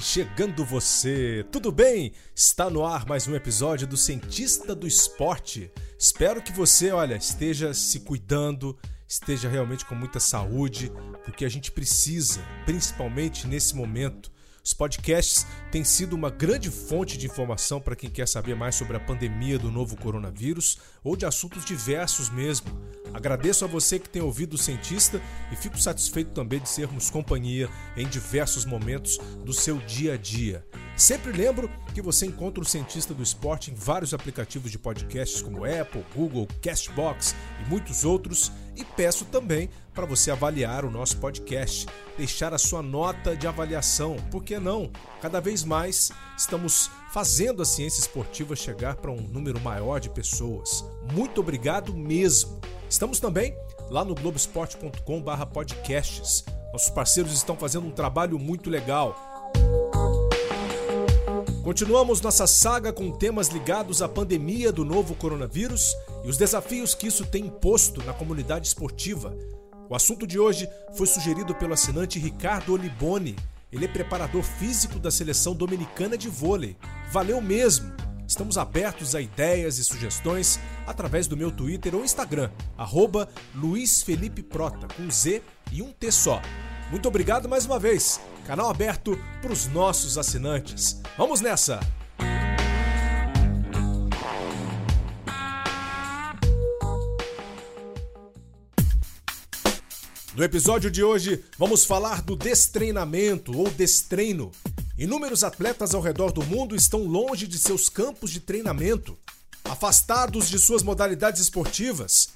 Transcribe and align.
Chegando 0.00 0.64
você, 0.64 1.44
tudo 1.52 1.70
bem? 1.70 2.14
Está 2.34 2.70
no 2.70 2.86
ar 2.86 3.04
mais 3.06 3.28
um 3.28 3.34
episódio 3.34 3.86
do 3.86 3.98
Cientista 3.98 4.74
do 4.74 4.86
Esporte. 4.86 5.70
Espero 5.98 6.40
que 6.40 6.52
você, 6.52 6.90
olha, 6.90 7.16
esteja 7.16 7.74
se 7.74 8.00
cuidando, 8.00 8.78
esteja 9.06 9.46
realmente 9.46 9.84
com 9.84 9.94
muita 9.94 10.18
saúde, 10.18 10.90
porque 11.22 11.44
a 11.44 11.50
gente 11.50 11.70
precisa, 11.70 12.40
principalmente 12.64 13.46
nesse 13.46 13.76
momento, 13.76 14.32
os 14.62 14.74
podcasts 14.74 15.46
têm 15.70 15.82
sido 15.82 16.14
uma 16.14 16.30
grande 16.30 16.70
fonte 16.70 17.16
de 17.16 17.26
informação 17.26 17.80
para 17.80 17.96
quem 17.96 18.10
quer 18.10 18.28
saber 18.28 18.54
mais 18.54 18.74
sobre 18.74 18.96
a 18.96 19.00
pandemia 19.00 19.58
do 19.58 19.70
novo 19.70 19.96
coronavírus 19.96 20.78
ou 21.02 21.16
de 21.16 21.24
assuntos 21.24 21.64
diversos 21.64 22.28
mesmo. 22.28 22.70
Agradeço 23.12 23.64
a 23.64 23.68
você 23.68 23.98
que 23.98 24.08
tem 24.08 24.22
ouvido 24.22 24.54
o 24.54 24.58
cientista 24.58 25.20
e 25.50 25.56
fico 25.56 25.78
satisfeito 25.78 26.32
também 26.32 26.60
de 26.60 26.68
sermos 26.68 27.10
companhia 27.10 27.68
em 27.96 28.06
diversos 28.06 28.64
momentos 28.64 29.18
do 29.44 29.52
seu 29.52 29.78
dia 29.78 30.14
a 30.14 30.16
dia. 30.16 30.64
Sempre 31.00 31.32
lembro 31.32 31.68
que 31.94 32.02
você 32.02 32.26
encontra 32.26 32.62
o 32.62 32.66
Cientista 32.66 33.14
do 33.14 33.22
Esporte 33.22 33.70
em 33.70 33.74
vários 33.74 34.12
aplicativos 34.12 34.70
de 34.70 34.78
podcasts 34.78 35.40
como 35.40 35.64
Apple, 35.64 36.04
Google, 36.14 36.46
Castbox 36.60 37.34
e 37.64 37.68
muitos 37.70 38.04
outros. 38.04 38.52
E 38.76 38.84
peço 38.84 39.24
também 39.24 39.70
para 39.94 40.04
você 40.04 40.30
avaliar 40.30 40.84
o 40.84 40.90
nosso 40.90 41.16
podcast, 41.16 41.86
deixar 42.18 42.52
a 42.52 42.58
sua 42.58 42.82
nota 42.82 43.34
de 43.34 43.46
avaliação, 43.46 44.16
por 44.30 44.44
que 44.44 44.58
não? 44.58 44.92
Cada 45.22 45.40
vez 45.40 45.64
mais 45.64 46.12
estamos 46.36 46.90
fazendo 47.10 47.62
a 47.62 47.64
ciência 47.64 48.00
esportiva 48.00 48.54
chegar 48.54 48.96
para 48.96 49.10
um 49.10 49.22
número 49.22 49.58
maior 49.58 50.00
de 50.00 50.10
pessoas. 50.10 50.84
Muito 51.14 51.40
obrigado 51.40 51.94
mesmo. 51.94 52.60
Estamos 52.90 53.18
também 53.18 53.56
lá 53.88 54.04
no 54.04 54.14
globesport.com/podcasts. 54.14 56.44
Nossos 56.74 56.90
parceiros 56.90 57.32
estão 57.32 57.56
fazendo 57.56 57.86
um 57.86 57.90
trabalho 57.90 58.38
muito 58.38 58.68
legal. 58.68 59.16
Continuamos 61.62 62.22
nossa 62.22 62.46
saga 62.46 62.90
com 62.90 63.10
temas 63.10 63.48
ligados 63.48 64.00
à 64.00 64.08
pandemia 64.08 64.72
do 64.72 64.82
novo 64.82 65.14
coronavírus 65.14 65.94
e 66.24 66.28
os 66.28 66.38
desafios 66.38 66.94
que 66.94 67.06
isso 67.06 67.26
tem 67.26 67.46
imposto 67.46 68.02
na 68.02 68.14
comunidade 68.14 68.66
esportiva. 68.66 69.36
O 69.86 69.94
assunto 69.94 70.26
de 70.26 70.38
hoje 70.38 70.66
foi 70.96 71.06
sugerido 71.06 71.54
pelo 71.54 71.74
assinante 71.74 72.18
Ricardo 72.18 72.72
Oliboni. 72.72 73.36
Ele 73.70 73.84
é 73.84 73.88
preparador 73.88 74.42
físico 74.42 74.98
da 74.98 75.10
seleção 75.10 75.54
dominicana 75.54 76.16
de 76.16 76.30
vôlei. 76.30 76.78
Valeu 77.12 77.42
mesmo! 77.42 77.92
Estamos 78.26 78.56
abertos 78.56 79.14
a 79.14 79.20
ideias 79.20 79.76
e 79.76 79.84
sugestões 79.84 80.58
através 80.86 81.26
do 81.26 81.36
meu 81.36 81.50
Twitter 81.50 81.94
ou 81.94 82.04
Instagram, 82.04 82.50
arroba 82.78 83.28
Luiz 83.54 84.02
Felipe 84.02 84.42
Prota, 84.42 84.86
com 84.96 85.10
Z 85.10 85.42
e 85.70 85.82
um 85.82 85.92
T 85.92 86.10
só. 86.10 86.40
Muito 86.90 87.06
obrigado 87.06 87.48
mais 87.48 87.66
uma 87.66 87.78
vez. 87.78 88.18
Canal 88.50 88.68
aberto 88.68 89.16
para 89.40 89.52
os 89.52 89.68
nossos 89.68 90.18
assinantes. 90.18 91.00
Vamos 91.16 91.40
nessa! 91.40 91.78
No 100.34 100.42
episódio 100.42 100.90
de 100.90 101.00
hoje, 101.00 101.44
vamos 101.56 101.84
falar 101.84 102.22
do 102.22 102.34
destreinamento 102.34 103.56
ou 103.56 103.70
destreino. 103.70 104.50
Inúmeros 104.98 105.44
atletas 105.44 105.94
ao 105.94 106.02
redor 106.02 106.32
do 106.32 106.44
mundo 106.44 106.74
estão 106.74 107.04
longe 107.04 107.46
de 107.46 107.56
seus 107.56 107.88
campos 107.88 108.32
de 108.32 108.40
treinamento, 108.40 109.16
afastados 109.64 110.48
de 110.48 110.58
suas 110.58 110.82
modalidades 110.82 111.40
esportivas. 111.40 112.30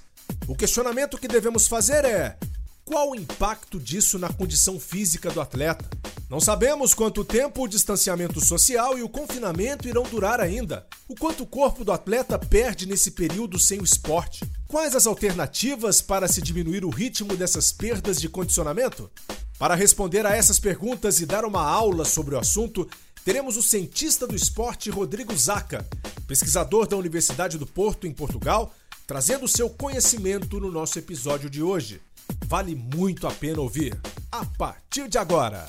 O 0.47 0.55
questionamento 0.55 1.19
que 1.19 1.27
devemos 1.27 1.67
fazer 1.67 2.05
é: 2.05 2.39
qual 2.85 3.11
o 3.11 3.17
impacto 3.17 3.81
disso 3.81 4.19
na 4.19 4.31
condição 4.31 4.79
física 4.79 5.31
do 5.31 5.41
atleta? 5.41 5.89
Não 6.29 6.39
sabemos 6.39 6.93
quanto 6.93 7.25
tempo 7.25 7.63
o 7.63 7.69
distanciamento 7.69 8.45
social 8.45 8.99
e 8.99 9.03
o 9.03 9.09
confinamento 9.09 9.89
irão 9.89 10.03
durar 10.03 10.39
ainda. 10.39 10.87
O 11.09 11.15
quanto 11.15 11.45
o 11.45 11.47
corpo 11.47 11.83
do 11.83 11.93
atleta 11.93 12.39
perde 12.39 12.87
nesse 12.87 13.13
período 13.13 13.59
sem 13.59 13.81
o 13.81 13.85
esporte. 13.85 14.45
Quais 14.69 14.95
as 14.95 15.07
alternativas 15.07 16.03
para 16.03 16.29
se 16.29 16.43
diminuir 16.43 16.85
o 16.85 16.91
ritmo 16.91 17.35
dessas 17.37 17.73
perdas 17.73 18.21
de 18.21 18.29
condicionamento? 18.29 19.11
Para 19.59 19.75
responder 19.75 20.27
a 20.27 20.37
essas 20.37 20.59
perguntas 20.59 21.21
e 21.21 21.27
dar 21.27 21.47
uma 21.47 21.63
aula 21.63 22.05
sobre 22.05 22.35
o 22.35 22.39
assunto, 22.39 22.87
teremos 23.25 23.57
o 23.57 23.63
cientista 23.63 24.27
do 24.27 24.37
esporte 24.37 24.91
Rodrigo 24.91 25.35
Zaca, 25.35 25.89
pesquisador 26.27 26.87
da 26.87 26.99
Universidade 26.99 27.57
do 27.57 27.67
Porto, 27.67 28.07
em 28.07 28.13
Portugal, 28.13 28.75
trazendo 29.07 29.49
seu 29.49 29.71
conhecimento 29.71 30.61
no 30.61 30.71
nosso 30.71 30.99
episódio 30.99 31.49
de 31.49 31.63
hoje. 31.63 32.03
Vale 32.47 32.75
muito 32.75 33.27
a 33.27 33.33
pena 33.33 33.61
ouvir. 33.61 34.01
A 34.31 34.45
partir 34.45 35.09
de 35.09 35.19
agora. 35.19 35.67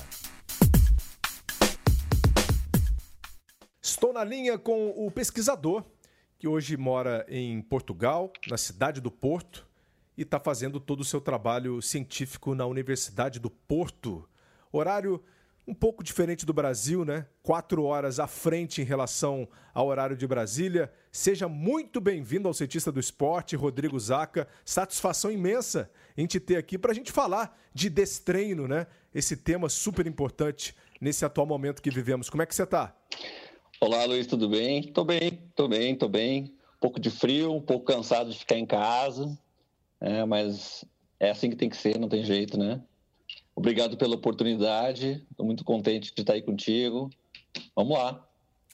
Estou 3.80 4.12
na 4.12 4.24
linha 4.24 4.58
com 4.58 4.90
o 4.90 5.10
pesquisador 5.10 5.84
que 6.38 6.46
hoje 6.46 6.76
mora 6.76 7.24
em 7.28 7.62
Portugal, 7.62 8.32
na 8.48 8.58
cidade 8.58 9.00
do 9.00 9.10
Porto, 9.10 9.66
e 10.16 10.22
está 10.22 10.38
fazendo 10.38 10.78
todo 10.78 11.00
o 11.00 11.04
seu 11.04 11.20
trabalho 11.20 11.80
científico 11.80 12.54
na 12.54 12.66
Universidade 12.66 13.38
do 13.38 13.50
Porto. 13.50 14.28
Horário 14.72 15.22
um 15.66 15.74
pouco 15.74 16.04
diferente 16.04 16.46
do 16.46 16.52
Brasil, 16.52 17.04
né? 17.04 17.26
Quatro 17.42 17.82
horas 17.82 18.20
à 18.20 18.28
frente 18.28 18.80
em 18.80 18.84
relação 18.84 19.48
ao 19.74 19.88
horário 19.88 20.16
de 20.16 20.26
Brasília. 20.26 20.92
Seja 21.10 21.48
muito 21.48 22.00
bem-vindo 22.00 22.46
ao 22.46 22.54
Cientista 22.54 22.92
do 22.92 23.00
Esporte, 23.00 23.56
Rodrigo 23.56 23.98
Zaca. 23.98 24.46
Satisfação 24.64 25.30
imensa 25.30 25.90
em 26.16 26.24
te 26.26 26.38
ter 26.38 26.56
aqui 26.56 26.78
para 26.78 26.92
a 26.92 26.94
gente 26.94 27.10
falar 27.10 27.58
de 27.74 27.90
destreino, 27.90 28.68
né? 28.68 28.86
Esse 29.12 29.36
tema 29.36 29.68
super 29.68 30.06
importante 30.06 30.74
nesse 31.00 31.24
atual 31.24 31.46
momento 31.46 31.82
que 31.82 31.90
vivemos. 31.90 32.30
Como 32.30 32.42
é 32.42 32.46
que 32.46 32.54
você 32.54 32.62
está? 32.62 32.94
Olá, 33.80 34.04
Luiz, 34.04 34.26
tudo 34.26 34.48
bem? 34.48 34.84
Tô 34.92 35.04
bem, 35.04 35.50
tô 35.56 35.66
bem, 35.66 35.96
tô 35.96 36.08
bem. 36.08 36.54
Um 36.76 36.80
pouco 36.80 37.00
de 37.00 37.10
frio, 37.10 37.52
um 37.52 37.60
pouco 37.60 37.86
cansado 37.86 38.30
de 38.30 38.38
ficar 38.38 38.56
em 38.56 38.66
casa, 38.66 39.36
é, 40.00 40.24
mas 40.24 40.84
é 41.18 41.30
assim 41.30 41.50
que 41.50 41.56
tem 41.56 41.68
que 41.68 41.76
ser, 41.76 41.98
não 41.98 42.08
tem 42.08 42.22
jeito, 42.22 42.56
né? 42.56 42.80
Obrigado 43.56 43.96
pela 43.96 44.14
oportunidade. 44.14 45.26
Estou 45.30 45.46
muito 45.46 45.64
contente 45.64 46.14
de 46.14 46.20
estar 46.20 46.34
aí 46.34 46.42
contigo. 46.42 47.10
Vamos 47.74 47.96
lá. 47.96 48.22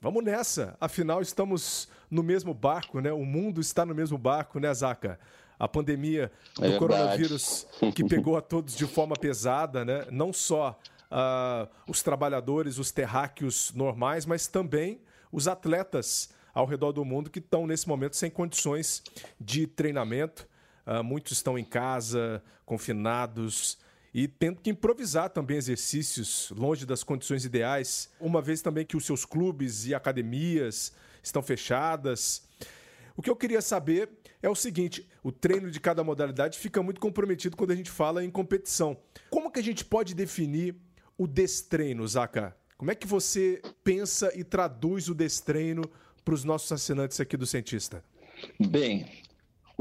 Vamos 0.00 0.24
nessa. 0.24 0.76
Afinal, 0.80 1.22
estamos 1.22 1.88
no 2.10 2.20
mesmo 2.24 2.52
barco, 2.52 2.98
né? 2.98 3.12
O 3.12 3.24
mundo 3.24 3.60
está 3.60 3.86
no 3.86 3.94
mesmo 3.94 4.18
barco, 4.18 4.58
né, 4.58 4.74
Zaca? 4.74 5.20
A 5.56 5.68
pandemia 5.68 6.32
do 6.56 6.64
é 6.64 6.76
coronavírus 6.76 7.68
que 7.94 8.02
pegou 8.02 8.36
a 8.36 8.40
todos 8.40 8.74
de 8.74 8.84
forma 8.84 9.14
pesada, 9.14 9.84
né? 9.84 10.04
Não 10.10 10.32
só 10.32 10.76
uh, 11.12 11.68
os 11.86 12.02
trabalhadores, 12.02 12.78
os 12.78 12.90
terráqueos 12.90 13.72
normais, 13.72 14.26
mas 14.26 14.48
também 14.48 15.00
os 15.30 15.46
atletas 15.46 16.30
ao 16.52 16.66
redor 16.66 16.90
do 16.90 17.04
mundo 17.04 17.30
que 17.30 17.38
estão 17.38 17.68
nesse 17.68 17.86
momento 17.86 18.16
sem 18.16 18.28
condições 18.28 19.04
de 19.40 19.68
treinamento. 19.68 20.48
Uh, 20.84 21.04
muitos 21.04 21.30
estão 21.30 21.56
em 21.56 21.64
casa, 21.64 22.42
confinados, 22.66 23.78
e 24.14 24.28
tendo 24.28 24.60
que 24.60 24.70
improvisar 24.70 25.30
também 25.30 25.56
exercícios 25.56 26.52
longe 26.56 26.84
das 26.84 27.02
condições 27.02 27.44
ideais, 27.44 28.10
uma 28.20 28.42
vez 28.42 28.60
também 28.60 28.84
que 28.84 28.96
os 28.96 29.06
seus 29.06 29.24
clubes 29.24 29.86
e 29.86 29.94
academias 29.94 30.92
estão 31.22 31.42
fechadas. 31.42 32.42
O 33.16 33.22
que 33.22 33.30
eu 33.30 33.36
queria 33.36 33.62
saber 33.62 34.10
é 34.42 34.48
o 34.48 34.54
seguinte: 34.54 35.08
o 35.22 35.32
treino 35.32 35.70
de 35.70 35.80
cada 35.80 36.04
modalidade 36.04 36.58
fica 36.58 36.82
muito 36.82 37.00
comprometido 37.00 37.56
quando 37.56 37.70
a 37.70 37.76
gente 37.76 37.90
fala 37.90 38.24
em 38.24 38.30
competição. 38.30 38.96
Como 39.30 39.50
que 39.50 39.60
a 39.60 39.64
gente 39.64 39.84
pode 39.84 40.14
definir 40.14 40.74
o 41.16 41.26
destreino, 41.26 42.06
Zaka? 42.06 42.56
Como 42.76 42.90
é 42.90 42.94
que 42.94 43.06
você 43.06 43.62
pensa 43.84 44.32
e 44.36 44.42
traduz 44.42 45.08
o 45.08 45.14
destreino 45.14 45.82
para 46.24 46.34
os 46.34 46.44
nossos 46.44 46.70
assinantes 46.72 47.20
aqui 47.20 47.36
do 47.36 47.46
Cientista? 47.46 48.04
Bem, 48.58 49.08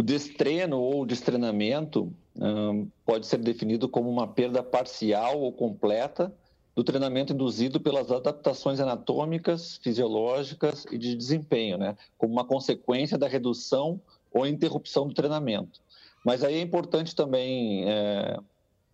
o 0.01 0.03
destreino 0.03 0.79
ou 0.79 1.05
destreinamento 1.05 2.11
um, 2.35 2.87
pode 3.05 3.27
ser 3.27 3.37
definido 3.37 3.87
como 3.87 4.09
uma 4.09 4.27
perda 4.27 4.63
parcial 4.63 5.39
ou 5.39 5.53
completa 5.53 6.33
do 6.75 6.83
treinamento 6.83 7.33
induzido 7.33 7.79
pelas 7.79 8.11
adaptações 8.11 8.79
anatômicas, 8.79 9.77
fisiológicas 9.77 10.85
e 10.91 10.97
de 10.97 11.15
desempenho, 11.15 11.77
né? 11.77 11.95
como 12.17 12.33
uma 12.33 12.43
consequência 12.43 13.15
da 13.15 13.27
redução 13.27 14.01
ou 14.33 14.47
interrupção 14.47 15.07
do 15.07 15.13
treinamento. 15.13 15.79
Mas 16.25 16.43
aí 16.43 16.55
é 16.55 16.61
importante 16.61 17.15
também 17.15 17.87
é, 17.87 18.39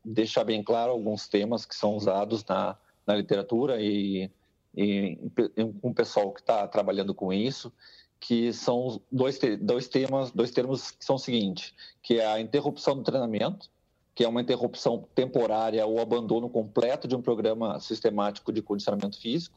deixar 0.04 0.44
bem 0.44 0.62
claro 0.62 0.92
alguns 0.92 1.25
temas 1.30 1.65
que 1.65 1.75
são 1.75 1.95
usados 1.95 2.44
na, 2.44 2.75
na 3.06 3.15
literatura 3.15 3.81
e, 3.81 4.30
e, 4.75 5.18
e 5.56 5.63
um 5.81 5.94
pessoal 5.94 6.33
que 6.33 6.42
está 6.42 6.68
trabalhando 6.68 7.13
com 7.13 7.31
isso, 7.31 7.71
que 8.19 8.52
são 8.52 9.02
dois, 9.12 9.40
dois 9.60 9.88
temas, 9.88 10.31
dois 10.31 10.52
termos 10.52 10.92
que 10.92 11.06
são 11.06 11.16
o 11.16 11.19
seguinte, 11.19 11.74
que 12.02 12.19
é 12.19 12.25
a 12.25 12.40
interrupção 12.40 12.96
do 12.96 13.04
treinamento, 13.04 13.69
que 14.16 14.24
é 14.24 14.28
uma 14.28 14.42
interrupção 14.42 15.08
temporária 15.14 15.86
ou 15.86 16.02
abandono 16.02 16.50
completo 16.50 17.08
de 17.08 17.16
um 17.16 17.22
programa 17.22 17.80
sistemático 17.80 18.52
de 18.52 18.62
condicionamento 18.62 19.19
físico, 19.19 19.56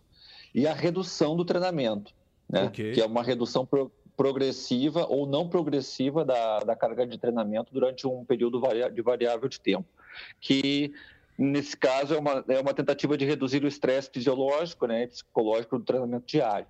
e 0.54 0.66
a 0.66 0.74
redução 0.74 1.36
do 1.36 1.44
treinamento, 1.44 2.12
né? 2.48 2.64
Okay. 2.64 2.92
que 2.92 3.00
é 3.00 3.06
uma 3.06 3.22
redução 3.22 3.64
pro, 3.64 3.90
progressiva 4.16 5.06
ou 5.08 5.26
não 5.26 5.48
progressiva 5.48 6.24
da, 6.24 6.60
da 6.60 6.76
carga 6.76 7.06
de 7.06 7.16
treinamento 7.16 7.72
durante 7.72 8.06
um 8.06 8.24
período 8.24 8.60
varia, 8.60 8.90
de 8.90 9.00
variável 9.00 9.48
de 9.48 9.58
tempo, 9.58 9.88
que 10.40 10.92
nesse 11.40 11.74
caso, 11.74 12.14
é 12.14 12.18
uma, 12.18 12.44
é 12.46 12.60
uma 12.60 12.74
tentativa 12.74 13.16
de 13.16 13.24
reduzir 13.24 13.64
o 13.64 13.66
estresse 13.66 14.10
fisiológico 14.12 14.86
né, 14.86 15.04
e 15.04 15.06
psicológico 15.06 15.78
do 15.78 15.84
treinamento 15.84 16.26
diário. 16.26 16.66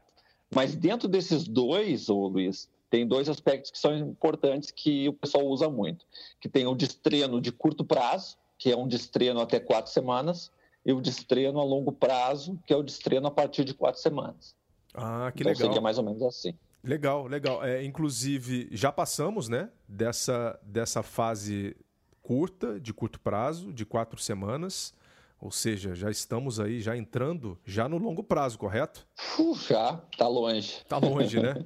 Mas 0.55 0.75
dentro 0.75 1.09
desses 1.09 1.47
dois, 1.47 2.09
ô 2.09 2.27
Luiz, 2.27 2.69
tem 2.91 3.07
dois 3.07 3.29
aspectos 3.29 3.71
que 3.71 3.79
são 3.79 3.97
importantes 3.97 4.71
que 4.71 5.09
o 5.09 5.13
pessoal 5.13 5.47
usa 5.47 5.69
muito, 5.71 6.05
que 6.41 6.49
tem 6.49 6.67
o 6.67 6.75
destreno 6.75 7.41
de 7.41 7.53
curto 7.53 7.85
prazo, 7.85 8.37
que 8.59 8.71
é 8.71 8.77
um 8.77 8.89
destreno 8.89 9.41
até 9.41 9.61
quatro 9.61 9.93
semanas, 9.93 10.51
e 10.85 10.93
o 10.93 11.01
destreno 11.01 11.61
a 11.61 11.65
longo 11.65 11.93
prazo, 11.93 12.59
que 12.67 12.73
é 12.73 12.77
o 12.77 12.83
destreno 12.83 13.29
a 13.29 13.31
partir 13.31 13.65
de 13.65 13.75
quatro 13.75 14.01
semanas. 14.01 14.55
Ah, 14.93 15.31
que 15.35 15.43
então, 15.43 15.53
legal. 15.53 15.69
Seria 15.69 15.81
mais 15.81 15.99
ou 15.99 16.05
menos 16.05 16.23
assim. 16.23 16.55
Legal, 16.83 17.27
legal. 17.27 17.65
É, 17.65 17.85
inclusive, 17.85 18.69
já 18.73 18.91
passamos, 18.91 19.49
né, 19.49 19.71
dessa, 19.87 20.59
dessa 20.63 21.03
fase 21.03 21.77
curta, 22.23 22.81
de 22.81 22.93
curto 22.93 23.21
prazo, 23.21 23.73
de 23.73 23.85
quatro 23.85 24.21
semanas. 24.21 24.95
Ou 25.41 25.51
seja, 25.51 25.95
já 25.95 26.11
estamos 26.11 26.61
aí, 26.61 26.81
já 26.81 26.97
entrando, 26.97 27.59
já 27.65 27.89
no 27.89 27.97
longo 27.97 28.23
prazo, 28.23 28.59
correto? 28.59 29.07
Uh, 29.39 29.55
já, 29.55 29.97
tá 30.19 30.29
longe. 30.29 30.85
Tá 30.87 30.99
longe, 30.99 31.41
né? 31.41 31.65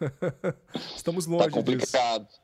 estamos 0.94 1.26
longe 1.26 1.46
Tá 1.46 1.50
complicado. 1.50 2.26
disso. 2.26 2.40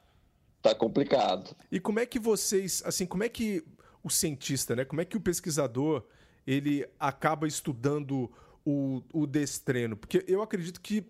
Tá 0.60 0.74
complicado. 0.74 1.56
E 1.70 1.78
como 1.78 2.00
é 2.00 2.06
que 2.06 2.18
vocês, 2.18 2.82
assim, 2.84 3.06
como 3.06 3.22
é 3.22 3.28
que 3.28 3.64
o 4.02 4.10
cientista, 4.10 4.74
né? 4.74 4.84
Como 4.84 5.00
é 5.00 5.04
que 5.04 5.16
o 5.16 5.20
pesquisador 5.20 6.04
ele 6.44 6.84
acaba 6.98 7.46
estudando 7.46 8.30
o, 8.64 9.02
o 9.12 9.26
destreno? 9.26 9.96
Porque 9.96 10.24
eu 10.26 10.42
acredito 10.42 10.80
que 10.80 11.06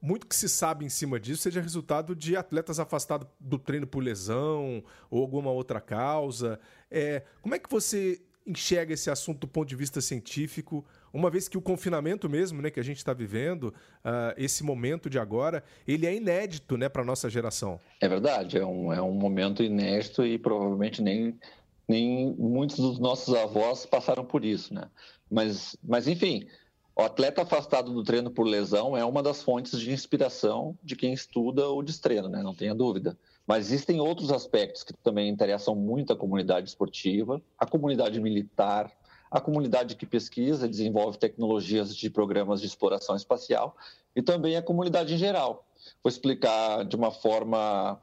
muito 0.00 0.26
que 0.26 0.34
se 0.34 0.48
sabe 0.48 0.84
em 0.84 0.88
cima 0.88 1.20
disso 1.20 1.42
seja 1.42 1.60
resultado 1.60 2.16
de 2.16 2.36
atletas 2.36 2.80
afastados 2.80 3.28
do 3.38 3.56
treino 3.56 3.86
por 3.86 4.02
lesão 4.02 4.82
ou 5.08 5.20
alguma 5.22 5.52
outra 5.52 5.80
causa. 5.80 6.58
É, 6.90 7.22
como 7.40 7.54
é 7.54 7.58
que 7.60 7.70
você 7.70 8.20
enxerga 8.46 8.94
esse 8.94 9.10
assunto 9.10 9.40
do 9.40 9.48
ponto 9.48 9.68
de 9.68 9.76
vista 9.76 10.00
científico, 10.00 10.84
uma 11.12 11.30
vez 11.30 11.48
que 11.48 11.58
o 11.58 11.62
confinamento 11.62 12.28
mesmo, 12.28 12.60
né, 12.60 12.70
que 12.70 12.80
a 12.80 12.82
gente 12.82 12.98
está 12.98 13.12
vivendo, 13.12 13.64
uh, 13.64 14.34
esse 14.36 14.64
momento 14.64 15.08
de 15.08 15.18
agora, 15.18 15.62
ele 15.86 16.06
é 16.06 16.14
inédito, 16.14 16.76
né, 16.76 16.88
para 16.88 17.04
nossa 17.04 17.28
geração. 17.30 17.78
É 18.00 18.08
verdade, 18.08 18.58
é 18.58 18.66
um, 18.66 18.92
é 18.92 19.00
um 19.00 19.12
momento 19.12 19.62
inédito 19.62 20.24
e 20.24 20.38
provavelmente 20.38 21.02
nem, 21.02 21.38
nem 21.86 22.34
muitos 22.38 22.76
dos 22.76 22.98
nossos 22.98 23.34
avós 23.34 23.86
passaram 23.86 24.24
por 24.24 24.44
isso, 24.44 24.74
né? 24.74 24.88
Mas, 25.30 25.76
mas 25.82 26.08
enfim, 26.08 26.46
o 26.94 27.02
atleta 27.02 27.42
afastado 27.42 27.92
do 27.92 28.02
treino 28.02 28.30
por 28.30 28.44
lesão 28.44 28.96
é 28.96 29.04
uma 29.04 29.22
das 29.22 29.42
fontes 29.42 29.80
de 29.80 29.90
inspiração 29.92 30.76
de 30.82 30.94
quem 30.94 31.12
estuda 31.12 31.68
o 31.68 31.82
destreino, 31.82 32.28
né? 32.28 32.42
Não 32.42 32.54
tenha 32.54 32.74
dúvida. 32.74 33.16
Mas 33.46 33.66
existem 33.66 34.00
outros 34.00 34.30
aspectos 34.30 34.84
que 34.84 34.92
também 34.92 35.28
interessam 35.28 35.74
muito 35.74 36.12
a 36.12 36.16
comunidade 36.16 36.68
esportiva, 36.68 37.42
a 37.58 37.66
comunidade 37.66 38.20
militar, 38.20 38.92
a 39.30 39.40
comunidade 39.40 39.96
que 39.96 40.06
pesquisa 40.06 40.68
desenvolve 40.68 41.18
tecnologias 41.18 41.96
de 41.96 42.10
programas 42.10 42.60
de 42.60 42.66
exploração 42.66 43.16
espacial 43.16 43.76
e 44.14 44.22
também 44.22 44.56
a 44.56 44.62
comunidade 44.62 45.14
em 45.14 45.18
geral. 45.18 45.66
Vou 46.02 46.10
explicar 46.10 46.84
de 46.84 46.94
uma 46.94 47.10
forma 47.10 48.00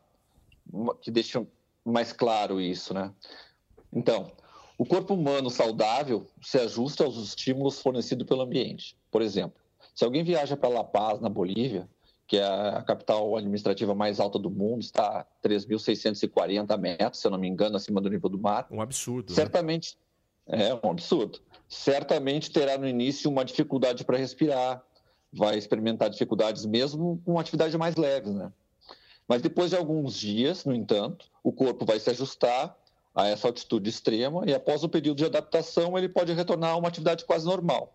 que 1.01 1.11
deixe 1.11 1.45
mais 1.85 2.11
claro 2.11 2.59
isso, 2.59 2.93
né? 2.93 3.13
Então, 3.93 4.31
o 4.77 4.85
corpo 4.85 5.13
humano 5.13 5.49
saudável 5.49 6.25
se 6.41 6.57
ajusta 6.57 7.03
aos 7.03 7.17
estímulos 7.17 7.81
fornecidos 7.81 8.27
pelo 8.27 8.41
ambiente. 8.41 8.95
Por 9.11 9.21
exemplo, 9.21 9.59
se 9.93 10.03
alguém 10.03 10.23
viaja 10.23 10.55
para 10.55 10.69
La 10.69 10.83
Paz, 10.83 11.19
na 11.19 11.29
Bolívia, 11.29 11.89
que 12.29 12.37
é 12.37 12.45
a 12.45 12.83
capital 12.83 13.35
administrativa 13.35 13.95
mais 13.95 14.19
alta 14.19 14.37
do 14.37 14.51
mundo, 14.51 14.81
está 14.81 15.21
a 15.21 15.47
3.640 15.47 16.77
metros, 16.77 17.19
se 17.19 17.25
eu 17.25 17.31
não 17.31 17.39
me 17.39 17.47
engano, 17.47 17.75
acima 17.75 17.99
do 17.99 18.07
nível 18.07 18.29
do 18.29 18.37
mar. 18.37 18.67
Um 18.69 18.79
absurdo. 18.81 19.31
Né? 19.31 19.35
Certamente, 19.35 19.97
né? 20.47 20.69
é 20.69 20.75
um 20.75 20.91
absurdo. 20.91 21.41
Certamente 21.67 22.51
terá 22.51 22.77
no 22.77 22.87
início 22.87 23.31
uma 23.31 23.43
dificuldade 23.43 24.05
para 24.05 24.15
respirar, 24.15 24.79
vai 25.33 25.57
experimentar 25.57 26.07
dificuldades 26.07 26.67
mesmo 26.67 27.19
com 27.25 27.39
atividades 27.39 27.75
mais 27.75 27.95
leves, 27.95 28.35
né? 28.35 28.51
Mas 29.27 29.41
depois 29.41 29.71
de 29.71 29.75
alguns 29.75 30.15
dias, 30.15 30.65
no 30.65 30.73
entanto, 30.73 31.25
o 31.43 31.51
corpo 31.51 31.83
vai 31.83 31.99
se 31.99 32.11
ajustar 32.11 32.77
a 33.15 33.27
essa 33.27 33.47
altitude 33.47 33.89
extrema 33.89 34.43
e 34.45 34.53
após 34.53 34.83
o 34.83 34.89
período 34.89 35.17
de 35.17 35.25
adaptação 35.25 35.97
ele 35.97 36.07
pode 36.07 36.31
retornar 36.33 36.73
a 36.73 36.77
uma 36.77 36.89
atividade 36.89 37.25
quase 37.25 37.47
normal. 37.47 37.91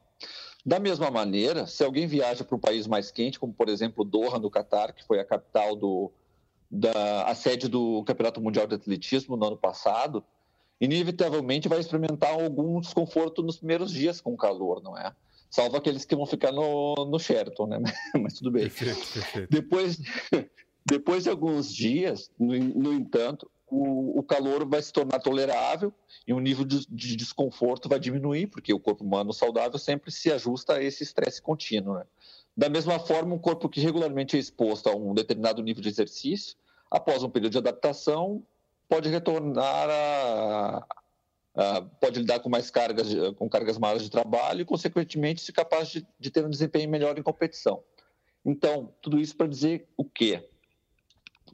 Da 0.65 0.79
mesma 0.79 1.11
maneira, 1.11 1.67
se 1.67 1.85
alguém 1.85 2.07
viaja 2.07 2.43
para 2.43 2.57
um 2.57 2.61
país 2.61 2.87
mais 2.87 3.11
quente, 3.11 3.39
como 3.39 3.53
por 3.53 3.69
exemplo 3.69 4.03
Doha, 4.03 4.39
no 4.39 4.51
Catar, 4.51 4.95
que 4.95 5.05
foi 5.05 5.21
a 5.21 5.25
capital 5.25 5.77
do, 5.77 6.11
da 6.71 7.25
a 7.25 7.35
sede 7.35 7.69
do 7.69 8.03
Campeonato 8.05 8.41
Mundial 8.41 8.67
de 8.67 8.75
Atletismo 8.75 9.37
no 9.37 9.47
ano 9.47 9.57
passado, 9.59 10.25
inevitavelmente 10.81 11.69
vai 11.69 11.81
experimentar 11.81 12.33
algum 12.33 12.81
desconforto 12.81 13.43
nos 13.43 13.59
primeiros 13.59 13.93
dias 13.93 14.21
com 14.21 14.33
o 14.33 14.37
calor, 14.37 14.83
não 14.83 14.97
é? 14.97 15.13
Salvo 15.51 15.77
aqueles 15.77 16.05
que 16.05 16.17
vão 16.17 16.27
ficar 16.27 16.51
no, 16.51 16.95
no 17.09 17.19
Sheraton, 17.19 17.67
né? 17.67 17.79
Mas 18.21 18.35
tudo 18.35 18.51
bem. 18.51 18.63
Perfeito, 18.63 19.13
perfeito. 19.13 19.51
Depois, 19.51 19.99
depois 20.85 21.25
de 21.25 21.31
alguns 21.31 21.73
dias, 21.73 22.31
no, 22.39 22.55
no 22.55 22.93
entanto, 22.93 23.51
o, 23.67 24.19
o, 24.19 24.23
calor 24.23 24.67
vai 24.67 24.81
se 24.83 24.93
tornar 24.93 25.19
tolerável 25.19 25.93
e 26.27 26.33
o 26.33 26.41
nível 26.41 26.65
de, 26.65 26.87
de, 26.89 27.17
desconforto 27.17 27.89
vai 27.89 27.99
diminuir, 27.99 28.47
porque 28.47 28.73
o 28.73 28.81
corpo 28.81 29.05
humano 29.05 29.33
saudável 29.33 29.79
sempre 29.79 30.11
se 30.11 30.31
ajusta 30.31 30.75
a 30.75 30.83
esse 30.83 31.03
estresse 31.03 31.41
contínuo. 31.41 31.95
Né? 31.95 32.05
Da 32.57 32.69
mesma 32.69 32.99
forma, 32.99 33.35
um 33.35 33.39
corpo 33.39 33.69
que 33.69 33.81
regularmente 33.81 34.37
é 34.37 34.39
exposto 34.39 34.89
a 34.89 34.95
um 34.95 35.15
determinado 35.15 35.63
nível 35.63 35.83
de 35.83 35.89
exercício, 35.89 36.57
após 36.91 37.23
um 37.23 37.31
período 37.31 37.53
de 37.53 37.59
adaptação, 37.59 38.43
pode 38.89 39.09
retornar 39.09 39.89
a, 39.91 40.87
pode 42.01 42.21
lidar 42.21 42.41
com 42.41 42.49
mais 42.49 42.71
cargas, 42.71 43.09
com 43.37 43.49
cargas 43.49 43.79
maiores 43.79 44.03
de 44.03 44.11
trabalho 44.11 44.63
e, 44.63 44.65
consequentemente, 44.65 45.41
ser 45.41 45.53
capaz 45.53 45.89
de, 45.89 46.07
de 46.19 46.31
ter 46.31 46.45
um 46.45 46.51
desempenho 46.51 46.91
melhor 46.91 47.19
em 47.19 47.23
competição. 47.23 47.83
Então, 48.45 48.93
tudo 49.01 49.19
isso 49.19 49.37
para 49.37 49.47
dizer 49.47 49.89
o 49.97 50.05
quê? 50.05 50.49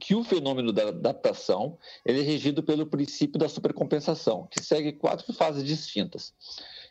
Que 0.01 0.15
o 0.15 0.23
fenômeno 0.23 0.73
da 0.73 0.87
adaptação 0.87 1.77
ele 2.03 2.21
é 2.21 2.23
regido 2.23 2.63
pelo 2.63 2.87
princípio 2.87 3.37
da 3.39 3.47
supercompensação, 3.47 4.47
que 4.49 4.61
segue 4.61 4.93
quatro 4.93 5.31
fases 5.31 5.63
distintas. 5.63 6.33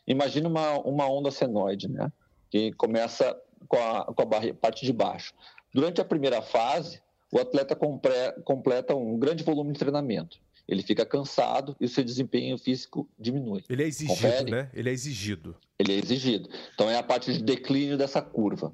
Imagina 0.06 0.48
uma, 0.48 0.78
uma 0.78 1.10
onda 1.10 1.30
senoide, 1.32 1.88
né? 1.88 2.10
que 2.48 2.72
começa 2.72 3.36
com 3.68 3.76
a, 3.76 4.04
com 4.04 4.22
a 4.22 4.54
parte 4.54 4.86
de 4.86 4.92
baixo. 4.92 5.34
Durante 5.74 6.00
a 6.00 6.04
primeira 6.04 6.40
fase, 6.40 7.02
o 7.32 7.40
atleta 7.40 7.74
compre, 7.74 8.12
completa 8.44 8.94
um 8.94 9.18
grande 9.18 9.42
volume 9.42 9.72
de 9.72 9.78
treinamento. 9.80 10.38
Ele 10.68 10.82
fica 10.82 11.04
cansado 11.04 11.76
e 11.80 11.86
o 11.86 11.88
seu 11.88 12.04
desempenho 12.04 12.56
físico 12.56 13.08
diminui. 13.18 13.64
Ele 13.68 13.82
é 13.82 13.86
exigido, 13.86 14.14
Confere? 14.14 14.50
né? 14.52 14.70
Ele 14.72 14.88
é 14.88 14.92
exigido. 14.92 15.56
Ele 15.76 15.94
é 15.94 15.96
exigido. 15.96 16.48
Então 16.74 16.88
é 16.88 16.96
a 16.96 17.02
parte 17.02 17.32
de 17.32 17.42
declínio 17.42 17.98
dessa 17.98 18.22
curva. 18.22 18.72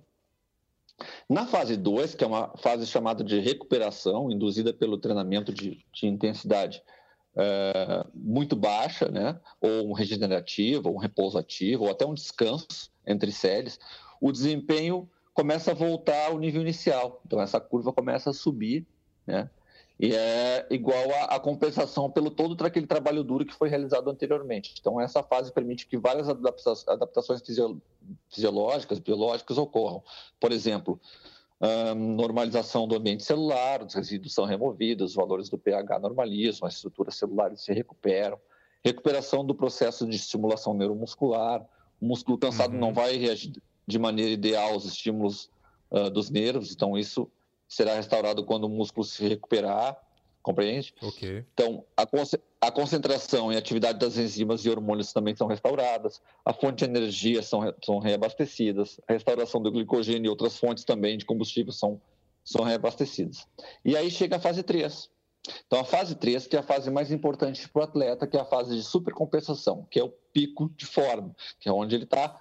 Na 1.28 1.46
fase 1.46 1.76
2, 1.76 2.14
que 2.14 2.24
é 2.24 2.26
uma 2.26 2.56
fase 2.56 2.86
chamada 2.86 3.22
de 3.22 3.38
recuperação, 3.38 4.30
induzida 4.30 4.72
pelo 4.72 4.98
treinamento 4.98 5.52
de, 5.52 5.84
de 5.92 6.06
intensidade 6.06 6.82
é, 7.36 8.06
muito 8.14 8.56
baixa, 8.56 9.08
né? 9.08 9.38
ou 9.60 9.90
um 9.90 9.92
regenerativo, 9.92 10.88
ou 10.88 10.94
um 10.94 10.98
repouso 10.98 11.36
ativo, 11.36 11.84
ou 11.84 11.90
até 11.90 12.06
um 12.06 12.14
descanso 12.14 12.90
entre 13.06 13.30
séries, 13.30 13.78
o 14.20 14.32
desempenho 14.32 15.08
começa 15.34 15.72
a 15.72 15.74
voltar 15.74 16.28
ao 16.28 16.38
nível 16.38 16.62
inicial. 16.62 17.20
Então, 17.26 17.40
essa 17.40 17.60
curva 17.60 17.92
começa 17.92 18.30
a 18.30 18.32
subir, 18.32 18.86
né? 19.26 19.50
E 19.98 20.14
é 20.14 20.66
igual 20.70 21.04
à 21.28 21.40
compensação 21.40 22.10
pelo 22.10 22.30
todo 22.30 22.62
aquele 22.64 22.86
trabalho 22.86 23.24
duro 23.24 23.46
que 23.46 23.54
foi 23.54 23.68
realizado 23.68 24.10
anteriormente. 24.10 24.74
Então, 24.78 25.00
essa 25.00 25.22
fase 25.22 25.52
permite 25.52 25.86
que 25.86 25.96
várias 25.96 26.28
adaptações 26.28 27.42
fisiológicas, 28.28 28.98
biológicas 28.98 29.56
ocorram. 29.56 30.02
Por 30.38 30.52
exemplo, 30.52 31.00
normalização 31.96 32.86
do 32.86 32.94
ambiente 32.94 33.24
celular, 33.24 33.82
os 33.82 33.94
resíduos 33.94 34.34
são 34.34 34.44
removidos, 34.44 35.10
os 35.10 35.16
valores 35.16 35.48
do 35.48 35.56
pH 35.56 35.98
normalizam, 35.98 36.68
as 36.68 36.74
estruturas 36.74 37.16
celulares 37.16 37.62
se 37.62 37.72
recuperam, 37.72 38.38
recuperação 38.84 39.44
do 39.44 39.54
processo 39.54 40.06
de 40.06 40.16
estimulação 40.16 40.74
neuromuscular, 40.74 41.66
o 42.00 42.06
músculo 42.06 42.36
cansado 42.36 42.74
uhum. 42.74 42.80
não 42.80 42.92
vai 42.92 43.16
reagir 43.16 43.54
de 43.86 43.98
maneira 43.98 44.32
ideal 44.32 44.74
aos 44.74 44.84
estímulos 44.84 45.50
uh, 45.90 46.10
dos 46.10 46.28
nervos, 46.28 46.72
então 46.72 46.98
isso 46.98 47.30
será 47.68 47.94
restaurado 47.94 48.44
quando 48.44 48.64
o 48.64 48.68
músculo 48.68 49.04
se 49.04 49.26
recuperar, 49.26 50.00
compreende? 50.42 50.94
Ok. 51.02 51.44
Então, 51.52 51.85
a, 51.96 52.06
a 52.61 52.70
concentração 52.70 53.52
e 53.52 53.56
a 53.56 53.58
atividade 53.58 53.99
das 53.99 54.16
enzimas 54.16 54.64
e 54.64 54.70
hormônios 54.70 55.12
também 55.12 55.35
são 55.35 55.46
restauradas, 55.46 56.23
a 56.44 56.52
fonte 56.52 56.78
de 56.78 56.85
energia 56.85 57.42
são, 57.42 57.75
são 57.85 57.99
reabastecidas, 57.99 59.00
a 59.08 59.12
restauração 59.12 59.61
do 59.61 59.73
glicogênio 59.73 60.26
e 60.26 60.28
outras 60.28 60.56
fontes 60.58 60.85
também 60.85 61.18
de 61.18 61.25
combustível 61.25 61.73
são, 61.73 62.00
são 62.44 62.64
reabastecidas. 62.64 63.46
E 63.85 63.96
aí 63.96 64.11
chega 64.11 64.37
a 64.37 64.40
fase 64.40 64.62
3. 64.62 65.11
Então, 65.66 65.80
a 65.80 65.85
fase 65.85 66.14
3, 66.14 66.46
que 66.46 66.56
é 66.56 66.61
a 66.61 66.62
fase 66.62 66.90
mais 66.90 67.11
importante 67.11 67.68
para 67.68 67.80
o 67.80 67.85
atleta, 67.85 68.26
que 68.26 68.37
é 68.37 68.40
a 68.40 68.44
fase 68.44 68.76
de 68.76 68.82
supercompensação, 68.82 69.87
que 69.90 69.99
é 69.99 70.04
o 70.04 70.12
pico 70.32 70.70
de 70.76 70.87
forma, 70.87 71.35
que 71.61 71.68
é 71.68 71.73
onde 71.73 71.94
ele 71.94 72.04
está 72.04 72.40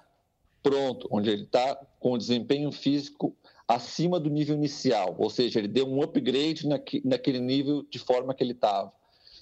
pronto, 0.62 1.06
onde 1.10 1.30
ele 1.30 1.44
está 1.44 1.76
com 2.00 2.12
o 2.12 2.18
desempenho 2.18 2.72
físico 2.72 3.36
acima 3.68 4.20
do 4.20 4.30
nível 4.30 4.54
inicial, 4.54 5.14
ou 5.18 5.28
seja, 5.28 5.58
ele 5.58 5.68
deu 5.68 5.86
um 5.86 6.02
upgrade 6.02 6.68
naquele 7.04 7.40
nível 7.40 7.84
de 7.90 7.98
forma 7.98 8.32
que 8.34 8.42
ele 8.42 8.52
estava. 8.52 8.92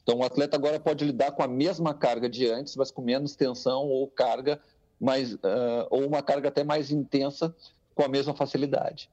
Então, 0.02 0.18
o 0.18 0.22
atleta 0.22 0.56
agora 0.56 0.78
pode 0.78 1.04
lidar 1.04 1.32
com 1.32 1.42
a 1.42 1.48
mesma 1.48 1.94
carga 1.94 2.28
de 2.28 2.46
antes, 2.46 2.76
mas 2.76 2.90
com 2.90 3.02
menos 3.02 3.34
tensão 3.34 3.86
ou 3.86 4.06
carga 4.06 4.60
mais, 5.00 5.34
uh, 5.34 5.38
ou 5.90 6.06
uma 6.06 6.22
carga 6.22 6.48
até 6.48 6.62
mais 6.62 6.90
intensa 6.90 7.54
com 7.94 8.02
a 8.02 8.08
mesma 8.08 8.34
facilidade. 8.34 9.10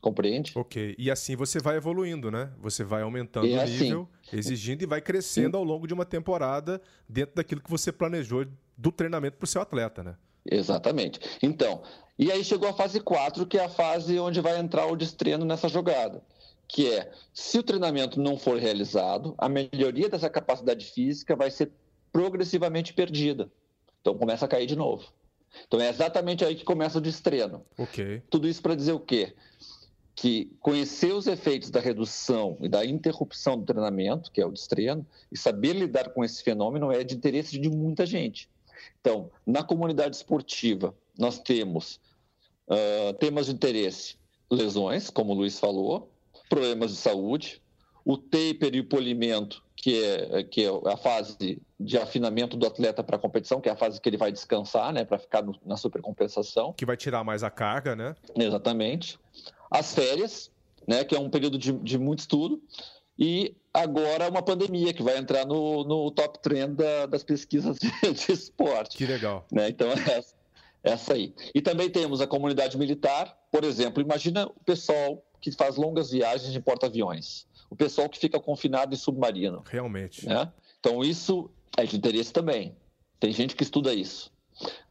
Compreende? 0.00 0.52
Ok. 0.54 0.94
E 0.98 1.10
assim 1.10 1.36
você 1.36 1.60
vai 1.60 1.76
evoluindo, 1.76 2.30
né? 2.30 2.50
Você 2.58 2.82
vai 2.82 3.02
aumentando 3.02 3.46
o 3.46 3.60
assim. 3.60 3.84
nível, 3.84 4.08
assim, 4.26 4.36
exigindo 4.38 4.82
e 4.82 4.86
vai 4.86 5.00
crescendo 5.02 5.58
ao 5.58 5.64
longo 5.64 5.86
de 5.86 5.92
uma 5.92 6.06
temporada 6.06 6.80
dentro 7.06 7.36
daquilo 7.36 7.60
que 7.60 7.70
você 7.70 7.92
planejou 7.92 8.46
do 8.78 8.90
treinamento 8.90 9.36
para 9.36 9.44
o 9.44 9.48
seu 9.48 9.60
atleta, 9.60 10.02
né? 10.02 10.16
Exatamente. 10.44 11.20
Então, 11.42 11.82
e 12.18 12.30
aí 12.30 12.44
chegou 12.44 12.68
a 12.68 12.72
fase 12.72 13.00
4, 13.00 13.46
que 13.46 13.58
é 13.58 13.64
a 13.64 13.68
fase 13.68 14.18
onde 14.18 14.40
vai 14.40 14.58
entrar 14.58 14.86
o 14.86 14.96
destreino 14.96 15.44
nessa 15.44 15.68
jogada 15.68 16.22
que 16.72 16.88
é, 16.92 17.10
se 17.34 17.58
o 17.58 17.64
treinamento 17.64 18.20
não 18.20 18.38
for 18.38 18.56
realizado, 18.56 19.34
a 19.36 19.48
melhoria 19.48 20.08
dessa 20.08 20.30
capacidade 20.30 20.86
física 20.86 21.34
vai 21.34 21.50
ser 21.50 21.72
progressivamente 22.12 22.92
perdida. 22.92 23.50
Então 24.00 24.16
começa 24.16 24.44
a 24.44 24.48
cair 24.48 24.66
de 24.66 24.76
novo. 24.76 25.04
Então 25.66 25.80
é 25.80 25.88
exatamente 25.88 26.44
aí 26.44 26.54
que 26.54 26.64
começa 26.64 26.98
o 26.98 27.00
destreino. 27.00 27.64
Ok. 27.76 28.22
Tudo 28.30 28.48
isso 28.48 28.62
para 28.62 28.76
dizer 28.76 28.92
o 28.92 29.00
quê? 29.00 29.34
Que 30.14 30.52
conhecer 30.60 31.12
os 31.12 31.26
efeitos 31.26 31.70
da 31.70 31.80
redução 31.80 32.56
e 32.60 32.68
da 32.68 32.84
interrupção 32.86 33.58
do 33.58 33.64
treinamento, 33.64 34.30
que 34.30 34.40
é 34.40 34.46
o 34.46 34.52
destreino, 34.52 35.04
e 35.30 35.36
saber 35.36 35.72
lidar 35.72 36.10
com 36.10 36.24
esse 36.24 36.40
fenômeno 36.40 36.92
é 36.92 37.02
de 37.02 37.16
interesse 37.16 37.58
de 37.58 37.68
muita 37.68 38.06
gente. 38.06 38.48
Então, 39.00 39.30
na 39.46 39.62
comunidade 39.62 40.16
esportiva, 40.16 40.94
nós 41.18 41.38
temos 41.38 42.00
uh, 42.68 43.12
temas 43.14 43.46
de 43.46 43.52
interesse, 43.52 44.16
lesões, 44.50 45.10
como 45.10 45.32
o 45.32 45.36
Luiz 45.36 45.58
falou, 45.58 46.10
problemas 46.48 46.90
de 46.90 46.96
saúde, 46.96 47.62
o 48.04 48.16
taper 48.16 48.74
e 48.74 48.80
o 48.80 48.84
polimento, 48.84 49.62
que 49.76 50.02
é, 50.02 50.42
que 50.42 50.64
é 50.64 50.92
a 50.92 50.96
fase 50.96 51.62
de 51.78 51.98
afinamento 51.98 52.56
do 52.56 52.66
atleta 52.66 53.02
para 53.02 53.16
a 53.16 53.18
competição, 53.18 53.60
que 53.60 53.68
é 53.68 53.72
a 53.72 53.76
fase 53.76 54.00
que 54.00 54.08
ele 54.08 54.16
vai 54.16 54.32
descansar, 54.32 54.92
né, 54.92 55.04
para 55.04 55.18
ficar 55.18 55.42
no, 55.42 55.54
na 55.64 55.76
supercompensação. 55.76 56.72
Que 56.72 56.84
vai 56.84 56.96
tirar 56.96 57.24
mais 57.24 57.42
a 57.42 57.50
carga, 57.50 57.94
né? 57.94 58.14
Exatamente. 58.36 59.18
As 59.70 59.94
férias, 59.94 60.50
né, 60.86 61.04
que 61.04 61.14
é 61.14 61.20
um 61.20 61.30
período 61.30 61.58
de, 61.58 61.72
de 61.72 61.98
muito 61.98 62.20
estudo. 62.20 62.62
E 63.18 63.54
agora 63.72 64.28
uma 64.28 64.42
pandemia 64.42 64.92
que 64.92 65.02
vai 65.02 65.16
entrar 65.16 65.46
no, 65.46 65.84
no 65.84 66.10
top 66.10 66.38
trend 66.40 66.74
da, 66.74 67.06
das 67.06 67.22
pesquisas 67.22 67.78
de, 67.80 67.90
de, 68.12 68.32
esporte. 68.32 68.96
Que 68.96 69.06
legal. 69.06 69.46
Né? 69.50 69.68
Então, 69.68 69.90
é 69.90 69.94
essa, 70.18 70.34
essa 70.82 71.14
aí. 71.14 71.34
E 71.54 71.60
também 71.60 71.88
temos 71.88 72.20
a 72.20 72.26
comunidade 72.26 72.76
militar, 72.76 73.36
por 73.50 73.64
exemplo, 73.64 74.02
imagina 74.02 74.46
o 74.46 74.64
pessoal 74.64 75.24
que 75.40 75.50
faz 75.52 75.76
longas 75.76 76.10
viagens 76.10 76.54
em 76.54 76.60
porta-aviões, 76.60 77.46
o 77.70 77.76
pessoal 77.76 78.08
que 78.08 78.18
fica 78.18 78.38
confinado 78.38 78.94
em 78.94 78.98
submarino. 78.98 79.62
Realmente. 79.66 80.26
Né? 80.26 80.50
Então, 80.78 81.02
isso 81.02 81.50
é 81.76 81.84
de 81.84 81.96
interesse 81.96 82.32
também. 82.32 82.76
Tem 83.18 83.32
gente 83.32 83.54
que 83.54 83.62
estuda 83.62 83.94
isso. 83.94 84.32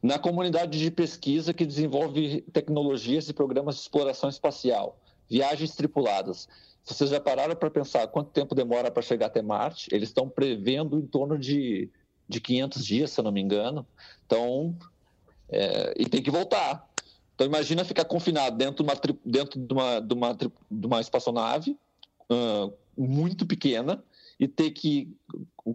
Na 0.02 0.18
comunidade 0.18 0.78
de 0.78 0.90
pesquisa 0.90 1.54
que 1.54 1.64
desenvolve 1.64 2.42
tecnologias 2.52 3.28
e 3.28 3.32
programas 3.32 3.76
de 3.76 3.82
exploração 3.82 4.28
espacial, 4.28 4.98
viagens 5.30 5.74
tripuladas. 5.74 6.48
Vocês 6.84 7.10
já 7.10 7.20
pararam 7.20 7.54
para 7.54 7.70
pensar 7.70 8.08
quanto 8.08 8.30
tempo 8.30 8.54
demora 8.54 8.90
para 8.90 9.02
chegar 9.02 9.26
até 9.26 9.40
Marte? 9.40 9.88
Eles 9.92 10.08
estão 10.08 10.28
prevendo 10.28 10.98
em 10.98 11.06
torno 11.06 11.38
de, 11.38 11.88
de 12.28 12.40
500 12.40 12.84
dias, 12.84 13.10
se 13.10 13.20
eu 13.20 13.24
não 13.24 13.30
me 13.30 13.40
engano. 13.40 13.86
Então, 14.26 14.74
é, 15.48 15.94
e 15.96 16.06
tem 16.06 16.22
que 16.22 16.30
voltar. 16.30 16.88
Então 17.34 17.46
imagina 17.46 17.84
ficar 17.84 18.04
confinado 18.04 18.56
dentro 18.56 18.84
de 18.84 18.90
uma, 18.90 19.00
dentro 19.24 19.60
de 19.60 19.72
uma, 19.72 20.00
de 20.00 20.14
uma, 20.14 20.34
de 20.34 20.86
uma 20.86 21.00
espaçonave 21.00 21.76
uh, 22.30 22.72
muito 22.96 23.46
pequena 23.46 24.02
e 24.38 24.48
ter 24.48 24.70
que, 24.72 25.14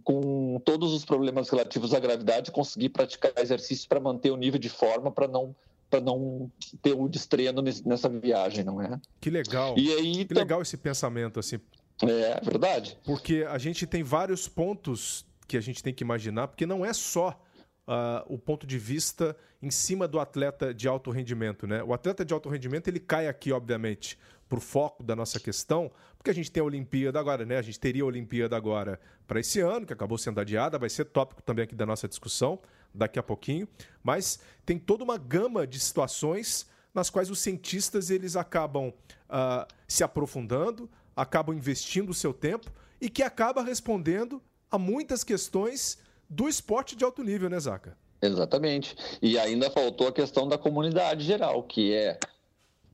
com 0.04 0.62
todos 0.64 0.94
os 0.94 1.06
problemas 1.06 1.50
relativos 1.50 1.94
à 1.94 2.00
gravidade, 2.00 2.52
conseguir 2.52 2.90
praticar 2.90 3.32
exercícios 3.38 3.88
para 3.88 4.00
manter 4.00 4.32
o 4.32 4.38
nível 4.38 4.60
de 4.60 4.70
forma, 4.70 5.12
para 5.12 5.28
não 5.28 5.56
para 5.89 6.01
não 6.01 6.51
ter 6.82 6.94
o 6.94 7.08
destreno 7.08 7.62
nessa 7.62 8.10
viagem, 8.10 8.63
não 8.63 8.82
é? 8.82 9.00
Que 9.22 9.30
legal. 9.30 9.75
E 9.77 9.92
aí, 9.94 10.25
que 10.25 10.34
legal 10.34 10.62
esse 10.62 10.77
pensamento 10.77 11.39
assim. 11.39 11.60
É 12.01 12.42
verdade. 12.42 12.98
Porque 13.06 13.46
a 13.50 13.58
gente 13.58 13.88
tem 13.88 14.04
vários 14.04 14.48
pontos 14.48 15.25
que 15.48 15.56
a 15.56 15.62
gente 15.62 15.82
tem 15.82 15.94
que 15.94 16.04
imaginar, 16.04 16.48
porque 16.48 16.65
não 16.65 16.84
é 16.86 16.92
só 16.92 17.39
uh, 17.88 18.34
o 18.34 18.38
ponto 18.38 18.68
de 18.68 18.77
vista 18.77 19.36
em 19.62 19.72
cima 19.72 20.08
do 20.08 20.20
atleta 20.20 20.74
de 20.74 20.88
alto 20.88 21.12
rendimento. 21.12 21.65
Né? 21.65 21.82
O 21.84 21.94
atleta 21.94 22.25
de 22.25 22.34
alto 22.34 22.50
rendimento 22.50 22.88
ele 22.88 23.00
cai 23.00 23.27
aqui, 23.27 23.51
obviamente, 23.51 24.20
para 24.50 24.58
o 24.58 24.62
foco 24.62 25.04
da 25.04 25.15
nossa 25.15 25.39
questão, 25.39 25.92
porque 26.18 26.30
a 26.30 26.34
gente 26.34 26.51
tem 26.51 26.62
a 26.62 26.65
Olimpíada 26.65 27.20
agora, 27.20 27.46
né? 27.46 27.58
A 27.58 27.62
gente 27.62 27.80
teria 27.80 28.04
a 28.04 28.06
Olimpíada 28.06 28.56
agora 28.56 29.00
para 29.25 29.39
esse 29.39 29.60
ano, 29.60 29.86
que 29.88 29.94
acabou 29.94 30.18
sendo 30.18 30.39
adiada, 30.39 30.77
vai 30.77 30.89
ser 30.89 31.06
tópico 31.06 31.42
também 31.42 31.63
aqui 31.63 31.74
da 31.74 31.86
nossa 31.86 32.08
discussão 32.08 32.60
daqui 32.96 33.20
a 33.20 33.24
pouquinho. 33.24 33.68
Mas 34.04 34.40
tem 34.66 34.80
toda 34.80 35.04
uma 35.04 35.18
gama 35.18 35.68
de 35.68 35.80
situações 35.80 36.68
nas 36.94 37.10
quais 37.10 37.30
os 37.30 37.40
cientistas 37.40 38.10
eles 38.10 38.36
acabam 38.36 38.90
uh, 38.90 39.74
se 39.88 40.04
aprofundando, 40.04 40.90
acabam 41.16 41.56
investindo 41.56 42.10
o 42.10 42.14
seu 42.14 42.34
tempo 42.34 42.72
e 43.02 43.10
que 43.10 43.22
acaba 43.22 43.62
respondendo 43.62 44.42
a 44.72 44.78
muitas 44.78 45.24
questões 45.24 46.00
do 46.30 46.48
esporte 46.48 46.96
de 46.96 47.04
alto 47.04 47.24
nível, 47.24 47.50
né, 47.50 47.60
Zaca? 47.60 47.98
Exatamente. 48.22 48.96
E 49.22 49.38
ainda 49.38 49.70
faltou 49.70 50.08
a 50.08 50.12
questão 50.12 50.48
da 50.48 50.58
comunidade 50.58 51.24
geral, 51.24 51.62
que 51.64 51.94
é 51.94 52.18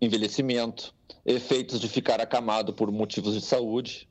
envelhecimento, 0.02 0.94
efeitos 1.26 1.80
de 1.80 1.88
ficar 1.88 2.20
acamado 2.20 2.74
por 2.74 2.92
motivos 2.92 3.36
de 3.36 3.42
saúde, 3.42 4.10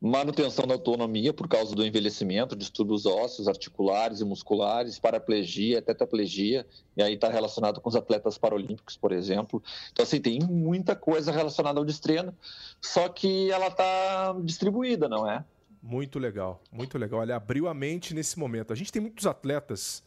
manutenção 0.00 0.66
da 0.66 0.74
autonomia 0.74 1.32
por 1.32 1.48
causa 1.48 1.74
do 1.74 1.84
envelhecimento, 1.84 2.54
distúrbios 2.54 3.06
ósseos, 3.06 3.48
articulares 3.48 4.20
e 4.20 4.24
musculares, 4.24 4.98
paraplegia, 4.98 5.80
tetraplegia, 5.80 6.66
e 6.96 7.02
aí 7.02 7.14
está 7.14 7.28
relacionado 7.28 7.80
com 7.80 7.88
os 7.88 7.96
atletas 7.96 8.36
paralímpicos, 8.36 8.96
por 8.96 9.12
exemplo. 9.12 9.62
Então, 9.92 10.02
assim, 10.02 10.20
tem 10.20 10.38
muita 10.40 10.94
coisa 10.94 11.32
relacionada 11.32 11.78
ao 11.78 11.84
destreino, 11.84 12.34
só 12.80 13.08
que 13.08 13.50
ela 13.50 13.68
está 13.68 14.36
distribuída, 14.44 15.08
não 15.08 15.28
é? 15.28 15.44
Muito 15.82 16.18
legal, 16.18 16.60
muito 16.70 16.98
legal. 16.98 17.20
Olha, 17.20 17.36
abriu 17.36 17.68
a 17.68 17.74
mente 17.74 18.12
nesse 18.12 18.38
momento. 18.38 18.72
A 18.72 18.76
gente 18.76 18.92
tem 18.92 19.00
muitos 19.00 19.26
atletas 19.26 20.02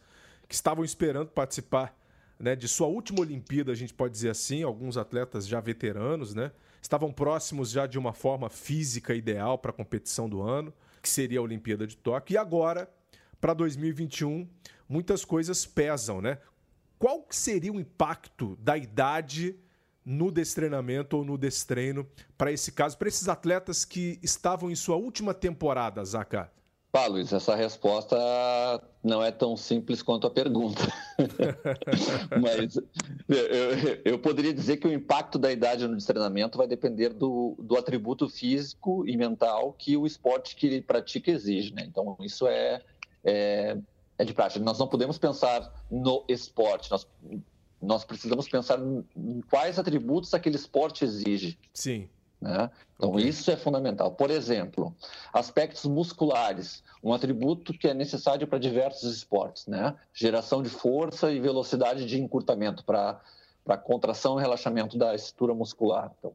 que 0.46 0.54
estavam 0.54 0.84
esperando 0.84 1.28
participar 1.28 1.96
né, 2.38 2.56
de 2.56 2.66
sua 2.68 2.86
última 2.86 3.20
Olimpíada, 3.20 3.70
a 3.70 3.74
gente 3.74 3.92
pode 3.92 4.12
dizer 4.12 4.30
assim, 4.30 4.62
alguns 4.62 4.96
atletas 4.96 5.46
já 5.46 5.60
veteranos, 5.60 6.34
né? 6.34 6.50
Estavam 6.80 7.12
próximos 7.12 7.70
já 7.70 7.86
de 7.86 7.98
uma 7.98 8.12
forma 8.12 8.48
física 8.48 9.14
ideal 9.14 9.58
para 9.58 9.70
a 9.70 9.74
competição 9.74 10.28
do 10.28 10.42
ano, 10.42 10.72
que 11.02 11.08
seria 11.08 11.38
a 11.38 11.42
Olimpíada 11.42 11.86
de 11.86 11.96
Tóquio. 11.96 12.34
E 12.34 12.38
agora, 12.38 12.90
para 13.40 13.54
2021, 13.54 14.48
muitas 14.88 15.24
coisas 15.24 15.66
pesam, 15.66 16.20
né? 16.20 16.38
Qual 16.98 17.26
seria 17.30 17.72
o 17.72 17.80
impacto 17.80 18.56
da 18.56 18.76
idade 18.76 19.56
no 20.04 20.30
destreinamento 20.30 21.16
ou 21.16 21.24
no 21.24 21.38
destreino 21.38 22.06
para 22.36 22.52
esse 22.52 22.72
caso, 22.72 22.98
para 22.98 23.08
esses 23.08 23.28
atletas 23.28 23.84
que 23.84 24.18
estavam 24.22 24.70
em 24.70 24.74
sua 24.74 24.96
última 24.96 25.32
temporada, 25.32 26.04
Zaca? 26.04 26.52
Pá, 26.92 27.06
Luiz, 27.06 27.32
essa 27.32 27.54
resposta 27.54 28.16
não 29.02 29.22
é 29.22 29.30
tão 29.30 29.56
simples 29.56 30.02
quanto 30.02 30.26
a 30.26 30.30
pergunta. 30.30 30.82
Mas 32.42 32.76
eu, 33.28 34.00
eu, 34.04 34.18
poderia 34.18 34.52
dizer 34.52 34.78
que 34.78 34.88
o 34.88 34.92
impacto 34.92 35.38
da 35.38 35.52
idade 35.52 35.86
no 35.86 35.96
treinamento 35.98 36.58
vai 36.58 36.66
depender 36.66 37.10
do, 37.10 37.56
do 37.60 37.76
atributo 37.76 38.28
físico 38.28 39.06
e 39.06 39.16
mental 39.16 39.72
que 39.72 39.96
o 39.96 40.04
esporte 40.04 40.56
que 40.56 40.66
ele 40.66 40.82
pratica 40.82 41.30
exige. 41.30 41.72
Né? 41.72 41.84
Então, 41.86 42.16
isso 42.20 42.48
é, 42.48 42.82
é, 43.22 43.78
é 44.18 44.24
de 44.24 44.34
prática. 44.34 44.64
Nós 44.64 44.78
não 44.78 44.88
podemos 44.88 45.16
pensar 45.16 45.72
no 45.88 46.24
esporte, 46.28 46.90
nós 46.90 47.06
nós 47.82 48.04
precisamos 48.04 48.46
pensar 48.46 48.78
em 48.78 49.40
quais 49.48 49.78
atributos 49.78 50.34
aquele 50.34 50.56
esporte 50.56 51.02
exige. 51.02 51.58
Sim. 51.72 52.10
Né? 52.40 52.70
Então, 52.96 53.10
okay. 53.10 53.28
isso 53.28 53.50
é 53.50 53.56
fundamental. 53.56 54.12
Por 54.12 54.30
exemplo, 54.30 54.94
aspectos 55.32 55.84
musculares, 55.84 56.82
um 57.02 57.12
atributo 57.12 57.72
que 57.72 57.86
é 57.86 57.94
necessário 57.94 58.46
para 58.46 58.58
diversos 58.58 59.14
esportes, 59.14 59.66
né? 59.66 59.94
Geração 60.14 60.62
de 60.62 60.70
força 60.70 61.30
e 61.30 61.38
velocidade 61.38 62.06
de 62.06 62.20
encurtamento 62.20 62.84
para 62.84 63.20
contração 63.84 64.38
e 64.38 64.42
relaxamento 64.42 64.96
da 64.96 65.14
estrutura 65.14 65.54
muscular. 65.54 66.12
Então, 66.18 66.32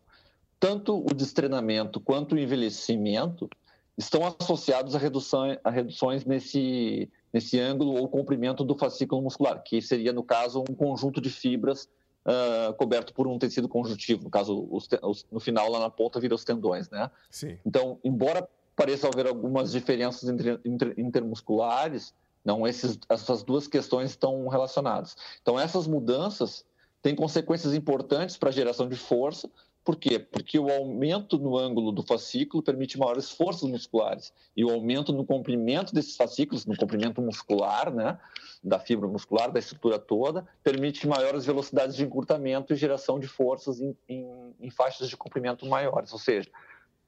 tanto 0.60 0.98
o 0.98 1.14
destreinamento 1.14 2.00
quanto 2.00 2.36
o 2.36 2.40
envelhecimento 2.40 3.50
estão 3.98 4.22
associados 4.26 4.96
a, 4.96 5.00
redução, 5.00 5.58
a 5.64 5.70
reduções 5.70 6.26
nesse, 6.26 7.10
nesse 7.34 7.60
ângulo 7.60 7.96
ou 7.96 8.10
comprimento 8.10 8.64
do 8.64 8.76
fascículo 8.76 9.22
muscular, 9.22 9.62
que 9.64 9.82
seria, 9.82 10.12
no 10.12 10.24
caso, 10.24 10.64
um 10.70 10.76
conjunto 10.76 11.22
de 11.22 11.30
fibras 11.30 11.90
uh, 12.26 12.74
coberto 12.74 13.14
por 13.14 13.28
um 13.28 13.38
tecido 13.38 13.70
conjuntivo. 13.70 14.24
No 14.24 14.30
caso, 14.30 14.68
os, 14.70 14.88
os, 15.02 15.26
no 15.32 15.40
final, 15.40 15.70
lá 15.70 15.80
na 15.80 15.90
ponta, 15.90 16.20
vira 16.20 16.36
os 16.36 16.44
tendões, 16.44 16.90
né? 16.90 17.10
Sim. 17.30 17.58
Então, 17.66 18.00
embora 18.04 18.48
pareça 18.76 19.08
haver 19.08 19.28
algumas 19.28 19.72
diferenças 19.72 20.28
entre, 20.28 20.60
entre, 20.66 20.94
intermusculares, 20.98 22.14
não, 22.44 22.68
esses, 22.68 23.00
essas 23.10 23.42
duas 23.42 23.68
questões 23.68 24.12
estão 24.12 24.48
relacionadas. 24.48 25.16
Então, 25.42 25.60
essas 25.60 25.88
mudanças 25.88 26.66
têm 27.02 27.16
consequências 27.16 27.74
importantes 27.74 28.38
para 28.38 28.50
a 28.50 28.52
geração 28.52 28.88
de 28.88 28.96
força, 28.96 29.50
Por 29.86 29.98
quê? 29.98 30.18
Porque 30.18 30.58
o 30.58 30.72
aumento 30.72 31.38
no 31.38 31.56
ângulo 31.56 31.92
do 31.92 32.02
fascículo 32.02 32.64
permite 32.64 32.98
maiores 32.98 33.30
forças 33.30 33.70
musculares. 33.70 34.34
E 34.58 34.66
o 34.66 34.72
aumento 34.72 35.14
no 35.14 35.24
comprimento 35.24 35.94
desses 35.94 36.16
fascículos, 36.16 36.66
no 36.66 36.76
comprimento 36.76 37.22
muscular, 37.22 37.94
né, 37.94 38.20
da 38.64 38.80
fibra 38.80 39.08
muscular, 39.08 39.52
da 39.52 39.60
estrutura 39.60 40.00
toda, 40.00 40.44
permite 40.64 41.08
maiores 41.08 41.46
velocidades 41.46 41.96
de 41.96 42.04
encurtamento 42.04 42.74
e 42.74 42.76
geração 42.76 43.20
de 43.20 43.28
forças 43.28 43.80
em, 43.80 43.96
em, 44.10 44.56
em 44.60 44.70
faixas 44.72 45.08
de 45.08 45.16
comprimento 45.16 45.68
maiores. 45.68 46.12
Ou 46.12 46.20
seja, 46.20 46.50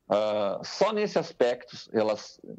uh, 0.07 0.63
só 0.63 0.93
nesse 0.93 1.17
aspecto, 1.17 1.75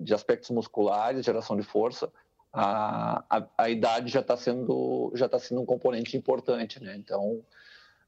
de 0.00 0.12
aspectos 0.12 0.50
musculares, 0.50 1.25
geração 1.25 1.56
de 1.56 1.62
força, 1.62 2.12
a, 2.52 3.22
a, 3.30 3.46
a 3.56 3.70
idade 3.70 4.10
já 4.10 4.20
está 4.20 4.37
sendo, 4.37 5.12
já 5.14 5.28
tá 5.28 5.38
sendo 5.38 5.60
um 5.60 5.66
componente 5.66 6.16
importante. 6.16 6.82
Né? 6.82 6.96
Então, 6.96 7.40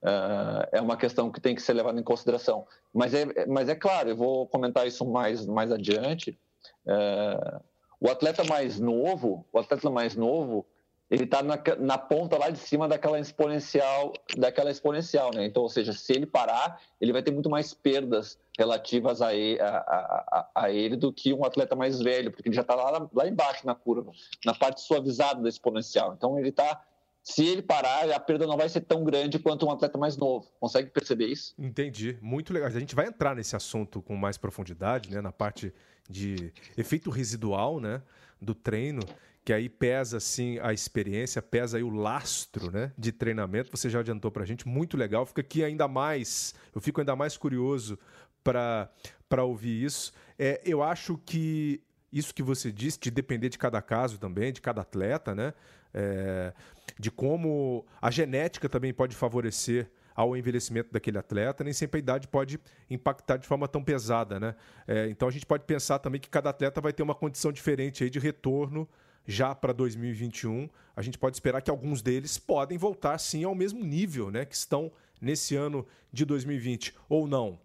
Uh, 0.02 0.64
é 0.73 0.80
uma 0.80 0.97
questão 0.97 1.30
que 1.30 1.40
tem 1.40 1.54
que 1.54 1.61
ser 1.61 1.75
levada 1.75 2.00
em 2.00 2.02
consideração. 2.02 2.66
Mas 2.92 3.12
é, 3.12 3.47
mas 3.47 3.69
é 3.69 3.75
claro, 3.75 4.09
eu 4.09 4.16
vou 4.16 4.47
comentar 4.47 4.87
isso 4.87 5.04
mais, 5.04 5.47
mais 5.47 5.71
adiante. 5.71 6.38
Uh, 6.87 7.61
o 8.00 8.11
atleta 8.11 8.42
mais 8.45 8.80
novo, 8.80 9.47
o 9.52 9.59
atleta 9.59 9.90
mais 9.90 10.16
novo, 10.16 10.66
ele 11.11 11.25
está 11.25 11.42
na, 11.42 11.59
na, 11.78 11.99
ponta 11.99 12.38
lá 12.38 12.50
de 12.50 12.59
cima 12.59 12.87
daquela 12.87 13.19
exponencial, 13.19 14.12
daquela 14.37 14.71
exponencial, 14.71 15.33
né? 15.35 15.45
Então, 15.45 15.62
ou 15.62 15.69
seja, 15.69 15.92
se 15.92 16.12
ele 16.12 16.25
parar, 16.25 16.80
ele 17.00 17.12
vai 17.12 17.21
ter 17.23 17.33
muito 17.33 17.50
mais 17.50 17.75
perdas 17.75 18.38
relativas 18.57 19.21
a 19.21 19.35
ele, 19.35 19.61
a, 19.61 19.69
a, 19.76 20.50
a 20.54 20.71
ele 20.71 20.97
do 20.97 21.12
que 21.12 21.35
um 21.35 21.45
atleta 21.45 21.75
mais 21.75 22.00
velho, 22.00 22.30
porque 22.30 22.49
ele 22.49 22.54
já 22.54 22.62
está 22.62 22.76
lá, 22.76 23.09
lá 23.12 23.26
embaixo 23.26 23.66
na 23.66 23.75
curva, 23.75 24.12
na 24.47 24.54
parte 24.54 24.80
suavizada 24.83 25.42
da 25.42 25.49
exponencial. 25.49 26.14
Então, 26.16 26.38
ele 26.38 26.50
está 26.50 26.80
se 27.23 27.45
ele 27.45 27.62
parar, 27.62 28.11
a 28.11 28.19
perda 28.19 28.47
não 28.47 28.57
vai 28.57 28.69
ser 28.69 28.81
tão 28.81 29.05
grande 29.05 29.39
quanto 29.39 29.67
um 29.67 29.71
atleta 29.71 29.99
mais 29.99 30.17
novo. 30.17 30.49
Consegue 30.59 30.91
perceber 30.91 31.27
isso? 31.27 31.55
Entendi. 31.59 32.19
Muito 32.21 32.53
legal. 32.53 32.69
A 32.69 32.81
gente 32.81 32.95
vai 32.95 33.07
entrar 33.07 33.37
nesse 33.37 33.55
assunto 33.55 34.00
com 34.00 34.17
mais 34.17 34.39
profundidade, 34.39 35.11
né? 35.11 35.21
Na 35.21 35.31
parte 35.31 35.73
de 36.09 36.53
efeito 36.77 37.11
residual, 37.11 37.79
né? 37.79 38.03
Do 38.41 38.55
treino, 38.55 39.03
que 39.45 39.53
aí 39.53 39.69
pesa, 39.69 40.17
assim, 40.17 40.59
a 40.61 40.73
experiência, 40.73 41.43
pesa 41.43 41.77
aí 41.77 41.83
o 41.83 41.91
lastro, 41.91 42.71
né? 42.71 42.91
De 42.97 43.12
treinamento. 43.12 43.71
Você 43.71 43.91
já 43.91 44.00
adiantou 44.00 44.31
pra 44.31 44.45
gente. 44.45 44.67
Muito 44.67 44.97
legal. 44.97 45.27
Fica 45.27 45.43
aqui 45.43 45.62
ainda 45.62 45.87
mais... 45.87 46.55
Eu 46.75 46.81
fico 46.81 47.00
ainda 47.00 47.15
mais 47.15 47.37
curioso 47.37 47.99
para 48.43 49.45
ouvir 49.45 49.85
isso. 49.85 50.12
É, 50.39 50.61
eu 50.65 50.83
acho 50.83 51.19
que 51.19 51.83
isso 52.11 52.35
que 52.35 52.43
você 52.43 52.73
disse, 52.73 52.99
de 52.99 53.11
depender 53.11 53.50
de 53.50 53.59
cada 53.59 53.81
caso 53.81 54.19
também, 54.19 54.53
de 54.53 54.61
cada 54.61 54.81
atleta, 54.81 55.35
né? 55.35 55.53
É, 55.93 56.53
de 57.00 57.11
como 57.11 57.87
a 58.00 58.11
genética 58.11 58.69
também 58.69 58.92
pode 58.92 59.16
favorecer 59.16 59.90
ao 60.14 60.37
envelhecimento 60.37 60.92
daquele 60.92 61.16
atleta, 61.16 61.64
nem 61.64 61.73
sempre 61.73 61.99
a 61.99 62.02
idade 62.02 62.28
pode 62.28 62.61
impactar 62.90 63.38
de 63.38 63.47
forma 63.47 63.66
tão 63.66 63.83
pesada, 63.83 64.38
né? 64.38 64.54
É, 64.87 65.09
então 65.09 65.26
a 65.26 65.30
gente 65.30 65.47
pode 65.47 65.64
pensar 65.64 65.99
também 65.99 66.21
que 66.21 66.28
cada 66.28 66.50
atleta 66.50 66.78
vai 66.78 66.92
ter 66.92 67.02
uma 67.02 67.14
condição 67.14 67.50
diferente 67.50 68.04
aí 68.04 68.11
de 68.11 68.19
retorno 68.19 68.87
já 69.26 69.54
para 69.54 69.73
2021. 69.73 70.69
A 70.95 71.00
gente 71.00 71.16
pode 71.16 71.37
esperar 71.37 71.62
que 71.62 71.71
alguns 71.71 72.02
deles 72.02 72.37
podem 72.37 72.76
voltar 72.76 73.16
sim 73.16 73.45
ao 73.45 73.54
mesmo 73.54 73.83
nível, 73.83 74.30
né? 74.30 74.45
Que 74.45 74.54
estão 74.54 74.92
nesse 75.19 75.57
ano 75.57 75.87
de 76.12 76.26
2020 76.26 76.95
ou 77.09 77.26
não. 77.26 77.59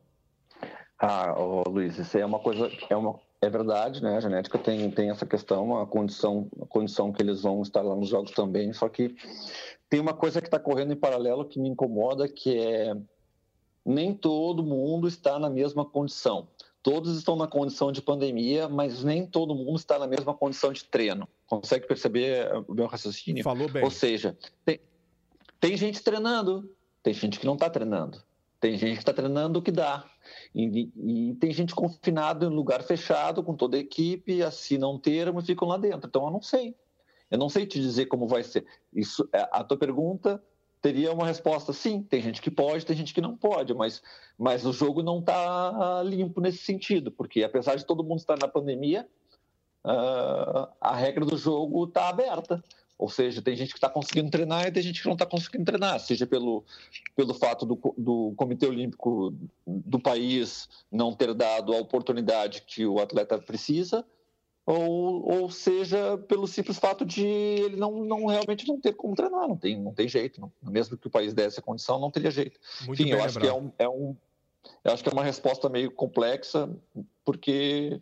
Ah, 0.97 1.35
Luiz, 1.67 1.97
isso 1.97 2.17
é 2.17 2.25
uma 2.25 2.39
coisa, 2.39 2.71
é 2.89 2.95
uma, 2.95 3.19
é 3.45 3.49
verdade, 3.49 4.01
né? 4.01 4.17
A 4.17 4.19
genética 4.19 4.57
tem, 4.57 4.89
tem 4.91 5.09
essa 5.09 5.25
questão, 5.25 5.79
a 5.79 5.85
condição, 5.85 6.49
a 6.61 6.65
condição 6.65 7.11
que 7.11 7.21
eles 7.21 7.41
vão 7.41 7.61
estar 7.61 7.81
lá 7.81 7.95
nos 7.95 8.09
jogos 8.09 8.31
também. 8.31 8.73
Só 8.73 8.89
que 8.89 9.15
tem 9.89 9.99
uma 9.99 10.13
coisa 10.13 10.41
que 10.41 10.47
está 10.47 10.59
correndo 10.59 10.93
em 10.93 10.97
paralelo 10.97 11.45
que 11.45 11.59
me 11.59 11.69
incomoda, 11.69 12.27
que 12.27 12.57
é 12.57 12.95
nem 13.85 14.13
todo 14.13 14.63
mundo 14.63 15.07
está 15.07 15.37
na 15.37 15.49
mesma 15.49 15.85
condição. 15.85 16.47
Todos 16.81 17.17
estão 17.17 17.35
na 17.35 17.47
condição 17.47 17.91
de 17.91 18.01
pandemia, 18.01 18.67
mas 18.67 19.03
nem 19.03 19.25
todo 19.25 19.55
mundo 19.55 19.75
está 19.75 19.97
na 19.97 20.07
mesma 20.07 20.33
condição 20.33 20.71
de 20.71 20.83
treino. 20.83 21.27
Consegue 21.47 21.87
perceber 21.87 22.47
o 22.67 22.73
meu 22.73 22.87
raciocínio? 22.87 23.43
Falou 23.43 23.69
bem. 23.69 23.83
Ou 23.83 23.91
seja, 23.91 24.37
tem, 24.63 24.79
tem 25.59 25.77
gente 25.77 26.03
treinando, 26.03 26.69
tem 27.01 27.13
gente 27.13 27.39
que 27.39 27.45
não 27.45 27.53
está 27.53 27.69
treinando. 27.69 28.21
Tem 28.65 28.79
gente 28.79 28.93
que 28.93 29.01
está 29.01 29.13
treinando 29.13 29.59
o 29.59 29.61
que 29.61 29.71
dá. 29.71 30.03
E, 30.55 30.89
e, 30.97 31.35
tem 31.35 31.53
gente 31.53 31.75
confinada 31.75 32.47
em 32.47 32.49
lugar 32.49 32.81
fechado, 32.81 33.43
com 33.43 33.55
toda 33.55 33.77
a 33.77 33.79
equipe, 33.79 34.41
assinam 34.41 34.95
um 34.95 34.97
termo 34.97 35.39
e 35.39 35.45
ficam 35.45 35.67
lá 35.67 35.77
dentro. 35.77 36.07
Então, 36.07 36.25
eu 36.25 36.31
não 36.31 36.41
sei. 36.41 36.75
Eu 37.29 37.37
não 37.37 37.47
sei 37.47 37.67
te 37.67 37.79
dizer 37.79 38.07
como 38.07 38.27
vai 38.27 38.41
ser. 38.41 38.65
Isso, 38.91 39.29
é, 39.31 39.47
a 39.51 39.63
tua 39.63 39.77
pergunta 39.77 40.43
teria 40.81 41.13
uma 41.13 41.27
resposta 41.27 41.71
sim. 41.73 42.01
Tem 42.01 42.19
gente 42.23 42.41
que 42.41 42.49
pode, 42.49 42.87
tem 42.87 42.97
gente 42.97 43.13
que 43.13 43.21
não 43.21 43.37
pode, 43.37 43.71
mas, 43.75 44.01
mas 44.35 44.65
o 44.65 44.73
jogo 44.73 45.03
não 45.03 45.19
está 45.19 46.01
limpo 46.03 46.41
nesse 46.41 46.63
sentido, 46.63 47.11
porque 47.11 47.43
apesar 47.43 47.75
de 47.75 47.85
todo 47.85 48.03
mundo 48.03 48.17
estar 48.17 48.39
na 48.39 48.47
pandemia, 48.47 49.07
uh, 49.85 50.73
a 50.81 50.95
regra 50.95 51.23
do 51.23 51.37
jogo 51.37 51.83
está 51.83 52.09
aberta. 52.09 52.63
Ou 52.97 53.09
seja, 53.09 53.41
tem 53.41 53.55
gente 53.55 53.71
que 53.71 53.77
está 53.77 53.89
conseguindo 53.89 54.31
treinar 54.31 54.67
e 54.67 54.71
tem 54.71 54.81
gente 54.81 55.01
que 55.01 55.07
não 55.07 55.15
está 55.15 55.25
conseguindo 55.25 55.65
treinar, 55.65 55.99
seja 55.99 56.25
pelo, 56.25 56.63
pelo 57.15 57.33
fato 57.33 57.65
do, 57.65 57.77
do 57.97 58.33
Comitê 58.37 58.65
Olímpico 58.67 59.33
do 59.67 59.99
país 59.99 60.69
não 60.89 61.13
ter 61.13 61.33
dado 61.33 61.73
a 61.73 61.77
oportunidade 61.77 62.61
que 62.61 62.85
o 62.85 62.99
atleta 62.99 63.37
precisa, 63.37 64.05
ou, 64.65 65.29
ou 65.29 65.51
seja 65.51 66.17
pelo 66.27 66.47
simples 66.47 66.79
fato 66.79 67.05
de 67.05 67.25
ele 67.25 67.75
não, 67.75 68.03
não 68.03 68.25
realmente 68.25 68.67
não 68.67 68.79
ter 68.79 68.93
como 68.93 69.13
treinar, 69.13 69.47
não 69.47 69.57
tem, 69.57 69.79
não 69.79 69.93
tem 69.93 70.07
jeito. 70.07 70.41
Não. 70.41 70.51
Mesmo 70.63 70.97
que 70.97 71.07
o 71.07 71.11
país 71.11 71.33
desse 71.33 71.59
a 71.59 71.63
condição, 71.63 71.99
não 71.99 72.09
teria 72.09 72.31
jeito. 72.31 72.59
Muito 72.85 73.01
Enfim, 73.01 73.11
eu 73.11 73.23
acho 73.23 73.39
que 73.39 73.47
é 73.47 73.53
um, 73.53 73.71
é 73.77 73.87
um, 73.87 74.15
eu 74.83 74.91
acho 74.91 75.03
que 75.03 75.09
é 75.09 75.11
uma 75.11 75.23
resposta 75.23 75.69
meio 75.69 75.91
complexa, 75.91 76.69
porque, 77.23 78.01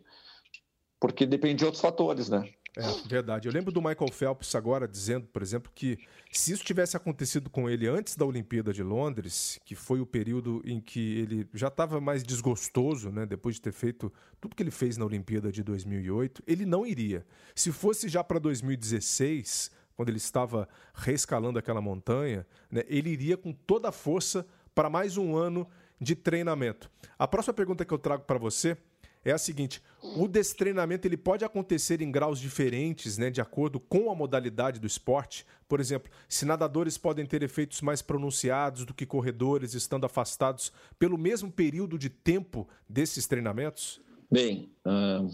porque 0.98 1.26
depende 1.26 1.56
de 1.56 1.64
outros 1.64 1.82
fatores, 1.82 2.28
né? 2.28 2.48
É, 2.76 3.08
verdade. 3.08 3.46
Eu 3.46 3.52
lembro 3.52 3.70
do 3.70 3.80
Michael 3.80 4.10
Phelps 4.10 4.54
agora 4.54 4.88
dizendo, 4.88 5.26
por 5.28 5.42
exemplo, 5.42 5.70
que 5.72 5.98
se 6.32 6.52
isso 6.52 6.64
tivesse 6.64 6.96
acontecido 6.96 7.48
com 7.48 7.70
ele 7.70 7.86
antes 7.86 8.16
da 8.16 8.24
Olimpíada 8.24 8.72
de 8.72 8.82
Londres, 8.82 9.60
que 9.64 9.76
foi 9.76 10.00
o 10.00 10.06
período 10.06 10.60
em 10.64 10.80
que 10.80 11.18
ele 11.18 11.48
já 11.54 11.68
estava 11.68 12.00
mais 12.00 12.24
desgostoso, 12.24 13.10
né, 13.12 13.24
depois 13.24 13.56
de 13.56 13.62
ter 13.62 13.72
feito 13.72 14.12
tudo 14.40 14.56
que 14.56 14.62
ele 14.62 14.72
fez 14.72 14.96
na 14.96 15.04
Olimpíada 15.04 15.52
de 15.52 15.62
2008, 15.62 16.42
ele 16.46 16.66
não 16.66 16.84
iria. 16.84 17.24
Se 17.54 17.70
fosse 17.70 18.08
já 18.08 18.24
para 18.24 18.40
2016, 18.40 19.70
quando 19.96 20.08
ele 20.08 20.18
estava 20.18 20.68
reescalando 20.94 21.60
aquela 21.60 21.80
montanha, 21.80 22.44
né, 22.68 22.82
ele 22.88 23.10
iria 23.10 23.36
com 23.36 23.52
toda 23.52 23.90
a 23.90 23.92
força 23.92 24.44
para 24.74 24.90
mais 24.90 25.16
um 25.16 25.36
ano 25.36 25.68
de 26.00 26.16
treinamento. 26.16 26.90
A 27.16 27.28
próxima 27.28 27.54
pergunta 27.54 27.84
que 27.84 27.94
eu 27.94 27.98
trago 27.98 28.24
para 28.24 28.36
você 28.36 28.76
é 29.24 29.32
a 29.32 29.38
seguinte: 29.38 29.82
o 30.16 30.28
destreinamento 30.28 31.08
ele 31.08 31.16
pode 31.16 31.44
acontecer 31.44 32.00
em 32.02 32.10
graus 32.10 32.38
diferentes, 32.38 33.16
né, 33.16 33.30
de 33.30 33.40
acordo 33.40 33.80
com 33.80 34.10
a 34.10 34.14
modalidade 34.14 34.78
do 34.78 34.86
esporte. 34.86 35.46
Por 35.66 35.80
exemplo, 35.80 36.10
se 36.28 36.44
nadadores 36.44 36.98
podem 36.98 37.24
ter 37.24 37.42
efeitos 37.42 37.80
mais 37.80 38.02
pronunciados 38.02 38.84
do 38.84 38.94
que 38.94 39.06
corredores 39.06 39.74
estando 39.74 40.04
afastados 40.04 40.72
pelo 40.98 41.16
mesmo 41.16 41.50
período 41.50 41.98
de 41.98 42.10
tempo 42.10 42.68
desses 42.88 43.26
treinamentos? 43.26 44.00
Bem, 44.30 44.70
uh, 44.86 45.28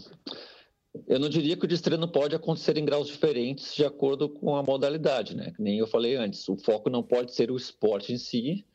eu 1.07 1.19
não 1.19 1.29
diria 1.29 1.57
que 1.57 1.65
o 1.65 1.67
destreino 1.67 2.07
pode 2.07 2.35
acontecer 2.35 2.77
em 2.77 2.85
graus 2.85 3.07
diferentes 3.07 3.75
de 3.75 3.85
acordo 3.85 4.29
com 4.29 4.55
a 4.55 4.63
modalidade, 4.63 5.35
né? 5.35 5.53
Nem 5.57 5.77
eu 5.77 5.87
falei 5.87 6.15
antes, 6.15 6.47
o 6.49 6.57
foco 6.57 6.89
não 6.89 7.03
pode 7.03 7.33
ser 7.33 7.51
o 7.51 7.57
esporte 7.57 8.13
em 8.13 8.17
si, 8.17 8.65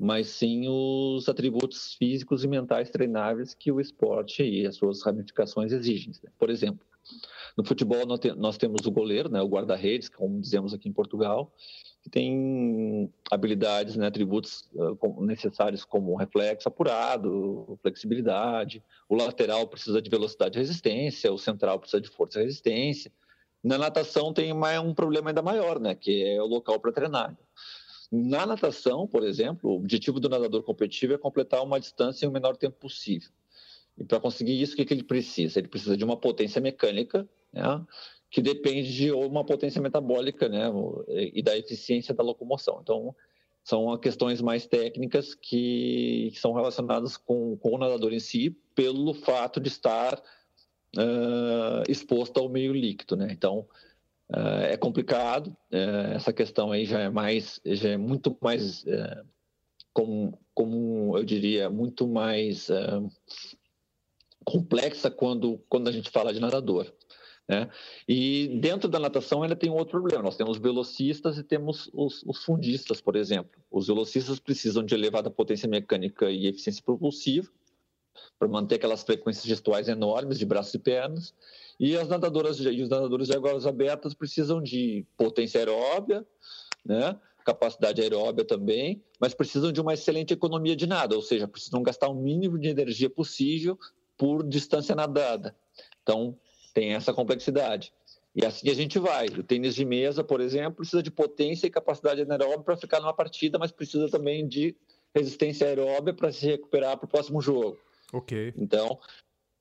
mas 0.00 0.28
sim 0.28 0.66
os 0.66 1.28
atributos 1.28 1.92
físicos 1.94 2.42
e 2.42 2.48
mentais 2.48 2.88
treináveis 2.88 3.52
que 3.52 3.70
o 3.70 3.78
esporte 3.78 4.42
e 4.42 4.66
as 4.66 4.76
suas 4.76 5.02
ramificações 5.02 5.72
exigem. 5.72 6.14
Né? 6.24 6.30
Por 6.38 6.48
exemplo, 6.48 6.86
no 7.54 7.64
futebol 7.64 8.06
nós 8.36 8.56
temos 8.56 8.86
o 8.86 8.90
goleiro, 8.90 9.28
né, 9.28 9.42
o 9.42 9.48
guarda-redes, 9.48 10.08
como 10.08 10.40
dizemos 10.40 10.72
aqui 10.72 10.88
em 10.88 10.92
Portugal, 10.92 11.52
que 12.02 12.08
tem 12.08 13.12
habilidades, 13.30 13.96
né, 13.96 14.06
atributos 14.06 14.70
necessários 15.18 15.84
como 15.84 16.16
reflexo 16.16 16.66
apurado, 16.66 17.78
flexibilidade. 17.82 18.82
O 19.06 19.14
lateral 19.14 19.66
precisa 19.66 20.00
de 20.00 20.08
velocidade 20.08 20.56
e 20.56 20.60
resistência, 20.62 21.30
o 21.30 21.36
central 21.36 21.78
precisa 21.78 22.00
de 22.00 22.08
força 22.08 22.40
e 22.40 22.44
resistência. 22.44 23.12
Na 23.62 23.76
natação 23.76 24.32
tem 24.32 24.50
um 24.50 24.94
problema 24.94 25.28
ainda 25.28 25.42
maior, 25.42 25.78
né, 25.78 25.94
que 25.94 26.24
é 26.24 26.40
o 26.40 26.46
local 26.46 26.80
para 26.80 26.92
treinar. 26.92 27.36
Na 28.10 28.44
natação, 28.44 29.06
por 29.06 29.22
exemplo, 29.22 29.70
o 29.70 29.76
objetivo 29.76 30.18
do 30.18 30.28
nadador 30.28 30.62
competitivo 30.62 31.14
é 31.14 31.18
completar 31.18 31.62
uma 31.62 31.78
distância 31.78 32.26
em 32.26 32.28
o 32.28 32.32
menor 32.32 32.56
tempo 32.56 32.76
possível. 32.76 33.30
E 33.96 34.04
para 34.04 34.18
conseguir 34.18 34.60
isso, 34.60 34.72
o 34.72 34.76
que, 34.76 34.84
que 34.84 34.94
ele 34.94 35.04
precisa? 35.04 35.58
Ele 35.58 35.68
precisa 35.68 35.96
de 35.96 36.04
uma 36.04 36.16
potência 36.16 36.60
mecânica, 36.60 37.28
né, 37.52 37.62
que 38.30 38.40
depende 38.40 38.92
de 38.92 39.12
uma 39.12 39.44
potência 39.44 39.80
metabólica 39.80 40.48
né, 40.48 40.64
e 41.08 41.42
da 41.42 41.56
eficiência 41.56 42.14
da 42.14 42.22
locomoção. 42.22 42.80
Então, 42.82 43.14
são 43.62 43.96
questões 43.98 44.40
mais 44.40 44.66
técnicas 44.66 45.34
que, 45.34 46.32
são 46.34 46.52
relacionadas 46.52 47.16
com, 47.16 47.56
com, 47.58 47.74
o 47.74 47.78
nadador 47.78 48.12
em 48.12 48.20
si, 48.20 48.50
pelo 48.74 49.12
fato 49.12 49.60
de 49.60 49.68
estar 49.68 50.20
uh, 50.96 51.82
exposto 51.88 52.38
ao 52.38 52.48
meio 52.48 52.72
líquido. 52.72 53.16
Né? 53.16 53.28
Então, 53.30 53.68
é 54.70 54.76
complicado, 54.76 55.48
uh, 55.48 56.14
essa 56.14 56.32
questão 56.32 56.70
aí 56.70 56.84
já 56.84 57.00
é 57.00 57.10
mais, 57.10 57.60
já 57.64 57.90
é 57.90 57.96
muito 57.96 58.36
mais 58.40 58.84
uh, 58.84 59.26
com, 59.92 60.32
como 60.54 61.16
eu 61.16 61.24
diria, 61.24 61.68
muito 61.68 62.06
mais 62.06 62.68
uh, 62.68 63.10
complexa 64.44 65.10
quando, 65.10 65.58
quando 65.68 65.88
a 65.88 65.92
gente 65.92 66.10
fala 66.10 66.32
de 66.32 66.40
nadador. 66.40 66.92
Né? 67.48 67.68
E 68.06 68.60
dentro 68.60 68.88
da 68.88 69.00
natação 69.00 69.42
ainda 69.42 69.56
tem 69.56 69.70
outro 69.70 69.90
problema. 69.90 70.22
Nós 70.22 70.36
temos 70.36 70.56
velocistas 70.58 71.36
e 71.36 71.42
temos 71.42 71.90
os, 71.92 72.22
os, 72.22 72.44
fundistas, 72.44 73.00
por 73.00 73.16
exemplo. 73.16 73.60
Os 73.68 73.88
velocistas 73.88 74.38
precisam 74.38 74.84
de 74.84 74.94
elevada 74.94 75.28
potência 75.28 75.68
mecânica 75.68 76.30
e 76.30 76.46
eficiência 76.46 76.82
propulsiva 76.84 77.50
para 78.38 78.46
manter 78.46 78.76
aquelas 78.76 79.02
frequências 79.02 79.44
gestuais 79.44 79.88
enormes 79.88 80.38
de 80.38 80.46
braços 80.46 80.74
e 80.74 80.78
pernas. 80.78 81.34
E 81.80 81.96
as 81.96 82.08
nadadoras 82.08 82.60
e 82.60 82.82
os 82.82 82.90
nadadores 82.90 83.28
de 83.28 83.34
águas 83.34 83.66
abertas 83.66 84.12
precisam 84.12 84.62
de 84.62 85.06
potência 85.16 85.58
aeróbia, 85.58 86.26
né? 86.84 87.18
capacidade 87.42 88.02
aeróbia 88.02 88.44
também, 88.44 89.02
mas 89.18 89.32
precisam 89.32 89.72
de 89.72 89.80
uma 89.80 89.94
excelente 89.94 90.34
economia 90.34 90.76
de 90.76 90.86
nada, 90.86 91.16
ou 91.16 91.22
seja, 91.22 91.48
precisam 91.48 91.82
gastar 91.82 92.08
o 92.08 92.14
mínimo 92.14 92.58
de 92.58 92.68
energia 92.68 93.08
possível 93.08 93.78
por 94.18 94.46
distância 94.46 94.94
nadada. 94.94 95.56
Então, 96.02 96.38
tem 96.74 96.92
essa 96.92 97.14
complexidade. 97.14 97.94
E 98.36 98.44
assim 98.44 98.68
a 98.68 98.74
gente 98.74 98.98
vai. 98.98 99.26
O 99.28 99.42
tênis 99.42 99.74
de 99.74 99.84
mesa, 99.86 100.22
por 100.22 100.42
exemplo, 100.42 100.76
precisa 100.76 101.02
de 101.02 101.10
potência 101.10 101.66
e 101.66 101.70
capacidade 101.70 102.20
anaeróbica 102.20 102.62
para 102.62 102.76
ficar 102.76 103.00
numa 103.00 103.14
partida, 103.14 103.58
mas 103.58 103.72
precisa 103.72 104.06
também 104.10 104.46
de 104.46 104.76
resistência 105.14 105.66
aeróbica 105.66 106.12
para 106.12 106.30
se 106.30 106.44
recuperar 106.46 106.98
para 106.98 107.06
o 107.06 107.08
próximo 107.08 107.40
jogo. 107.40 107.78
Ok. 108.12 108.52
Então, 108.56 108.98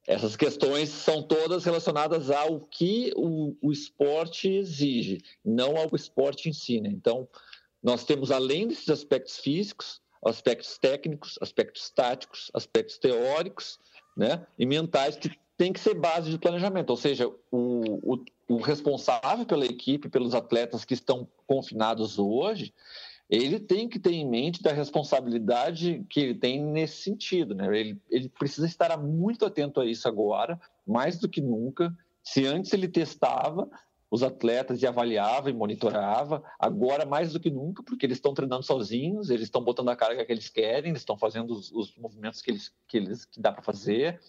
essas 0.07 0.35
questões 0.35 0.89
são 0.89 1.21
todas 1.21 1.65
relacionadas 1.65 2.31
ao 2.31 2.59
que 2.61 3.13
o, 3.15 3.55
o 3.61 3.71
esporte 3.71 4.49
exige, 4.49 5.21
não 5.43 5.77
ao 5.77 5.95
esporte 5.95 6.49
em 6.49 6.53
si. 6.53 6.81
Né? 6.81 6.89
Então, 6.89 7.27
nós 7.81 8.03
temos, 8.03 8.31
além 8.31 8.67
desses 8.67 8.89
aspectos 8.89 9.37
físicos, 9.37 10.01
aspectos 10.25 10.77
técnicos, 10.77 11.37
aspectos 11.41 11.89
táticos, 11.89 12.51
aspectos 12.53 12.97
teóricos 12.97 13.79
né, 14.17 14.45
e 14.57 14.65
mentais 14.65 15.15
que 15.15 15.31
tem 15.57 15.73
que 15.73 15.79
ser 15.79 15.93
base 15.93 16.31
de 16.31 16.37
planejamento. 16.37 16.89
Ou 16.89 16.97
seja, 16.97 17.27
o, 17.51 18.13
o, 18.13 18.25
o 18.47 18.57
responsável 18.57 19.45
pela 19.45 19.65
equipe, 19.65 20.09
pelos 20.09 20.33
atletas 20.33 20.85
que 20.85 20.93
estão 20.93 21.27
confinados 21.45 22.17
hoje, 22.17 22.73
ele 23.29 23.59
tem 23.59 23.87
que 23.87 23.99
ter 23.99 24.11
em 24.11 24.27
mente 24.27 24.63
da 24.63 24.73
responsabilidade 24.73 26.03
que 26.09 26.19
ele 26.19 26.35
tem 26.35 26.59
nesse 26.63 27.03
sentido. 27.03 27.53
Né? 27.53 27.67
Ele, 27.77 28.01
ele 28.09 28.27
precisa 28.27 28.65
estar 28.65 28.97
muito 28.97 29.45
atento 29.45 29.79
a 29.79 29.85
isso 29.85 30.07
agora, 30.07 30.59
mais 30.85 31.19
do 31.19 31.29
que 31.29 31.39
nunca. 31.39 31.95
Se 32.23 32.47
antes 32.47 32.73
ele 32.73 32.87
testava, 32.87 33.69
os 34.09 34.23
atletas 34.23 34.81
e 34.81 34.87
avaliava 34.87 35.51
e 35.51 35.53
monitorava. 35.53 36.43
Agora, 36.57 37.05
mais 37.05 37.31
do 37.31 37.39
que 37.39 37.51
nunca, 37.51 37.83
porque 37.83 38.05
eles 38.05 38.17
estão 38.17 38.33
treinando 38.33 38.63
sozinhos, 38.63 39.29
eles 39.29 39.43
estão 39.43 39.63
botando 39.63 39.89
a 39.89 39.95
carga 39.95 40.25
que 40.25 40.31
eles 40.31 40.49
querem, 40.49 40.89
eles 40.89 41.01
estão 41.01 41.17
fazendo 41.17 41.51
os, 41.51 41.71
os 41.71 41.95
movimentos 41.97 42.41
que 42.41 42.49
eles 42.49 42.73
que, 42.87 42.97
eles, 42.97 43.25
que 43.25 43.39
dá 43.39 43.51
para 43.51 43.61
fazer. 43.61 44.19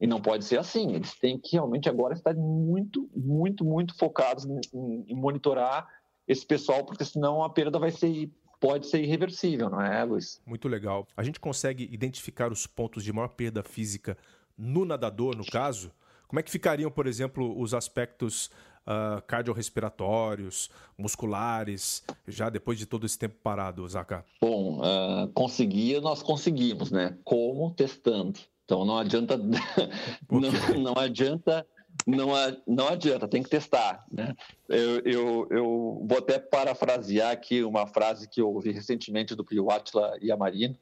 E 0.00 0.06
não 0.06 0.20
pode 0.20 0.44
ser 0.44 0.58
assim. 0.58 0.94
Eles 0.94 1.14
têm 1.14 1.38
que 1.38 1.52
realmente 1.52 1.88
agora 1.88 2.14
estar 2.14 2.34
muito, 2.34 3.08
muito, 3.14 3.64
muito 3.64 3.96
focados 3.96 4.44
em, 4.44 5.04
em 5.06 5.14
monitorar 5.14 5.86
esse 6.32 6.46
pessoal, 6.46 6.84
porque 6.84 7.04
senão 7.04 7.42
a 7.42 7.50
perda 7.50 7.78
vai 7.78 7.90
ser 7.90 8.30
pode 8.62 8.86
ser 8.86 9.02
irreversível, 9.02 9.68
não 9.68 9.80
é, 9.80 10.04
Luiz? 10.04 10.40
Muito 10.46 10.68
legal. 10.68 11.04
A 11.16 11.24
gente 11.24 11.40
consegue 11.40 11.88
identificar 11.90 12.52
os 12.52 12.64
pontos 12.64 13.02
de 13.02 13.12
maior 13.12 13.26
perda 13.26 13.60
física 13.60 14.16
no 14.56 14.84
nadador, 14.84 15.36
no 15.36 15.44
caso? 15.44 15.90
Como 16.28 16.38
é 16.38 16.42
que 16.44 16.50
ficariam, 16.50 16.88
por 16.88 17.08
exemplo, 17.08 17.60
os 17.60 17.74
aspectos 17.74 18.46
uh, 18.86 19.20
cardiorrespiratórios, 19.26 20.70
musculares, 20.96 22.04
já 22.26 22.48
depois 22.48 22.78
de 22.78 22.86
todo 22.86 23.04
esse 23.04 23.18
tempo 23.18 23.34
parado, 23.42 23.86
Zaka? 23.88 24.24
Bom, 24.40 24.78
uh, 24.78 25.28
conseguir 25.34 26.00
nós 26.00 26.22
conseguimos, 26.22 26.92
né? 26.92 27.18
Como? 27.24 27.72
Testando. 27.72 28.38
Então 28.64 28.84
não 28.84 28.96
adianta, 28.96 29.36
não, 30.30 30.80
não 30.80 30.94
adianta 30.96 31.66
não, 32.06 32.28
não 32.66 32.88
adianta, 32.88 33.28
tem 33.28 33.42
que 33.42 33.50
testar. 33.50 34.04
Né? 34.10 34.34
Eu, 34.68 35.00
eu, 35.00 35.48
eu 35.50 36.06
vou 36.08 36.18
até 36.18 36.38
parafrasear 36.38 37.30
aqui 37.30 37.62
uma 37.62 37.86
frase 37.86 38.28
que 38.28 38.40
eu 38.40 38.52
ouvi 38.52 38.72
recentemente 38.72 39.34
do 39.34 39.44
Pio 39.44 39.70
Atila 39.70 40.16
Yamarino, 40.22 40.76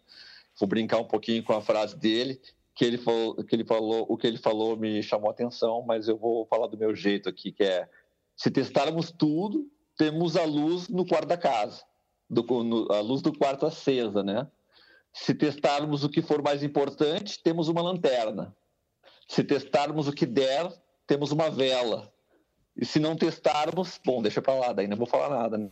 vou 0.58 0.68
brincar 0.68 0.98
um 0.98 1.04
pouquinho 1.04 1.42
com 1.42 1.52
a 1.52 1.62
frase 1.62 1.96
dele, 1.96 2.40
que 2.74 2.84
ele 2.84 2.98
falou, 2.98 3.34
que 3.44 3.54
ele 3.54 3.64
falou, 3.64 4.06
o 4.08 4.16
que 4.16 4.26
ele 4.26 4.38
falou 4.38 4.76
me 4.76 5.02
chamou 5.02 5.28
a 5.28 5.32
atenção, 5.32 5.82
mas 5.82 6.08
eu 6.08 6.16
vou 6.16 6.46
falar 6.46 6.66
do 6.66 6.78
meu 6.78 6.94
jeito 6.94 7.28
aqui, 7.28 7.52
que 7.52 7.64
é 7.64 7.88
se 8.36 8.50
testarmos 8.50 9.10
tudo, 9.10 9.70
temos 9.98 10.34
a 10.34 10.44
luz 10.44 10.88
no 10.88 11.06
quarto 11.06 11.28
da 11.28 11.36
casa, 11.36 11.82
do, 12.28 12.42
no, 12.64 12.90
a 12.90 13.00
luz 13.00 13.20
do 13.20 13.36
quarto 13.36 13.66
acesa, 13.66 14.22
né? 14.22 14.48
Se 15.12 15.34
testarmos 15.34 16.04
o 16.04 16.08
que 16.08 16.22
for 16.22 16.40
mais 16.40 16.62
importante, 16.62 17.42
temos 17.42 17.68
uma 17.68 17.82
lanterna. 17.82 18.56
Se 19.28 19.44
testarmos 19.44 20.08
o 20.08 20.12
que 20.12 20.24
der, 20.24 20.72
temos 21.10 21.32
uma 21.32 21.50
vela. 21.50 22.08
E 22.76 22.86
se 22.86 23.00
não 23.00 23.16
testarmos, 23.16 24.00
bom, 24.04 24.22
deixa 24.22 24.40
para 24.40 24.54
lá, 24.54 24.72
daí 24.72 24.86
não 24.86 24.96
vou 24.96 25.08
falar 25.08 25.28
nada, 25.28 25.58
né? 25.58 25.68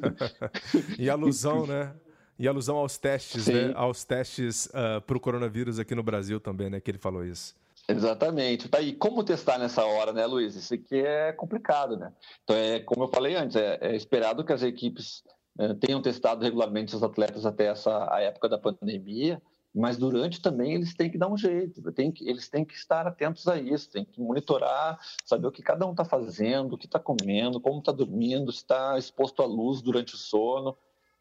e 0.98 1.10
alusão, 1.10 1.66
né? 1.66 1.94
E 2.38 2.48
alusão 2.48 2.78
aos 2.78 2.96
testes, 2.96 3.46
né? 3.46 3.52
Sim. 3.52 3.68
né? 3.68 3.72
Aos 3.76 4.02
testes 4.02 4.64
uh, 4.68 4.70
ah, 4.96 5.00
para 5.02 5.14
o 5.14 5.20
coronavírus 5.20 5.78
aqui 5.78 5.94
no 5.94 6.02
Brasil 6.02 6.40
também, 6.40 6.70
né? 6.70 6.80
Que 6.80 6.90
ele 6.90 6.96
falou 6.96 7.22
isso. 7.22 7.54
Exatamente. 7.86 8.66
Tá 8.66 8.78
aí. 8.78 8.94
Como 8.94 9.22
testar 9.22 9.58
nessa 9.58 9.84
hora, 9.84 10.10
né, 10.10 10.24
Luiz? 10.24 10.54
Isso 10.56 10.72
aqui 10.72 10.96
é 10.96 11.32
complicado, 11.32 11.98
né? 11.98 12.10
Então, 12.42 12.56
é 12.56 12.80
como 12.80 13.04
eu 13.04 13.08
falei 13.08 13.36
antes, 13.36 13.56
é, 13.56 13.78
é 13.82 13.94
esperado 13.94 14.42
que 14.42 14.54
as 14.54 14.62
equipes 14.62 15.22
é, 15.58 15.74
tenham 15.74 16.00
testado 16.00 16.42
regularmente 16.42 16.96
os 16.96 17.02
atletas 17.02 17.44
até 17.44 17.66
essa 17.66 18.10
a 18.10 18.22
época 18.22 18.48
da 18.48 18.56
pandemia, 18.56 19.40
mas 19.74 19.96
durante 19.96 20.42
também 20.42 20.74
eles 20.74 20.94
têm 20.94 21.10
que 21.10 21.18
dar 21.18 21.28
um 21.28 21.36
jeito, 21.36 21.80
tem 21.92 22.10
que, 22.10 22.28
eles 22.28 22.48
têm 22.48 22.64
que 22.64 22.74
estar 22.74 23.06
atentos 23.06 23.46
a 23.46 23.58
isso, 23.58 23.90
têm 23.90 24.04
que 24.04 24.20
monitorar, 24.20 24.98
saber 25.24 25.46
o 25.46 25.52
que 25.52 25.62
cada 25.62 25.86
um 25.86 25.92
está 25.92 26.04
fazendo, 26.04 26.74
o 26.74 26.78
que 26.78 26.86
está 26.86 26.98
comendo, 26.98 27.60
como 27.60 27.78
está 27.78 27.92
dormindo, 27.92 28.50
se 28.50 28.58
está 28.58 28.98
exposto 28.98 29.42
à 29.42 29.46
luz 29.46 29.80
durante 29.80 30.14
o 30.14 30.18
sono. 30.18 30.76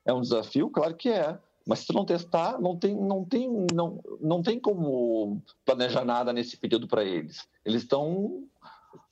É 0.05 0.13
um 0.13 0.21
desafio? 0.21 0.69
Claro 0.69 0.95
que 0.95 1.09
é. 1.09 1.37
Mas 1.67 1.79
se 1.79 1.93
não 1.93 2.03
testar, 2.03 2.59
não 2.59 2.75
tem, 2.75 2.95
não 2.95 3.23
tem, 3.23 3.67
não, 3.71 4.01
não 4.19 4.41
tem 4.41 4.59
como 4.59 5.41
planejar 5.63 6.03
nada 6.03 6.33
nesse 6.33 6.57
período 6.57 6.87
para 6.87 7.03
eles. 7.03 7.47
Eles 7.63 7.83
estão 7.83 8.43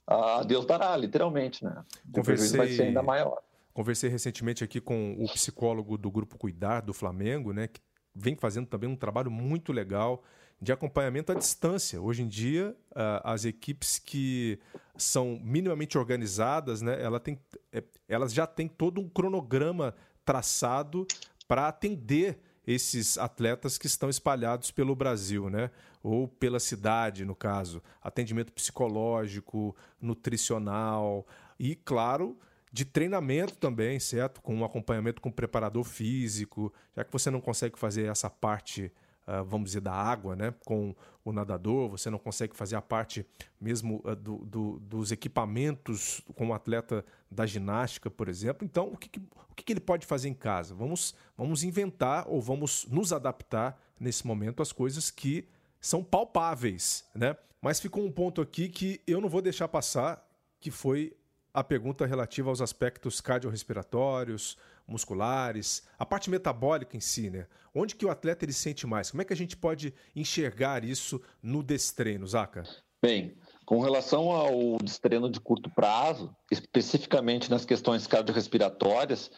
a 0.08 0.42
Deus 0.42 0.66
dará, 0.66 0.96
literalmente, 0.96 1.64
né? 1.64 1.84
Conversei... 2.12 2.56
O 2.56 2.58
vai 2.58 2.68
ser 2.70 2.84
ainda 2.84 3.04
maior. 3.04 3.42
Conversei 3.74 4.10
recentemente 4.10 4.64
aqui 4.64 4.82
com 4.82 5.16
o 5.20 5.26
psicólogo 5.26 5.98
do 6.00 6.10
Grupo 6.10 6.38
Cuidar 6.38 6.82
do 6.82 6.94
Flamengo, 6.94 7.54
né, 7.54 7.68
que 7.68 7.80
vem 8.18 8.36
fazendo 8.36 8.68
também 8.68 8.90
um 8.90 8.96
trabalho 8.96 9.30
muito 9.30 9.72
legal 9.72 10.24
de 10.60 10.72
acompanhamento 10.72 11.32
à 11.32 11.36
distância. 11.36 12.02
Hoje 12.02 12.24
em 12.24 12.28
dia, 12.28 12.76
as 13.24 13.46
equipes 13.46 14.00
que 14.00 14.60
são 14.98 15.40
minimamente 15.44 15.98
organizadas, 15.98 16.82
né, 16.82 17.02
ela 17.02 17.20
tem, 17.20 17.40
é, 17.72 17.84
elas 18.08 18.34
já 18.34 18.48
têm 18.48 18.68
todo 18.68 19.00
um 19.00 19.08
cronograma 19.08 19.94
traçado 20.26 21.06
para 21.48 21.68
atender 21.68 22.40
esses 22.66 23.18
atletas 23.18 23.78
que 23.78 23.88
estão 23.88 24.10
espalhados 24.10 24.72
pelo 24.72 24.94
Brasil, 24.94 25.50
né? 25.50 25.72
Ou 26.04 26.28
pela 26.28 26.60
cidade, 26.60 27.24
no 27.24 27.34
caso. 27.34 27.82
Atendimento 28.02 28.52
psicológico, 28.52 29.74
nutricional 30.02 31.26
e, 31.58 31.76
claro, 31.76 32.38
de 32.78 32.86
treinamento 32.86 33.58
também, 33.58 34.00
certo? 34.00 34.40
Com 34.40 34.56
um 34.56 34.64
acompanhamento 34.64 35.20
com 35.20 35.30
o 35.30 35.34
preparador 35.34 35.84
físico, 35.84 36.72
já 36.96 37.04
que 37.04 37.12
você 37.12 37.32
não 37.32 37.42
consegue 37.42 37.78
fazer 37.78 38.06
essa 38.06 38.30
parte 38.30 38.92
uh, 39.28 39.44
vamos 39.44 39.70
dizer, 39.70 39.82
da 39.82 39.92
água, 39.92 40.36
né? 40.36 40.54
Com 40.64 40.96
o 41.26 41.34
nadador, 41.34 41.90
você 41.90 42.08
não 42.12 42.20
consegue 42.20 42.56
fazer 42.56 42.76
a 42.76 42.82
parte 42.82 43.26
mesmo 43.60 44.00
uh, 44.06 44.16
do, 44.16 44.46
do, 44.46 44.80
dos 44.80 45.12
equipamentos 45.12 46.22
com 46.36 46.50
o 46.50 46.54
atleta 46.54 47.04
da 47.32 47.48
ginástica, 47.48 48.12
por 48.12 48.30
exemplo. 48.30 48.64
Então, 48.64 48.90
o 48.90 48.96
que, 48.98 49.10
que 49.10 49.20
o 49.20 49.56
que, 49.58 49.64
que, 49.64 49.74
ele 49.74 49.80
pode 49.80 50.06
fazer 50.06 50.30
em 50.30 50.36
casa? 50.36 50.76
Vamos, 50.76 51.16
vamos 51.36 51.64
inventar 51.64 52.28
ou 52.28 52.40
vamos 52.40 52.86
nos 52.92 53.12
adaptar 53.12 53.82
nesse 54.00 54.28
momento 54.28 54.62
às 54.62 54.72
coisas 54.72 55.10
que 55.10 55.50
são 55.82 56.04
palpáveis, 56.04 57.04
né? 57.16 57.36
Mas 57.60 57.80
ficou 57.80 58.06
um 58.06 58.12
ponto 58.12 58.40
aqui 58.40 58.70
que 58.70 59.02
eu 59.08 59.20
não 59.20 59.28
vou 59.28 59.42
deixar 59.42 59.68
passar, 59.68 60.24
que 60.60 60.70
foi 60.70 61.18
a 61.58 61.64
pergunta 61.64 62.06
relativa 62.06 62.52
aos 62.52 62.62
aspectos 62.62 63.20
cardiorrespiratórios, 63.20 64.60
musculares, 64.88 65.88
a 65.98 66.06
parte 66.06 66.30
metabólica 66.30 66.96
em 66.96 67.00
si, 67.00 67.32
né? 67.32 67.48
Onde 67.74 67.96
que 67.96 68.06
o 68.06 68.12
atleta 68.12 68.46
ele 68.46 68.54
sente 68.54 68.86
mais? 68.86 69.10
Como 69.10 69.24
é 69.24 69.26
que 69.26 69.34
a 69.34 69.36
gente 69.36 69.58
pode 69.58 69.92
enxergar 70.16 70.84
isso 70.84 71.20
no 71.42 71.64
destreino, 71.64 72.28
Zaca? 72.28 72.62
Bem, 73.02 73.36
com 73.66 73.82
relação 73.82 74.30
ao 74.30 74.78
destreino 74.84 75.32
de 75.32 75.40
curto 75.40 75.68
prazo, 75.72 76.32
especificamente 76.52 77.50
nas 77.50 77.66
questões 77.66 78.06
cardiorrespiratórias, 78.06 79.32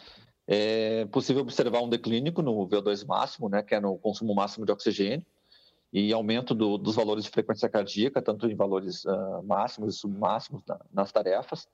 é 0.46 1.06
possível 1.06 1.42
observar 1.42 1.80
um 1.80 1.90
declínio 1.90 2.34
no 2.42 2.68
VO2 2.68 3.08
máximo, 3.08 3.48
né, 3.48 3.64
que 3.64 3.76
é 3.76 3.80
no 3.80 3.98
consumo 3.98 4.36
máximo 4.36 4.66
de 4.66 4.74
oxigênio, 4.74 5.26
e 5.94 6.12
aumento 6.12 6.54
do, 6.54 6.78
dos 6.78 6.96
valores 6.96 7.24
de 7.24 7.30
frequência 7.30 7.70
cardíaca, 7.70 8.22
tanto 8.22 8.46
em 8.46 8.56
valores 8.56 9.06
uh, 9.06 9.42
máximos 9.42 9.96
e 9.96 9.98
submáximos 9.98 10.62
na, 10.68 10.82
nas 10.92 11.14
tarefas. 11.14 11.66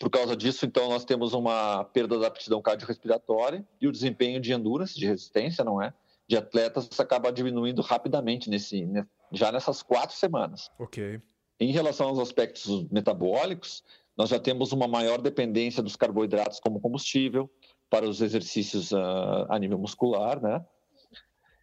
Por 0.00 0.10
causa 0.10 0.36
disso, 0.36 0.66
então, 0.66 0.88
nós 0.88 1.04
temos 1.04 1.32
uma 1.34 1.84
perda 1.84 2.18
da 2.18 2.26
aptidão 2.26 2.60
cardiorrespiratória 2.60 3.66
e 3.80 3.86
o 3.86 3.92
desempenho 3.92 4.40
de 4.40 4.52
endurance, 4.52 4.98
de 4.98 5.06
resistência, 5.06 5.64
não 5.64 5.80
é? 5.80 5.94
de 6.26 6.36
atletas 6.36 6.88
acaba 6.98 7.32
diminuindo 7.32 7.82
rapidamente 7.82 8.48
nesse, 8.48 8.86
já 9.32 9.52
nessas 9.52 9.82
quatro 9.82 10.16
semanas. 10.16 10.70
Ok. 10.78 11.20
Em 11.60 11.70
relação 11.70 12.08
aos 12.08 12.18
aspectos 12.18 12.88
metabólicos, 12.90 13.84
nós 14.16 14.30
já 14.30 14.38
temos 14.38 14.72
uma 14.72 14.88
maior 14.88 15.20
dependência 15.20 15.82
dos 15.82 15.96
carboidratos 15.96 16.60
como 16.60 16.80
combustível 16.80 17.50
para 17.90 18.08
os 18.08 18.20
exercícios 18.20 18.92
uh, 18.92 19.46
a 19.48 19.58
nível 19.58 19.78
muscular, 19.78 20.40
né? 20.42 20.64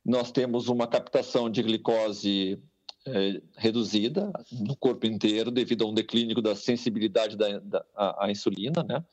Nós 0.04 0.32
temos 0.32 0.68
uma 0.68 0.88
captação 0.88 1.50
de 1.50 1.62
glicose 1.62 2.62
eh, 3.06 3.42
reduzida 3.58 4.32
no 4.52 4.76
corpo 4.76 5.08
inteiro 5.08 5.50
devido 5.50 5.84
a 5.84 5.88
um 5.88 5.94
declínio 5.94 6.42
da 6.42 6.56
sensibilidade 6.56 7.36
da, 7.36 7.58
da 7.60 7.86
à, 7.96 8.26
à 8.26 8.32
insulina, 8.32 8.84
né? 8.84 9.04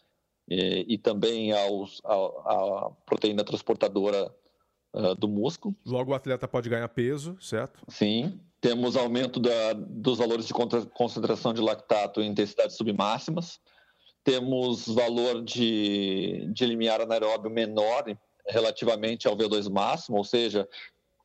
E, 0.47 0.85
e 0.89 0.99
também 0.99 1.53
aos, 1.53 2.01
a 2.05 2.91
proteína 3.07 3.45
transportadora 3.45 4.31
uh, 4.95 5.15
do 5.15 5.29
músculo. 5.29 5.75
Logo 5.87 6.13
o 6.13 6.15
atleta 6.15 6.47
pode 6.47 6.69
ganhar 6.69 6.89
peso, 6.89 7.37
certo? 7.41 7.81
Sim. 7.89 8.39
Temos 8.61 8.97
aumento 8.97 9.41
da, 9.41 9.73
dos 9.75 10.19
valores 10.19 10.47
de 10.47 10.53
concentração 10.53 11.55
de 11.55 11.61
lactato 11.61 12.21
em 12.21 12.31
intensidades 12.31 12.77
submáximas. 12.77 13.61
Temos 14.25 14.87
valor 14.87 15.43
de, 15.43 16.47
de 16.53 16.67
limiar 16.67 17.01
anaeróbio 17.01 17.51
menor 17.51 18.05
relativamente 18.49 19.29
ao 19.29 19.37
VO2 19.37 19.71
máximo, 19.71 20.19
ou 20.19 20.25
seja, 20.25 20.69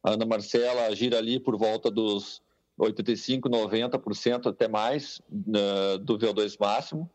a 0.04 0.12
Ana 0.12 0.26
Marcela 0.26 0.93
gira 0.95 1.17
ali 1.17 1.39
por 1.39 1.58
volta 1.58 1.89
dos 1.89 2.41
85, 2.86 3.50
90% 3.50 4.50
até 4.50 4.67
mais 4.67 5.19
uh, 5.32 5.98
do 6.00 6.17
VO2 6.17 6.58
máximo. 6.60 7.10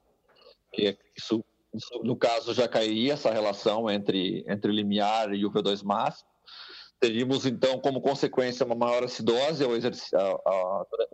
Que 0.73 0.97
isso, 1.17 1.45
isso, 1.75 2.01
no 2.03 2.17
caso, 2.17 2.53
já 2.53 2.69
cairia 2.69 3.15
essa 3.15 3.31
relação 3.31 3.91
entre, 3.91 4.45
entre 4.47 4.71
o 4.71 4.75
limiar 4.75 5.35
e 5.35 5.45
o 5.45 5.51
VO2 5.51 5.83
máximo. 5.85 6.29
Teríamos, 7.01 7.47
então, 7.47 7.79
como 7.79 8.01
consequência, 8.01 8.67
uma 8.67 8.75
maior 8.75 9.05
acidose 9.05 9.63
ao 9.63 9.71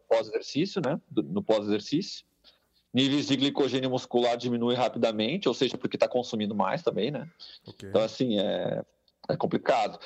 pós-exercício, 0.09 0.81
né? 0.85 0.99
no 1.11 1.43
pós-exercício. 1.43 2.25
Níveis 2.93 3.27
de 3.27 3.37
glicogênio 3.37 3.90
muscular 3.90 4.37
diminuem 4.37 4.77
rapidamente, 4.77 5.49
ou 5.49 5.55
seja, 5.55 5.77
porque 5.77 5.97
está 5.97 6.09
consumindo 6.09 6.55
mais 6.55 6.81
também, 6.81 7.11
né? 7.11 7.29
Okay. 7.67 7.88
Então, 7.88 8.01
assim, 8.01 8.38
é, 8.38 8.83
é 9.29 9.37
complicado. 9.37 9.99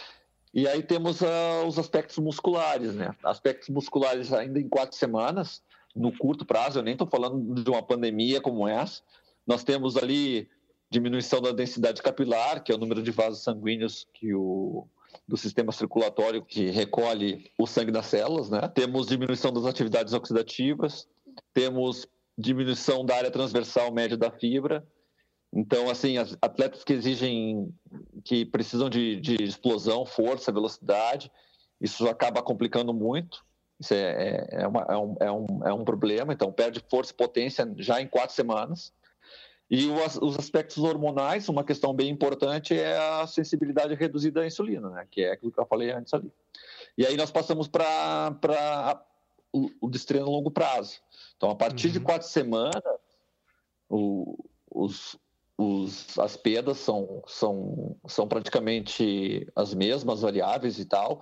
E 0.53 0.67
aí 0.67 0.83
temos 0.83 1.21
uh, 1.21 1.67
os 1.67 1.79
aspectos 1.79 2.19
musculares, 2.19 2.95
né? 2.95 3.15
Aspectos 3.23 3.69
musculares 3.69 4.33
ainda 4.33 4.59
em 4.59 4.69
quatro 4.69 4.97
semanas, 4.97 5.63
no 5.95 6.17
curto 6.17 6.45
prazo, 6.45 6.79
eu 6.79 6.83
nem 6.83 6.93
estou 6.93 7.07
falando 7.07 7.63
de 7.63 7.71
uma 7.71 7.83
pandemia 7.83 8.41
como 8.41 8.67
essa. 8.67 9.03
Nós 9.47 9.65
temos 9.65 9.97
ali 9.97 10.49
diminuição 10.91 11.41
da 11.41 11.53
densidade 11.53 12.03
capilar, 12.03 12.63
que 12.63 12.73
é 12.73 12.75
o 12.75 12.79
número 12.79 13.03
de 13.03 13.11
vasos 13.11 13.43
sanguíneos 13.43 14.07
que 14.15 14.35
o, 14.35 14.87
do 15.27 15.37
sistema 15.37 15.73
circulatório 15.73 16.45
que 16.45 16.71
recolhe 16.71 17.51
o 17.59 17.67
sangue 17.67 17.93
das 17.93 18.07
células, 18.07 18.49
né? 18.49 18.61
Temos 18.69 19.07
diminuição 19.07 19.53
das 19.53 19.67
atividades 19.67 20.13
oxidativas, 20.13 21.07
temos 21.53 22.07
diminuição 22.37 23.05
da 23.05 23.17
área 23.17 23.31
transversal 23.31 23.93
média 23.93 24.17
da 24.17 24.31
fibra. 24.31 24.87
Então, 25.53 25.91
assim, 25.91 26.17
atletas 26.41 26.85
que 26.85 26.93
exigem, 26.93 27.73
que 28.29 28.45
precisam 28.45 28.91
de, 28.91 29.19
de 29.23 29.43
explosão, 29.43 30.05
força, 30.05 30.53
velocidade, 30.53 31.33
isso 31.81 32.07
acaba 32.07 32.43
complicando 32.43 32.93
muito. 32.93 33.43
Isso 33.81 33.95
é, 33.95 33.97
é, 33.97 34.49
é, 34.51 34.69
uma, 34.69 34.83
é, 34.83 34.97
um, 34.99 35.17
é, 35.19 35.33
um, 35.33 35.47
é 35.69 35.73
um 35.73 35.83
problema. 35.83 36.35
Então, 36.35 36.53
perde 36.53 36.85
força 36.91 37.11
e 37.11 37.17
potência 37.17 37.67
já 37.79 38.03
em 38.03 38.07
quatro 38.07 38.37
semanas. 38.37 38.93
E 39.71 39.87
os 39.87 40.39
aspectos 40.39 40.77
hormonais, 40.77 41.49
uma 41.49 41.65
questão 41.65 41.95
bem 41.95 42.11
importante 42.11 42.79
é 42.79 42.99
a 42.99 43.27
sensibilidade 43.27 43.95
reduzida 43.95 44.43
à 44.43 44.47
insulina, 44.47 44.91
né? 44.91 45.09
que 45.11 45.23
é 45.23 45.33
aquilo 45.33 45.51
que 45.51 45.59
eu 45.59 45.67
falei 45.67 45.91
antes 45.91 46.13
ali. 46.13 46.31
E 46.99 47.07
aí 47.07 47.17
nós 47.17 47.31
passamos 47.31 47.67
para 47.67 49.03
o, 49.51 49.71
o 49.81 49.89
destreino 49.89 50.27
a 50.27 50.31
longo 50.31 50.51
prazo. 50.51 51.01
Então, 51.39 51.49
a 51.49 51.55
partir 51.55 51.87
uhum. 51.87 51.93
de 51.95 52.01
quatro 52.01 52.29
semanas, 52.29 52.83
o, 53.89 54.37
os, 54.71 55.19
os, 55.59 56.17
as 56.17 56.37
perdas 56.37 56.79
são, 56.79 57.21
são, 57.27 57.97
são 58.07 58.29
praticamente 58.29 59.47
as 59.57 59.75
mesmas 59.75 60.21
variáveis 60.21 60.79
e 60.79 60.85
tal, 60.85 61.21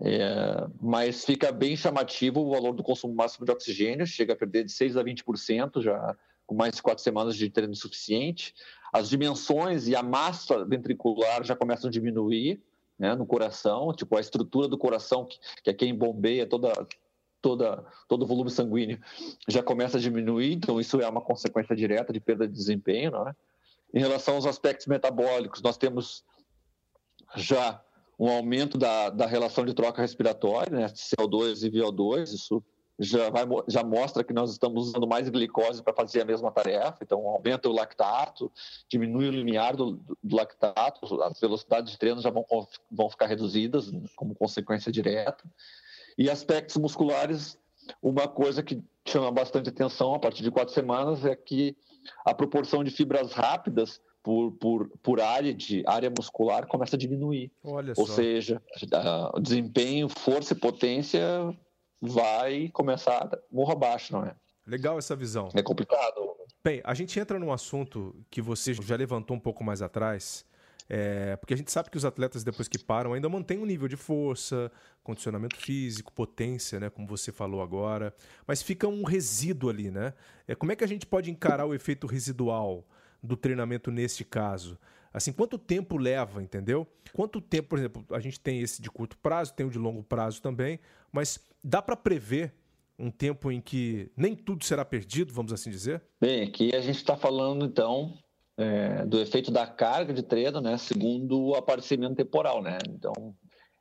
é, 0.00 0.66
mas 0.80 1.24
fica 1.24 1.52
bem 1.52 1.76
chamativo 1.76 2.40
o 2.40 2.50
valor 2.50 2.72
do 2.72 2.82
consumo 2.82 3.14
máximo 3.14 3.44
de 3.44 3.52
oxigênio, 3.52 4.06
chega 4.06 4.32
a 4.32 4.36
perder 4.36 4.64
de 4.64 4.72
6% 4.72 4.98
a 4.98 5.04
20% 5.04 5.82
já 5.82 6.16
com 6.46 6.54
mais 6.54 6.76
de 6.76 6.82
quatro 6.82 7.04
semanas 7.04 7.36
de 7.36 7.50
treino 7.50 7.74
suficiente. 7.74 8.54
As 8.90 9.10
dimensões 9.10 9.86
e 9.86 9.94
a 9.94 10.02
massa 10.02 10.64
ventricular 10.64 11.44
já 11.44 11.54
começam 11.54 11.88
a 11.88 11.92
diminuir 11.92 12.62
né, 12.98 13.14
no 13.14 13.26
coração, 13.26 13.92
tipo 13.92 14.16
a 14.16 14.20
estrutura 14.20 14.66
do 14.66 14.78
coração, 14.78 15.26
que, 15.26 15.38
que 15.62 15.68
é 15.68 15.74
quem 15.74 15.94
bombeia 15.94 16.46
toda, 16.46 16.72
toda, 17.42 17.84
todo 18.08 18.22
o 18.22 18.26
volume 18.26 18.50
sanguíneo, 18.50 18.98
já 19.46 19.62
começa 19.62 19.98
a 19.98 20.00
diminuir, 20.00 20.54
então 20.54 20.80
isso 20.80 20.98
é 21.02 21.06
uma 21.06 21.20
consequência 21.20 21.76
direta 21.76 22.14
de 22.14 22.20
perda 22.20 22.48
de 22.48 22.54
desempenho. 22.54 23.10
Não 23.10 23.28
é? 23.28 23.34
Em 23.92 24.00
relação 24.00 24.34
aos 24.34 24.46
aspectos 24.46 24.86
metabólicos, 24.86 25.62
nós 25.62 25.76
temos 25.76 26.24
já 27.36 27.82
um 28.18 28.28
aumento 28.28 28.76
da, 28.76 29.10
da 29.10 29.26
relação 29.26 29.64
de 29.64 29.74
troca 29.74 30.02
respiratória, 30.02 30.76
né, 30.76 30.86
CO2 30.86 31.62
e 31.62 31.70
VO2, 31.70 32.34
isso 32.34 32.62
já, 32.98 33.30
vai, 33.30 33.44
já 33.68 33.84
mostra 33.84 34.24
que 34.24 34.32
nós 34.32 34.50
estamos 34.50 34.88
usando 34.88 35.06
mais 35.06 35.28
glicose 35.28 35.82
para 35.82 35.94
fazer 35.94 36.22
a 36.22 36.24
mesma 36.24 36.50
tarefa, 36.50 36.98
então 37.02 37.28
aumenta 37.28 37.68
o 37.68 37.72
lactato, 37.72 38.50
diminui 38.88 39.28
o 39.28 39.30
limiar 39.32 39.76
do, 39.76 40.00
do 40.22 40.36
lactato, 40.36 41.22
as 41.22 41.38
velocidades 41.38 41.92
de 41.92 41.98
treino 41.98 42.20
já 42.20 42.30
vão, 42.30 42.44
vão 42.90 43.08
ficar 43.08 43.26
reduzidas 43.26 43.92
como 44.16 44.34
consequência 44.34 44.90
direta. 44.90 45.44
E 46.16 46.28
aspectos 46.28 46.76
musculares, 46.76 47.56
uma 48.02 48.28
coisa 48.28 48.62
que 48.62 48.82
chama 49.06 49.30
bastante 49.30 49.68
atenção 49.68 50.14
a 50.14 50.18
partir 50.18 50.42
de 50.42 50.50
quatro 50.50 50.74
semanas 50.74 51.24
é 51.24 51.34
que 51.34 51.76
a 52.24 52.34
proporção 52.34 52.84
de 52.84 52.90
fibras 52.90 53.32
rápidas 53.32 54.00
por, 54.22 54.52
por, 54.52 54.88
por 55.02 55.20
área 55.20 55.54
de 55.54 55.82
área 55.86 56.10
muscular 56.10 56.66
começa 56.66 56.96
a 56.96 56.98
diminuir. 56.98 57.50
Olha 57.64 57.94
Ou 57.96 58.06
só. 58.06 58.14
seja, 58.14 58.62
o 59.34 59.40
desempenho, 59.40 60.08
força 60.08 60.52
e 60.52 60.56
potência 60.56 61.20
vai 62.00 62.68
começar 62.68 63.24
a 63.24 63.38
morro 63.50 63.72
abaixo, 63.72 64.12
não 64.12 64.24
é? 64.24 64.34
Legal 64.66 64.98
essa 64.98 65.16
visão. 65.16 65.48
É 65.54 65.62
complicado. 65.62 66.36
Bem, 66.62 66.82
a 66.84 66.92
gente 66.92 67.18
entra 67.18 67.38
num 67.38 67.52
assunto 67.52 68.14
que 68.30 68.42
você 68.42 68.74
já 68.74 68.96
levantou 68.96 69.36
um 69.36 69.40
pouco 69.40 69.64
mais 69.64 69.80
atrás, 69.80 70.44
é, 70.88 71.36
porque 71.36 71.52
a 71.52 71.56
gente 71.56 71.70
sabe 71.70 71.90
que 71.90 71.96
os 71.96 72.04
atletas, 72.04 72.42
depois 72.42 72.66
que 72.66 72.78
param, 72.78 73.12
ainda 73.12 73.28
mantêm 73.28 73.58
um 73.58 73.66
nível 73.66 73.88
de 73.88 73.96
força, 73.96 74.72
condicionamento 75.02 75.56
físico, 75.56 76.12
potência, 76.12 76.80
né, 76.80 76.88
como 76.88 77.06
você 77.06 77.30
falou 77.30 77.60
agora, 77.60 78.14
mas 78.46 78.62
fica 78.62 78.88
um 78.88 79.04
resíduo 79.04 79.68
ali, 79.68 79.90
né? 79.90 80.14
É, 80.46 80.54
como 80.54 80.72
é 80.72 80.76
que 80.76 80.84
a 80.84 80.88
gente 80.88 81.04
pode 81.04 81.30
encarar 81.30 81.66
o 81.66 81.74
efeito 81.74 82.06
residual 82.06 82.86
do 83.22 83.36
treinamento 83.36 83.90
neste 83.90 84.24
caso? 84.24 84.78
Assim, 85.12 85.32
quanto 85.32 85.58
tempo 85.58 85.96
leva, 85.96 86.42
entendeu? 86.42 86.86
Quanto 87.12 87.40
tempo, 87.40 87.68
por 87.68 87.78
exemplo, 87.78 88.04
a 88.10 88.20
gente 88.20 88.38
tem 88.38 88.60
esse 88.60 88.80
de 88.80 88.90
curto 88.90 89.16
prazo, 89.18 89.54
tem 89.54 89.66
o 89.66 89.70
de 89.70 89.78
longo 89.78 90.02
prazo 90.02 90.40
também, 90.40 90.78
mas 91.12 91.40
dá 91.62 91.82
para 91.82 91.96
prever 91.96 92.54
um 92.98 93.10
tempo 93.10 93.50
em 93.50 93.60
que 93.60 94.10
nem 94.16 94.34
tudo 94.34 94.64
será 94.64 94.84
perdido, 94.84 95.32
vamos 95.32 95.52
assim 95.52 95.70
dizer? 95.70 96.02
Bem, 96.20 96.42
aqui 96.42 96.74
a 96.74 96.80
gente 96.80 96.96
está 96.96 97.16
falando 97.16 97.64
então 97.64 98.18
é, 98.58 99.06
do 99.06 99.20
efeito 99.20 99.52
da 99.52 99.66
carga 99.66 100.12
de 100.12 100.22
treino, 100.22 100.60
né, 100.60 100.76
segundo 100.76 101.40
o 101.40 101.54
aparecimento 101.54 102.16
temporal, 102.16 102.60
né? 102.60 102.76
Então, 102.88 103.12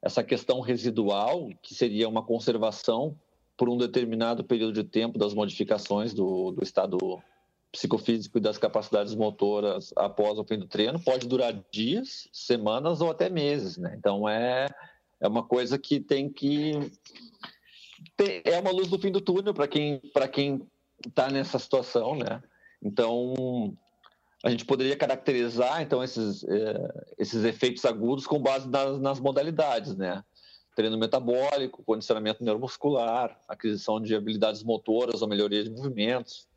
essa 0.01 0.23
questão 0.23 0.61
residual, 0.61 1.49
que 1.63 1.73
seria 1.73 2.07
uma 2.07 2.23
conservação 2.23 3.17
por 3.57 3.67
um 3.67 3.77
determinado 3.77 4.43
período 4.43 4.73
de 4.73 4.83
tempo 4.83 5.17
das 5.17 5.33
modificações 5.33 6.13
do, 6.13 6.51
do 6.51 6.63
estado 6.63 6.97
psicofísico 7.71 8.37
e 8.37 8.41
das 8.41 8.59
capacidades 8.59 9.15
motoras 9.15 9.91
após 9.95 10.37
o 10.37 10.43
fim 10.43 10.59
do 10.59 10.67
treino, 10.67 10.99
pode 11.03 11.27
durar 11.27 11.53
dias, 11.71 12.29
semanas 12.31 13.01
ou 13.01 13.09
até 13.09 13.29
meses, 13.29 13.77
né? 13.77 13.95
Então, 13.97 14.29
é, 14.29 14.67
é 15.19 15.27
uma 15.27 15.43
coisa 15.43 15.79
que 15.79 15.99
tem 15.99 16.29
que 16.29 16.91
é 18.43 18.59
uma 18.59 18.71
luz 18.71 18.87
do 18.87 18.99
fim 18.99 19.11
do 19.11 19.19
túnel 19.19 19.55
para 19.55 19.67
quem 19.67 19.99
para 20.13 20.27
quem 20.27 20.61
está 21.05 21.29
nessa 21.29 21.57
situação, 21.57 22.15
né? 22.15 22.43
Então 22.81 23.75
a 24.47 24.49
gente 24.49 24.63
poderia 24.63 24.95
caracterizar 24.95 25.81
então 25.81 26.01
esses 26.01 26.41
eh, 26.45 27.05
esses 27.17 27.43
efeitos 27.43 27.83
agudos 27.83 28.25
com 28.25 28.39
base 28.39 28.69
nas, 28.69 28.97
nas, 28.97 29.19
modalidades, 29.19 29.93
né? 29.97 30.23
Treino 30.73 30.97
metabólico, 30.97 31.83
condicionamento 31.83 32.41
neuromuscular, 32.41 33.37
aquisição 33.45 33.99
de 33.99 34.15
habilidades 34.15 34.63
motoras 34.63 35.21
ou 35.21 35.27
melhoria 35.27 35.65
de 35.65 35.69
movimentos, 35.69 36.47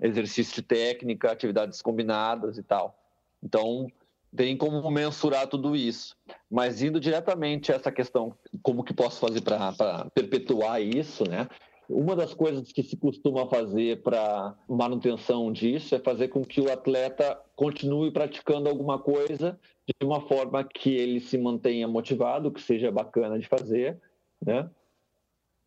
exercício 0.00 0.54
de 0.54 0.62
técnica, 0.62 1.32
atividades 1.32 1.82
combinadas 1.82 2.56
e 2.56 2.62
tal. 2.62 2.96
Então 3.42 3.90
tem 4.36 4.56
como 4.56 4.88
mensurar 4.88 5.48
tudo 5.48 5.74
isso. 5.74 6.16
Mas 6.48 6.82
indo 6.82 7.00
diretamente 7.00 7.72
a 7.72 7.74
essa 7.74 7.90
questão, 7.90 8.36
como 8.62 8.84
que 8.84 8.94
posso 8.94 9.18
fazer 9.18 9.40
para 9.40 10.08
perpetuar 10.14 10.80
isso, 10.80 11.28
né? 11.28 11.48
Uma 11.88 12.16
das 12.16 12.32
coisas 12.32 12.72
que 12.72 12.82
se 12.82 12.96
costuma 12.96 13.46
fazer 13.46 14.02
para 14.02 14.56
manutenção 14.68 15.52
disso 15.52 15.94
é 15.94 15.98
fazer 15.98 16.28
com 16.28 16.42
que 16.42 16.60
o 16.60 16.72
atleta 16.72 17.38
continue 17.54 18.10
praticando 18.10 18.68
alguma 18.68 18.98
coisa 18.98 19.58
de 19.86 20.06
uma 20.06 20.20
forma 20.22 20.64
que 20.64 20.94
ele 20.94 21.20
se 21.20 21.36
mantenha 21.36 21.86
motivado, 21.86 22.50
que 22.50 22.62
seja 22.62 22.90
bacana 22.90 23.38
de 23.38 23.46
fazer, 23.46 24.00
né? 24.44 24.70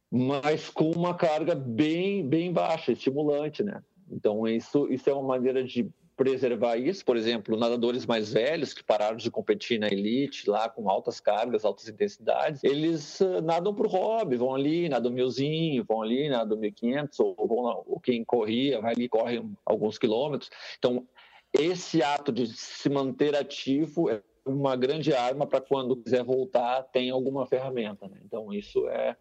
Mas 0.10 0.70
com 0.70 0.90
uma 0.92 1.14
carga 1.14 1.54
bem, 1.54 2.28
bem 2.28 2.52
baixa, 2.52 2.92
estimulante, 2.92 3.64
né? 3.64 3.84
Então 4.10 4.48
isso, 4.48 4.92
isso 4.92 5.10
é 5.10 5.14
uma 5.14 5.28
maneira 5.28 5.64
de 5.64 5.88
preservar 6.18 6.76
isso. 6.78 7.06
Por 7.06 7.16
exemplo, 7.16 7.56
nadadores 7.56 8.06
mais 8.06 8.34
velhos 8.34 8.74
que 8.74 8.84
pararam 8.84 9.16
de 9.16 9.30
competir 9.30 9.80
na 9.80 9.88
elite, 9.88 10.50
lá 10.50 10.68
com 10.68 10.90
altas 10.90 11.20
cargas, 11.20 11.64
altas 11.64 11.88
intensidades, 11.88 12.64
eles 12.64 13.22
uh, 13.22 13.40
nadam 13.42 13.74
por 13.74 13.86
hobby, 13.86 14.36
vão 14.36 14.56
ali, 14.56 14.90
nadam 14.90 15.12
milzinho, 15.12 15.86
vão 15.88 16.02
ali, 16.02 16.28
nadam 16.28 16.58
1.500, 16.58 17.20
ou, 17.20 17.48
vão, 17.48 17.84
ou 17.86 18.00
quem 18.00 18.26
corria, 18.26 18.82
vai 18.82 18.94
ali, 18.94 19.08
corre 19.08 19.42
alguns 19.64 20.00
quilômetros. 20.00 20.50
Então, 20.80 21.08
esse 21.54 22.02
ato 22.02 22.32
de 22.32 22.48
se 22.48 22.90
manter 22.90 23.36
ativo 23.36 24.10
é 24.10 24.22
uma 24.44 24.76
grande 24.76 25.14
arma 25.14 25.46
para 25.46 25.62
quando 25.62 25.96
quiser 25.96 26.24
voltar, 26.24 26.84
tem 26.84 27.12
alguma 27.12 27.46
ferramenta. 27.46 28.08
Né? 28.08 28.18
Então, 28.26 28.52
isso 28.52 28.88
é 28.90 29.16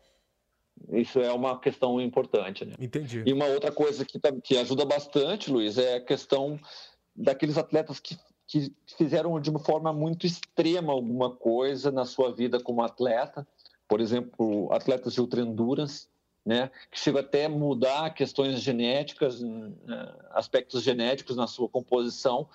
isso 0.93 1.21
é 1.21 1.33
uma 1.33 1.59
questão 1.59 2.01
importante. 2.01 2.65
Né? 2.65 2.75
Entendi. 2.79 3.23
E 3.27 3.33
uma 3.33 3.47
outra 3.47 3.73
coisa 3.73 4.05
que, 4.05 4.19
tá, 4.19 4.33
que 4.33 4.57
ajuda 4.57 4.85
bastante, 4.85 5.51
Luiz, 5.51 5.79
é 5.79 5.97
a 5.97 6.01
questão 6.01 6.59
daqueles 7.15 7.59
atletas 7.59 7.99
que, 7.99 8.17
que 8.47 8.73
fizeram 8.97 9.41
de 9.41 9.51
uma 9.51 9.59
forma 9.59 9.93
muito 9.93 10.27
extrema 10.27 10.93
alguma 10.93 11.31
coisa 11.31 11.91
na 11.91 12.05
sua 12.05 12.33
vida 12.33 12.61
como 12.61 12.83
atleta. 12.83 13.47
Por 13.89 14.01
exemplo, 14.01 14.73
atletas 14.73 15.15
de 15.15 15.21
ultra 15.21 15.41
endurance, 15.41 16.09
né, 16.45 16.71
que 16.93 16.99
chegam 16.99 17.21
até 17.21 17.49
mudar 17.49 18.15
questões 18.15 18.61
genéticas, 18.61 19.41
né, 19.41 19.73
aspectos 20.31 20.83
genéticos 20.83 21.37
na 21.37 21.49
sua 21.49 21.69
composição, 21.69 22.49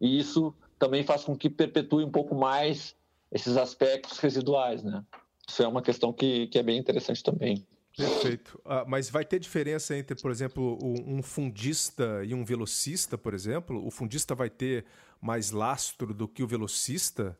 e 0.00 0.18
isso 0.18 0.52
também 0.78 1.04
faz 1.04 1.24
com 1.24 1.36
que 1.36 1.48
perpetue 1.48 2.04
um 2.04 2.10
pouco 2.10 2.34
mais 2.34 2.96
esses 3.30 3.56
aspectos 3.56 4.18
residuais, 4.18 4.82
né? 4.82 5.04
Isso 5.48 5.62
é 5.62 5.68
uma 5.68 5.82
questão 5.82 6.12
que, 6.12 6.48
que 6.48 6.58
é 6.58 6.62
bem 6.62 6.78
interessante 6.78 7.22
também. 7.22 7.66
Perfeito. 7.96 8.60
Ah, 8.64 8.84
mas 8.86 9.08
vai 9.08 9.24
ter 9.24 9.38
diferença 9.38 9.96
entre, 9.96 10.20
por 10.20 10.30
exemplo, 10.30 10.78
um 10.82 11.22
fundista 11.22 12.22
e 12.24 12.34
um 12.34 12.44
velocista, 12.44 13.16
por 13.16 13.32
exemplo? 13.32 13.84
O 13.86 13.90
fundista 13.90 14.34
vai 14.34 14.50
ter 14.50 14.84
mais 15.20 15.50
lastro 15.50 16.12
do 16.12 16.28
que 16.28 16.42
o 16.42 16.46
velocista? 16.46 17.38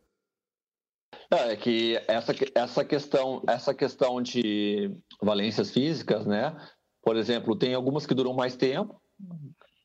Não, 1.31 1.39
é 1.39 1.57
que 1.57 1.97
essa, 2.09 2.35
essa, 2.55 2.85
questão, 2.85 3.43
essa 3.47 3.75
questão 3.75 4.23
de 4.23 4.91
valências 5.21 5.71
físicas, 5.71 6.25
né? 6.25 6.57
Por 7.03 7.17
exemplo, 7.17 7.55
tem 7.55 7.75
algumas 7.75 8.07
que 8.07 8.15
duram 8.15 8.33
mais 8.33 8.57
tempo, 8.57 9.01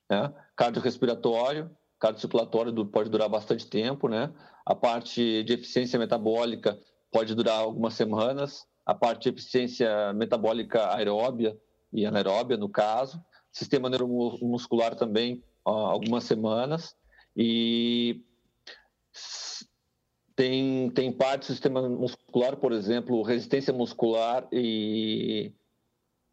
né? 0.09 0.33
Cardiorrespiratório, 0.55 1.69
cardiocirculatório 1.99 2.85
pode 2.85 3.09
durar 3.09 3.27
bastante 3.27 3.67
tempo, 3.67 4.07
né? 4.07 4.33
A 4.65 4.73
parte 4.73 5.43
de 5.43 5.53
eficiência 5.53 5.99
metabólica 5.99 6.79
pode 7.11 7.35
durar 7.35 7.59
algumas 7.59 7.93
semanas, 7.93 8.65
a 8.85 8.95
parte 8.95 9.23
de 9.23 9.29
eficiência 9.29 10.13
metabólica 10.13 10.95
aeróbia 10.95 11.57
e 11.93 12.05
anaeróbia, 12.05 12.57
no 12.57 12.69
caso, 12.69 13.23
sistema 13.51 13.89
neuromuscular 13.89 14.95
também, 14.95 15.43
algumas 15.63 16.23
semanas, 16.23 16.95
e 17.35 18.23
tem, 20.35 20.89
tem 20.91 21.11
parte 21.11 21.41
do 21.41 21.53
sistema 21.53 21.87
muscular, 21.87 22.57
por 22.57 22.71
exemplo, 22.71 23.21
resistência 23.21 23.73
muscular 23.73 24.47
e 24.51 25.53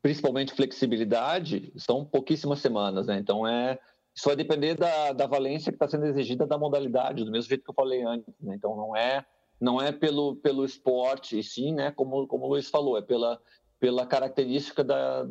principalmente 0.01 0.55
flexibilidade, 0.55 1.73
são 1.77 2.05
pouquíssimas 2.05 2.61
semanas, 2.61 3.09
né? 3.09 3.19
Então, 3.19 3.47
é, 3.47 3.79
isso 4.15 4.27
vai 4.27 4.37
depender 4.37 4.75
da, 4.75 5.13
da 5.13 5.27
valência 5.27 5.73
que 5.73 5.77
está 5.77 5.89
sendo 5.89 6.07
exigida 6.07 6.47
da 6.47 6.57
modalidade, 6.57 7.25
do 7.25 7.31
mesmo 7.31 7.49
jeito 7.49 7.65
que 7.65 7.71
eu 7.71 7.75
falei 7.75 8.03
antes, 8.03 8.33
né? 8.41 8.55
Então, 8.55 8.77
não 8.77 8.97
é 8.97 9.27
não 9.61 9.81
é 9.81 9.93
pelo, 9.93 10.37
pelo 10.37 10.65
esporte, 10.65 11.39
e 11.39 11.43
sim, 11.43 11.73
né, 11.73 11.91
como, 11.91 12.27
como 12.27 12.45
o 12.45 12.49
Luiz 12.49 12.69
falou, 12.69 12.97
é 12.97 13.03
pela, 13.03 13.41
pela 13.81 14.07
característica 14.07 14.85
da, 14.85 15.27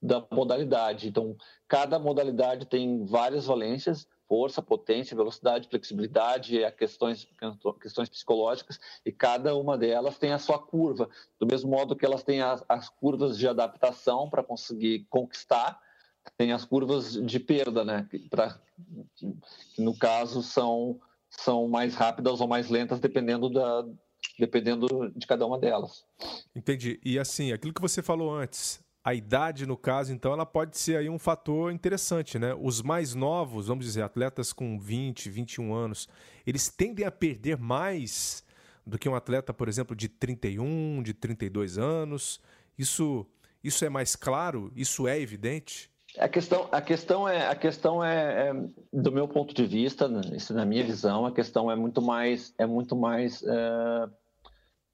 da 0.00 0.26
modalidade. 0.30 1.08
Então, 1.08 1.36
cada 1.66 1.98
modalidade 1.98 2.66
tem 2.66 3.04
várias 3.04 3.46
valências, 3.46 4.06
força, 4.28 4.62
potência, 4.62 5.16
velocidade, 5.16 5.68
flexibilidade, 5.68 6.58
questões, 6.78 7.26
questões 7.80 8.08
psicológicas, 8.08 8.78
e 9.04 9.10
cada 9.10 9.56
uma 9.56 9.76
delas 9.76 10.18
tem 10.18 10.32
a 10.32 10.38
sua 10.38 10.58
curva. 10.58 11.08
Do 11.38 11.46
mesmo 11.46 11.68
modo 11.70 11.96
que 11.96 12.06
elas 12.06 12.22
têm 12.22 12.40
as, 12.40 12.64
as 12.68 12.88
curvas 12.88 13.36
de 13.36 13.48
adaptação 13.48 14.30
para 14.30 14.44
conseguir 14.44 15.06
conquistar, 15.10 15.80
tem 16.36 16.52
as 16.52 16.64
curvas 16.64 17.14
de 17.14 17.40
perda, 17.40 17.84
né? 17.84 18.08
Pra, 18.30 18.56
que, 19.16 19.34
no 19.78 19.96
caso 19.96 20.42
são 20.42 21.00
são 21.30 21.68
mais 21.68 21.94
rápidas 21.94 22.40
ou 22.40 22.48
mais 22.48 22.68
lentas, 22.68 23.00
dependendo 23.00 23.48
da, 23.48 23.84
dependendo 24.38 25.12
de 25.14 25.26
cada 25.26 25.46
uma 25.46 25.58
delas. 25.58 26.04
Entendi. 26.54 27.00
E 27.04 27.18
assim, 27.18 27.52
aquilo 27.52 27.72
que 27.72 27.80
você 27.80 28.02
falou 28.02 28.34
antes, 28.34 28.82
a 29.02 29.14
idade, 29.14 29.66
no 29.66 29.76
caso, 29.76 30.12
então, 30.12 30.32
ela 30.32 30.44
pode 30.44 30.76
ser 30.76 30.96
aí 30.96 31.08
um 31.08 31.18
fator 31.18 31.72
interessante, 31.72 32.38
né? 32.38 32.54
Os 32.54 32.82
mais 32.82 33.14
novos, 33.14 33.68
vamos 33.68 33.84
dizer, 33.84 34.02
atletas 34.02 34.52
com 34.52 34.78
20, 34.78 35.30
21 35.30 35.72
anos, 35.72 36.08
eles 36.46 36.68
tendem 36.68 37.06
a 37.06 37.10
perder 37.10 37.56
mais 37.56 38.44
do 38.86 38.98
que 38.98 39.08
um 39.08 39.14
atleta, 39.14 39.54
por 39.54 39.68
exemplo, 39.68 39.96
de 39.96 40.08
31, 40.08 41.02
de 41.02 41.14
32 41.14 41.78
anos. 41.78 42.40
Isso, 42.76 43.26
isso 43.64 43.84
é 43.84 43.88
mais 43.88 44.14
claro? 44.16 44.70
Isso 44.76 45.08
é 45.08 45.18
evidente? 45.18 45.89
A 46.18 46.28
questão, 46.28 46.68
a 46.72 46.80
questão 46.80 47.28
é, 47.28 47.46
a 47.46 47.54
questão 47.54 48.04
é, 48.04 48.48
é, 48.48 48.52
do 48.92 49.12
meu 49.12 49.28
ponto 49.28 49.54
de 49.54 49.64
vista, 49.64 50.08
né, 50.08 50.20
isso 50.32 50.52
na 50.52 50.64
minha 50.64 50.84
visão, 50.84 51.24
a 51.24 51.32
questão 51.32 51.70
é 51.70 51.76
muito 51.76 52.02
mais, 52.02 52.52
é 52.58 52.66
muito 52.66 52.96
mais 52.96 53.42
é, 53.44 54.08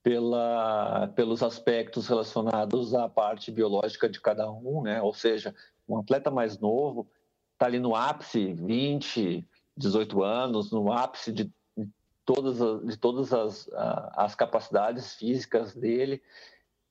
pela, 0.02 1.08
pelos 1.16 1.42
aspectos 1.42 2.06
relacionados 2.06 2.94
à 2.94 3.08
parte 3.08 3.50
biológica 3.50 4.08
de 4.08 4.20
cada 4.20 4.50
um, 4.50 4.82
né? 4.82 5.00
Ou 5.00 5.14
seja, 5.14 5.54
um 5.88 5.98
atleta 5.98 6.30
mais 6.30 6.58
novo 6.58 7.08
está 7.54 7.66
ali 7.66 7.78
no 7.78 7.96
ápice, 7.96 8.52
20, 8.52 9.44
18 9.76 10.22
anos, 10.22 10.70
no 10.70 10.92
ápice 10.92 11.32
de, 11.32 11.50
todas, 12.24 12.60
as, 12.60 12.86
de 12.86 12.96
todas 12.96 13.32
as, 13.32 13.70
as 14.14 14.34
capacidades 14.34 15.14
físicas 15.14 15.74
dele. 15.74 16.22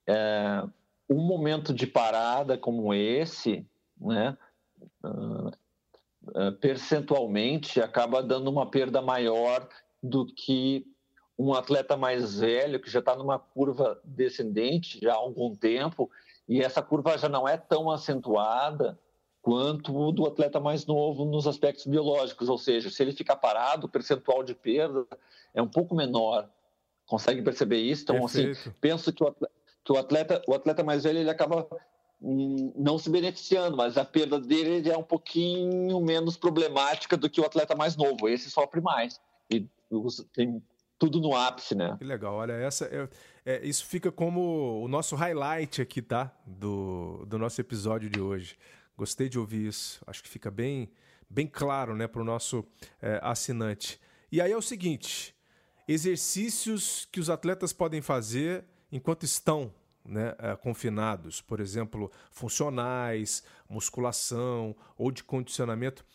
É, 0.08 0.64
um 1.10 1.22
momento 1.22 1.74
de 1.74 1.86
parada 1.86 2.58
como 2.58 2.94
esse 2.94 3.66
né, 4.00 4.38
uh, 5.04 5.48
uh, 5.48 6.52
percentualmente 6.60 7.82
acaba 7.82 8.22
dando 8.22 8.50
uma 8.50 8.70
perda 8.70 9.02
maior 9.02 9.68
do 10.02 10.26
que 10.26 10.86
um 11.38 11.54
atleta 11.54 11.98
mais 11.98 12.40
velho 12.40 12.80
que 12.80 12.90
já 12.90 13.00
está 13.00 13.16
numa 13.16 13.38
curva 13.38 14.00
descendente 14.04 15.00
já 15.02 15.14
há 15.14 15.18
algum 15.18 15.56
tempo 15.56 16.10
e 16.48 16.62
essa 16.62 16.82
curva 16.82 17.18
já 17.18 17.28
não 17.28 17.48
é 17.48 17.58
tão 17.58 17.90
acentuada 17.90 18.98
quanto 19.46 19.96
o 19.96 20.12
do 20.12 20.26
atleta 20.26 20.60
mais 20.60 20.88
novo 20.88 21.24
nos 21.24 21.46
aspectos 21.46 21.86
biológicos, 21.86 22.50
ou 22.50 22.58
seja, 22.58 22.90
se 22.90 23.04
ele 23.04 23.12
ficar 23.12 23.36
parado, 23.36 23.86
o 23.86 23.90
percentual 23.90 24.44
de 24.44 24.56
perda 24.56 25.06
é 25.54 25.62
um 25.62 25.68
pouco 25.68 25.94
menor. 25.94 26.50
Consegue 27.06 27.44
perceber 27.44 27.78
isso? 27.78 28.02
Então, 28.02 28.26
assim, 28.26 28.48
Perfeito. 28.48 28.70
assim, 28.70 28.80
penso 28.82 29.14
que 29.14 29.24
o 29.24 29.28
atleta, 29.28 29.54
que 29.84 29.92
o 29.92 29.98
atleta, 29.98 30.42
o 30.48 30.54
atleta 30.56 30.84
mais 30.84 31.04
velho 31.04 31.20
ele 31.20 31.30
acaba 31.30 31.68
não 32.76 32.98
se 32.98 33.10
beneficiando, 33.10 33.78
mas 33.78 33.98
a 33.98 34.04
perda 34.04 34.40
dele 34.40 34.90
é 34.90 34.98
um 34.98 35.04
pouquinho 35.04 36.02
menos 36.02 36.36
problemática 36.36 37.16
do 37.16 37.30
que 37.30 37.40
o 37.40 37.46
atleta 37.46 37.76
mais 37.76 37.96
novo. 37.96 38.28
Esse 38.28 38.50
sofre 38.50 38.82
mais. 38.82 39.22
E 39.50 39.68
tem 40.34 40.62
tudo 40.98 41.20
no 41.20 41.36
ápice, 41.36 41.76
né? 41.76 41.96
Que 42.00 42.04
legal. 42.04 42.34
Olha, 42.34 42.54
essa 42.54 42.86
é, 42.86 43.08
é, 43.46 43.66
isso 43.66 43.86
fica 43.86 44.12
como 44.12 44.82
o 44.84 44.88
nosso 44.88 45.16
highlight 45.16 45.82
aqui, 45.82 46.02
tá? 46.02 46.36
Do, 46.46 47.26
do 47.28 47.38
nosso 47.38 47.62
episódio 47.62 48.10
de 48.10 48.20
hoje. 48.20 48.58
Gostei 48.98 49.30
de 49.30 49.38
ouvir 49.38 49.68
isso. 49.68 50.02
Acho 50.08 50.24
que 50.24 50.30
fica 50.30 50.50
bem, 50.50 50.90
bem 51.30 51.46
claro, 51.46 51.96
né, 51.96 52.08
para 52.08 52.22
o 52.22 52.26
nosso 52.26 52.66
é, 53.02 53.20
assinante. 53.22 54.00
E 54.32 54.42
aí 54.42 54.52
é 54.52 54.58
o 54.58 54.62
seguinte: 54.62 55.36
exercícios 55.88 57.08
que 57.12 57.20
os 57.20 57.30
atletas 57.30 57.72
podem 57.72 58.02
fazer 58.02 58.66
enquanto 58.92 59.24
estão 59.24 59.72
né, 60.06 60.32
uh, 60.34 60.58
confinados, 60.58 61.42
por 61.42 61.60
exemplo, 61.60 62.12
funcionais, 62.32 63.44
musculação 63.70 64.76
ou 64.98 65.12
de 65.12 65.24
condicionamento, 65.24 66.06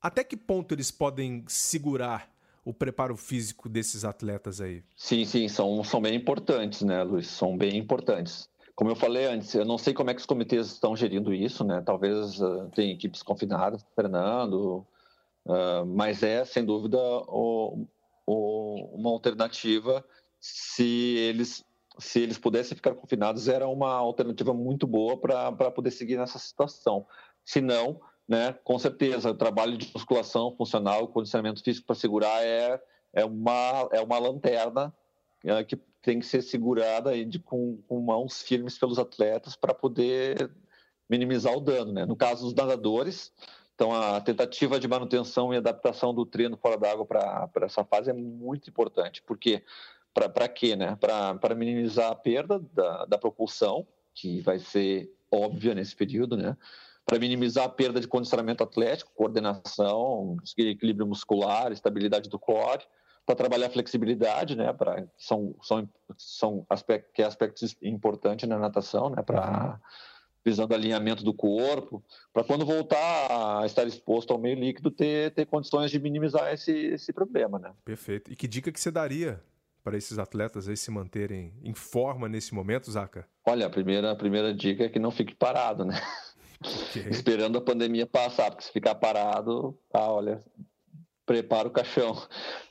até 0.00 0.24
que 0.24 0.36
ponto 0.36 0.74
eles 0.74 0.90
podem 0.90 1.44
segurar 1.46 2.30
o 2.64 2.72
preparo 2.72 3.16
físico 3.16 3.68
desses 3.68 4.04
atletas 4.04 4.60
aí? 4.60 4.82
Sim, 4.96 5.24
sim, 5.24 5.48
são, 5.48 5.82
são 5.82 6.00
bem 6.00 6.14
importantes, 6.14 6.82
né, 6.82 7.02
Luiz? 7.02 7.26
São 7.26 7.56
bem 7.56 7.76
importantes. 7.76 8.48
Como 8.74 8.90
eu 8.90 8.94
falei 8.94 9.26
antes, 9.26 9.54
eu 9.54 9.64
não 9.64 9.76
sei 9.76 9.92
como 9.92 10.10
é 10.10 10.14
que 10.14 10.20
os 10.20 10.26
comitês 10.26 10.68
estão 10.68 10.94
gerindo 10.94 11.34
isso, 11.34 11.64
né? 11.64 11.82
Talvez 11.84 12.40
uh, 12.40 12.70
tem 12.74 12.92
equipes 12.92 13.22
confinadas 13.22 13.82
treinando, 13.96 14.86
uh, 15.46 15.84
mas 15.84 16.22
é, 16.22 16.44
sem 16.44 16.64
dúvida, 16.64 16.98
o, 16.98 17.86
o, 18.24 18.94
uma 18.94 19.10
alternativa 19.10 20.04
se 20.40 21.16
eles 21.16 21.64
se 21.98 22.20
eles 22.20 22.38
pudessem 22.38 22.76
ficar 22.76 22.94
confinados, 22.94 23.48
era 23.48 23.66
uma 23.66 23.92
alternativa 23.92 24.54
muito 24.54 24.86
boa 24.86 25.18
para 25.18 25.70
poder 25.70 25.90
seguir 25.90 26.16
nessa 26.16 26.38
situação. 26.38 27.06
Se 27.44 27.60
não, 27.60 28.00
né, 28.26 28.52
com 28.64 28.78
certeza, 28.78 29.30
o 29.30 29.34
trabalho 29.34 29.76
de 29.76 29.90
musculação 29.92 30.54
funcional, 30.56 31.08
condicionamento 31.08 31.62
físico 31.62 31.86
para 31.86 31.96
segurar 31.96 32.42
é, 32.44 32.80
é, 33.12 33.24
uma, 33.24 33.88
é 33.90 34.00
uma 34.00 34.18
lanterna 34.18 34.94
é, 35.44 35.64
que 35.64 35.76
tem 36.02 36.20
que 36.20 36.26
ser 36.26 36.42
segurada 36.42 37.10
aí 37.10 37.24
de, 37.24 37.38
com, 37.38 37.82
com 37.88 38.00
mãos 38.00 38.42
firmes 38.42 38.78
pelos 38.78 38.98
atletas 38.98 39.56
para 39.56 39.74
poder 39.74 40.50
minimizar 41.08 41.56
o 41.56 41.60
dano. 41.60 41.92
Né? 41.92 42.06
No 42.06 42.16
caso 42.16 42.44
dos 42.44 42.54
nadadores, 42.54 43.32
então 43.74 43.92
a 43.92 44.20
tentativa 44.20 44.78
de 44.78 44.86
manutenção 44.86 45.52
e 45.52 45.56
adaptação 45.56 46.12
do 46.12 46.26
treino 46.26 46.56
fora 46.56 46.76
d'água 46.76 47.06
para 47.06 47.48
essa 47.62 47.84
fase 47.84 48.10
é 48.10 48.12
muito 48.12 48.68
importante, 48.68 49.22
porque 49.22 49.64
para 50.26 50.48
quê? 50.48 50.74
Né? 50.74 50.96
Para 50.96 51.54
minimizar 51.54 52.10
a 52.10 52.14
perda 52.14 52.58
da, 52.72 53.04
da 53.04 53.18
propulsão, 53.18 53.86
que 54.14 54.40
vai 54.40 54.58
ser 54.58 55.12
óbvia 55.30 55.74
nesse 55.74 55.94
período, 55.94 56.34
né? 56.34 56.56
para 57.08 57.18
minimizar 57.18 57.64
a 57.64 57.68
perda 57.70 58.00
de 58.00 58.06
condicionamento 58.06 58.62
atlético, 58.62 59.10
coordenação, 59.14 60.36
equilíbrio 60.58 61.06
muscular, 61.06 61.72
estabilidade 61.72 62.28
do 62.28 62.38
core, 62.38 62.84
para 63.24 63.34
trabalhar 63.34 63.68
a 63.68 63.70
flexibilidade, 63.70 64.54
né, 64.54 64.70
para 64.74 65.06
são 65.16 65.54
são 65.62 65.88
são 66.18 66.66
aspectos 66.68 67.10
que 67.14 67.22
é 67.22 67.24
aspectos 67.24 67.76
importantes 67.82 68.46
na 68.46 68.58
natação, 68.58 69.08
né, 69.08 69.22
para 69.22 69.80
visando 70.44 70.74
alinhamento 70.74 71.24
do 71.24 71.32
corpo, 71.32 72.02
para 72.32 72.44
quando 72.44 72.64
voltar 72.64 73.60
a 73.60 73.66
estar 73.66 73.86
exposto 73.86 74.32
ao 74.32 74.38
meio 74.38 74.58
líquido 74.58 74.90
ter 74.90 75.32
ter 75.32 75.46
condições 75.46 75.90
de 75.90 75.98
minimizar 75.98 76.52
esse 76.52 76.72
esse 76.72 77.10
problema, 77.10 77.58
né? 77.58 77.72
Perfeito. 77.86 78.30
E 78.30 78.36
que 78.36 78.46
dica 78.46 78.70
que 78.70 78.80
você 78.80 78.90
daria 78.90 79.42
para 79.88 79.96
esses 79.96 80.18
atletas 80.18 80.68
aí 80.68 80.76
se 80.76 80.90
manterem 80.90 81.54
em 81.64 81.72
forma 81.72 82.28
nesse 82.28 82.54
momento, 82.54 82.90
Zaca? 82.90 83.26
Olha, 83.46 83.64
a 83.64 83.70
primeira, 83.70 84.10
a 84.10 84.14
primeira 84.14 84.52
dica 84.52 84.84
é 84.84 84.88
que 84.90 84.98
não 84.98 85.10
fique 85.10 85.34
parado, 85.34 85.82
né? 85.82 85.98
Okay. 86.90 87.04
Esperando 87.08 87.56
a 87.56 87.60
pandemia 87.62 88.06
passar, 88.06 88.50
porque 88.50 88.64
se 88.64 88.70
ficar 88.70 88.96
parado, 88.96 89.78
ah, 89.94 90.12
olha, 90.12 90.44
prepara 91.24 91.68
o 91.68 91.70
caixão. 91.70 92.22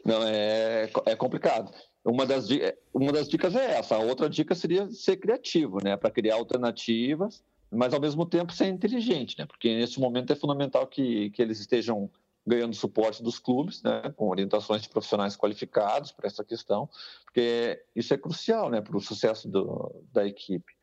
Não, 0.05 0.21
é, 0.27 0.91
é 1.07 1.15
complicado. 1.15 1.73
Uma 2.05 2.23
das, 2.23 2.47
uma 2.93 3.11
das 3.11 3.27
dicas 3.27 3.55
é 3.55 3.79
essa. 3.79 3.95
A 3.95 3.99
outra 3.99 4.29
dica 4.29 4.53
seria 4.53 4.87
ser 4.91 5.17
criativo, 5.17 5.79
né? 5.83 5.97
Para 5.97 6.11
criar 6.11 6.35
alternativas, 6.35 7.43
mas 7.71 7.95
ao 7.95 7.99
mesmo 7.99 8.27
tempo 8.27 8.53
ser 8.53 8.67
inteligente, 8.67 9.39
né? 9.39 9.47
Porque 9.47 9.75
nesse 9.75 9.99
momento 9.99 10.31
é 10.31 10.35
fundamental 10.35 10.85
que, 10.85 11.31
que 11.31 11.41
eles 11.41 11.59
estejam 11.59 12.11
ganhando 12.47 12.73
suporte 12.73 13.21
dos 13.21 13.37
clubes, 13.37 13.83
né, 13.83 14.13
com 14.15 14.29
orientações 14.29 14.81
de 14.81 14.87
profissionais 14.89 15.35
qualificados 15.35 16.13
para 16.13 16.27
essa 16.27 16.45
questão, 16.45 16.89
porque 17.25 17.83
isso 17.93 18.13
é 18.13 18.17
crucial, 18.17 18.69
né, 18.69 18.79
para 18.79 18.95
o 18.95 19.01
sucesso 19.01 19.49
do, 19.49 19.93
da 20.13 20.25
equipe. 20.25 20.73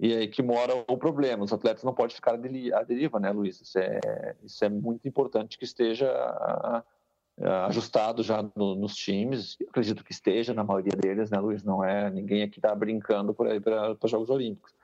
E 0.00 0.12
é 0.12 0.18
aí 0.18 0.28
que 0.28 0.42
mora 0.42 0.74
o 0.88 0.98
problema. 0.98 1.44
Os 1.44 1.52
atletas 1.52 1.84
não 1.84 1.94
podem 1.94 2.16
ficar 2.16 2.34
à 2.34 2.82
deriva, 2.82 3.20
né, 3.20 3.30
Luiz? 3.30 3.60
Isso 3.60 3.78
é, 3.78 4.34
isso 4.42 4.64
é 4.64 4.68
muito 4.68 5.06
importante 5.06 5.56
que 5.56 5.64
esteja 5.64 6.10
ajustado 7.66 8.22
já 8.22 8.42
no, 8.56 8.74
nos 8.74 8.96
times. 8.96 9.56
Acredito 9.68 10.04
que 10.04 10.12
esteja 10.12 10.52
na 10.52 10.64
maioria 10.64 10.96
deles, 10.96 11.30
né, 11.30 11.38
Luiz? 11.38 11.62
Não 11.62 11.84
é 11.84 12.10
ninguém 12.10 12.42
aqui 12.42 12.58
está 12.58 12.74
brincando 12.74 13.32
por 13.32 13.46
aí 13.46 13.60
para 13.60 13.96
os 14.02 14.10
Jogos 14.10 14.30
Olímpicos. 14.30 14.74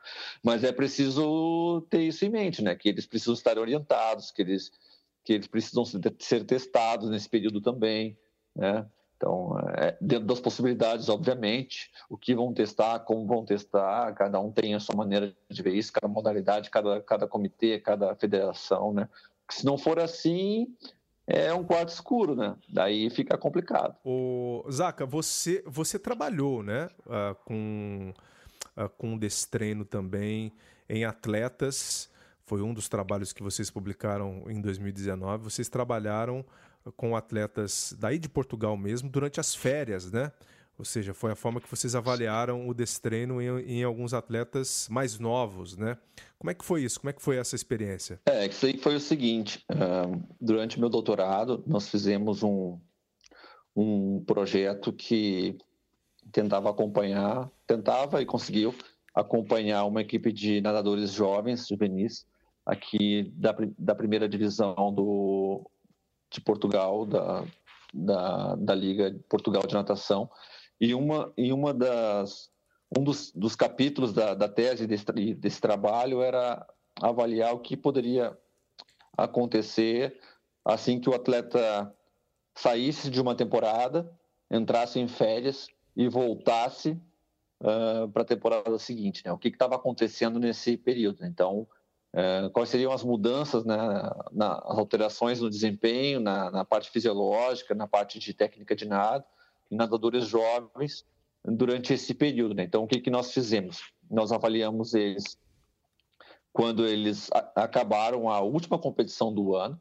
Mas 0.45 0.63
é 0.63 0.71
preciso 0.71 1.85
ter 1.91 2.03
isso 2.03 2.25
em 2.25 2.31
mente, 2.31 2.63
né? 2.63 2.77
Que 2.77 2.89
eles 2.89 3.05
precisam 3.05 3.35
estar 3.35 3.59
orientados, 3.59 4.31
que 4.31 4.43
eles 4.43 4.71
que 5.25 5.33
eles 5.33 5.47
precisam 5.47 5.85
ser 5.85 6.45
testados 6.45 7.11
nesse 7.11 7.29
período 7.29 7.61
também, 7.61 8.17
né? 8.55 8.87
Então, 9.17 9.59
é, 9.77 9.99
dentro 10.01 10.27
das 10.27 10.41
possibilidades, 10.41 11.11
obviamente, 11.11 11.91
o 12.09 12.17
que 12.17 12.35
vão 12.35 12.55
testar, 12.55 13.01
como 13.01 13.27
vão 13.27 13.45
testar, 13.45 14.15
cada 14.15 14.41
um 14.41 14.51
tem 14.51 14.75
a 14.75 14.81
sua 14.81 14.97
maneira 14.97 15.37
de 15.51 15.63
ver 15.63 15.75
isso, 15.75 15.93
cada 15.93 16.09
modalidade, 16.09 16.71
cada, 16.71 17.03
cada 17.03 17.27
comitê, 17.27 17.79
cada 17.79 18.15
federação, 18.17 18.95
né? 18.95 19.07
Se 19.51 19.67
não 19.67 19.77
for 19.77 19.99
assim, 20.01 20.75
é 21.27 21.53
um 21.53 21.63
quarto 21.63 21.91
escuro, 21.91 22.35
né? 22.35 22.57
Daí 22.67 23.11
fica 23.11 23.37
complicado. 23.37 23.95
O 24.03 24.65
Zaca, 24.71 25.05
você 25.05 25.63
você 25.67 25.99
trabalhou, 25.99 26.63
né, 26.63 26.89
uh, 27.05 27.35
com 27.45 28.15
uh, 28.75 28.89
com 28.97 29.19
destreino 29.19 29.85
também 29.85 30.51
em 30.89 31.05
atletas 31.05 32.11
foi 32.51 32.63
um 32.63 32.75
dos 32.75 32.89
trabalhos 32.89 33.33
que 33.33 33.45
vocês 33.45 33.71
publicaram 33.71 34.43
em 34.49 34.61
2019. 34.61 35.45
Vocês 35.45 35.69
trabalharam 35.69 36.45
com 36.97 37.15
atletas 37.15 37.95
daí 37.97 38.19
de 38.19 38.29
Portugal 38.29 38.77
mesmo 38.77 39.09
durante 39.09 39.39
as 39.39 39.55
férias, 39.55 40.11
né? 40.11 40.33
Ou 40.77 40.85
seja, 40.85 41.15
foi 41.15 41.31
a 41.31 41.37
forma 41.37 41.61
que 41.61 41.71
vocês 41.71 41.95
avaliaram 41.95 42.69
o 42.69 42.75
destreino 42.75 43.41
em, 43.41 43.79
em 43.79 43.85
alguns 43.85 44.13
atletas 44.13 44.89
mais 44.91 45.17
novos, 45.21 45.77
né? 45.77 45.97
Como 46.41 46.51
é 46.51 46.55
que 46.55 46.65
foi 46.65 46.83
isso? 46.83 46.99
Como 46.99 47.11
é 47.11 47.13
que 47.13 47.23
foi 47.23 47.37
essa 47.37 47.55
experiência? 47.55 48.21
É, 48.27 48.45
isso 48.47 48.67
aí 48.67 48.77
foi 48.77 48.97
o 48.97 49.01
seguinte. 49.01 49.65
Uh, 49.71 50.21
durante 50.41 50.81
meu 50.81 50.89
doutorado, 50.89 51.63
nós 51.69 51.89
fizemos 51.89 52.43
um, 52.43 52.81
um 53.77 54.25
projeto 54.25 54.93
que 54.93 55.57
tentava 56.33 56.69
acompanhar, 56.69 57.49
tentava 57.65 58.21
e 58.21 58.27
conseguiu 58.27 58.75
acompanhar 59.15 59.85
uma 59.85 60.01
equipe 60.01 60.33
de 60.33 60.61
nadadores 60.61 61.13
jovens, 61.13 61.69
juvenis, 61.69 62.27
aqui 62.65 63.33
da, 63.37 63.55
da 63.79 63.95
primeira 63.95 64.29
divisão 64.29 64.93
do, 64.95 65.69
de 66.31 66.41
Portugal, 66.41 67.05
da, 67.07 67.45
da, 67.93 68.55
da 68.57 68.75
Liga 68.75 69.19
Portugal 69.29 69.63
de 69.67 69.75
Natação. 69.75 70.31
E 70.81 70.95
uma, 70.95 71.33
e 71.37 71.53
uma 71.53 71.75
das, 71.75 72.51
um 72.97 73.03
dos, 73.03 73.33
dos 73.33 73.55
capítulos 73.55 74.13
da, 74.13 74.35
da 74.35 74.49
tese 74.49 74.87
desse, 74.87 75.05
desse 75.35 75.61
trabalho 75.61 76.23
era 76.23 76.67
avaliar 77.01 77.55
o 77.55 77.61
que 77.61 77.77
poderia 77.77 78.37
acontecer 79.17 80.19
assim 80.65 81.01
que 81.01 81.09
o 81.09 81.15
atleta 81.15 81.95
saísse 82.55 83.11
de 83.11 83.21
uma 83.21 83.35
temporada, 83.35 84.11
entrasse 84.51 84.99
em 84.99 85.09
férias 85.09 85.69
e 85.97 86.09
voltasse 86.09 87.01
uh, 87.61 88.09
para 88.13 88.23
a 88.23 88.27
temporada 88.27 88.79
seguinte. 88.79 89.23
Né? 89.25 89.33
O 89.33 89.39
que 89.39 89.49
estava 89.49 89.77
acontecendo 89.77 90.39
nesse 90.39 90.77
período? 90.77 91.25
Então, 91.25 91.67
é, 92.13 92.49
quais 92.53 92.69
seriam 92.69 92.93
as 92.93 93.05
mudanças, 93.05 93.65
né, 93.65 93.77
na, 94.33 94.59
as 94.67 94.79
alterações 94.79 95.41
no 95.41 95.49
desempenho, 95.49 96.19
na, 96.21 96.51
na, 96.51 96.65
parte 96.65 96.91
fisiológica, 96.91 97.75
na 97.75 97.87
parte 97.87 98.19
de 98.19 98.35
técnica 98.35 98.75
de 98.75 98.85
nado, 98.85 99.25
em 99.71 99.77
nadadores 99.77 100.27
jovens 100.27 101.05
durante 101.45 101.93
esse 101.93 102.13
período. 102.13 102.55
Né? 102.55 102.65
Então, 102.65 102.83
o 102.83 102.89
que, 102.89 103.01
que 103.01 103.11
nós 103.11 103.33
fizemos? 103.33 103.93
Nós 104.11 104.33
avaliamos 104.33 104.95
eles 104.95 105.39
quando 106.53 106.85
eles 106.85 107.31
a, 107.33 107.63
acabaram 107.63 108.29
a 108.29 108.41
última 108.41 108.79
competição 108.79 109.33
do 109.33 109.55
ano. 109.55 109.81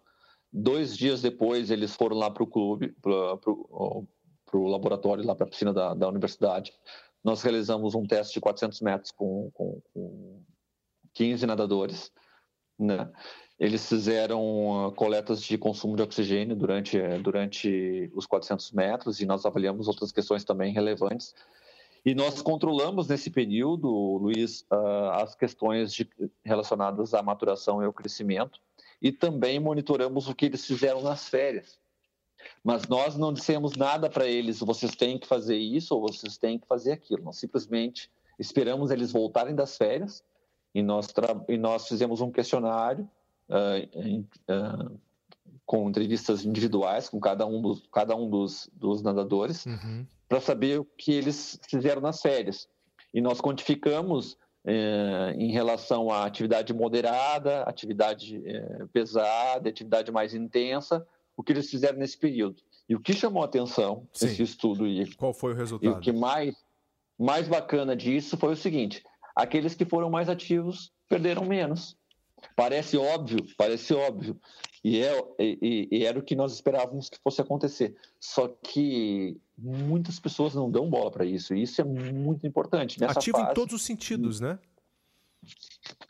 Dois 0.51 0.95
dias 0.95 1.21
depois, 1.21 1.69
eles 1.71 1.95
foram 1.95 2.17
lá 2.17 2.29
para 2.29 2.43
o 2.43 2.47
clube, 2.47 2.95
para 3.01 3.09
o 4.53 4.67
laboratório, 4.67 5.25
lá 5.25 5.35
para 5.35 5.45
a 5.45 5.49
piscina 5.49 5.73
da, 5.73 5.93
da 5.93 6.07
universidade. 6.07 6.73
Nós 7.23 7.41
realizamos 7.41 7.95
um 7.95 8.05
teste 8.05 8.35
de 8.35 8.39
400 8.41 8.81
metros 8.81 9.11
com, 9.11 9.51
com, 9.53 9.81
15 11.13 11.45
nadadores. 11.45 12.11
Né? 12.77 13.09
Eles 13.59 13.87
fizeram 13.87 14.87
uh, 14.87 14.91
coletas 14.93 15.41
de 15.41 15.57
consumo 15.57 15.95
de 15.95 16.01
oxigênio 16.01 16.55
durante, 16.55 16.97
eh, 16.97 17.19
durante 17.19 18.09
os 18.15 18.25
400 18.25 18.71
metros 18.71 19.19
e 19.19 19.25
nós 19.25 19.45
avaliamos 19.45 19.89
outras 19.89 20.13
questões 20.13 20.45
também 20.45 20.71
relevantes. 20.71 21.35
E 22.05 22.15
nós 22.15 22.41
controlamos 22.41 23.09
nesse 23.09 23.29
período, 23.29 23.89
Luiz, 23.89 24.61
uh, 24.71 25.09
as 25.15 25.35
questões 25.35 25.91
de, 25.91 26.09
relacionadas 26.45 27.13
à 27.13 27.21
maturação 27.21 27.81
e 27.81 27.85
ao 27.85 27.91
crescimento 27.91 28.61
e 29.01 29.11
também 29.11 29.59
monitoramos 29.59 30.29
o 30.29 30.35
que 30.35 30.45
eles 30.45 30.65
fizeram 30.65 31.01
nas 31.01 31.27
férias. 31.27 31.77
Mas 32.63 32.87
nós 32.87 33.17
não 33.17 33.33
dissemos 33.33 33.75
nada 33.75 34.09
para 34.09 34.25
eles, 34.25 34.59
vocês 34.59 34.95
têm 34.95 35.17
que 35.17 35.27
fazer 35.27 35.57
isso 35.57 35.93
ou 35.93 36.01
vocês 36.01 36.37
têm 36.37 36.57
que 36.57 36.67
fazer 36.67 36.93
aquilo. 36.93 37.23
Nós 37.23 37.37
simplesmente 37.37 38.09
esperamos 38.39 38.89
eles 38.89 39.11
voltarem 39.11 39.53
das 39.53 39.75
férias 39.75 40.23
e 40.73 40.81
nós, 40.81 41.07
e 41.47 41.57
nós 41.57 41.87
fizemos 41.87 42.21
um 42.21 42.31
questionário 42.31 43.09
uh, 43.49 44.19
uh, 44.19 44.99
com 45.65 45.89
entrevistas 45.89 46.45
individuais 46.45 47.09
com 47.09 47.19
cada 47.19 47.45
um 47.45 47.61
dos, 47.61 47.87
cada 47.91 48.15
um 48.15 48.29
dos, 48.29 48.69
dos 48.73 49.01
nadadores 49.01 49.65
uhum. 49.65 50.05
para 50.27 50.41
saber 50.41 50.79
o 50.79 50.85
que 50.85 51.11
eles 51.11 51.59
fizeram 51.67 52.01
nas 52.01 52.21
férias. 52.21 52.67
E 53.13 53.21
nós 53.21 53.39
quantificamos 53.39 54.33
uh, 54.65 55.31
em 55.37 55.51
relação 55.51 56.11
à 56.11 56.25
atividade 56.25 56.73
moderada, 56.73 57.63
atividade 57.63 58.41
eh, 58.45 58.85
pesada, 58.91 59.69
atividade 59.69 60.11
mais 60.11 60.33
intensa, 60.33 61.05
o 61.35 61.43
que 61.43 61.53
eles 61.53 61.69
fizeram 61.69 61.97
nesse 61.97 62.17
período. 62.17 62.61
E 62.87 62.95
o 62.95 62.99
que 62.99 63.13
chamou 63.13 63.43
a 63.43 63.45
atenção 63.45 64.07
Sim. 64.11 64.25
nesse 64.25 64.43
estudo 64.43 64.87
e 64.87 65.13
qual 65.15 65.33
foi 65.33 65.53
o 65.53 65.55
resultado? 65.55 65.87
E 65.87 65.95
o 65.95 65.99
que 65.99 66.11
mais 66.11 66.55
mais 67.17 67.47
bacana 67.47 67.95
disso 67.95 68.37
foi 68.37 68.53
o 68.53 68.57
seguinte: 68.57 69.03
aqueles 69.39 69.73
que 69.73 69.85
foram 69.85 70.09
mais 70.09 70.29
ativos 70.29 70.91
perderam 71.07 71.45
menos. 71.45 71.97
Parece 72.55 72.97
óbvio, 72.97 73.45
parece 73.57 73.93
óbvio 73.93 74.39
E, 74.83 75.01
é, 75.01 75.23
e, 75.39 75.87
e, 75.91 76.05
era 76.05 76.17
o 76.17 76.23
que 76.23 76.35
nós 76.35 76.53
esperávamos 76.53 77.09
que 77.09 77.17
fosse 77.21 77.41
acontecer. 77.41 77.95
Só 78.19 78.47
que 78.47 79.37
muitas 79.57 80.19
pessoas 80.19 80.55
não 80.55 80.71
dão 80.71 80.89
bola 80.89 81.11
para 81.11 81.25
isso, 81.25 81.53
e 81.53 81.61
isso 81.61 81.81
é 81.81 81.83
muito 81.83 82.47
importante. 82.47 82.99
Nessa 82.99 83.19
Ativo 83.19 83.37
fase, 83.37 83.51
em 83.51 83.53
todos 83.53 83.75
os 83.75 83.81
sentidos, 83.81 84.39
né? 84.39 84.57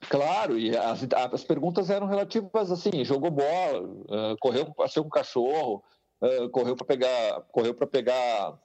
Claro, 0.07 0.57
e 0.57 0.75
as, 0.75 1.07
as 1.31 1.43
perguntas 1.43 1.89
eram 1.89 2.07
relativas 2.07 2.71
assim: 2.71 3.03
jogou 3.03 3.31
bola, 3.31 3.81
uh, 3.81 4.37
correu, 4.39 4.71
passeou 4.73 5.03
com 5.03 5.09
o 5.09 5.13
cachorro, 5.13 5.83
uh, 6.21 6.49
correu 6.49 6.75
para 6.75 6.85
pegar, 6.85 7.41
correu 7.51 7.73
para 7.73 7.87
pegar 7.87 8.59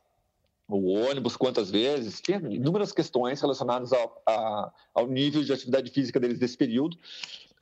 o 0.69 0.93
ônibus 0.93 1.37
quantas 1.37 1.71
vezes, 1.71 2.21
tinha 2.21 2.39
inúmeras 2.39 2.93
questões 2.93 3.41
relacionadas 3.41 3.93
ao, 3.93 4.23
a, 4.27 4.73
ao 4.95 5.07
nível 5.07 5.43
de 5.43 5.53
atividade 5.53 5.91
física 5.91 6.19
deles 6.19 6.39
desse 6.39 6.57
período. 6.57 6.97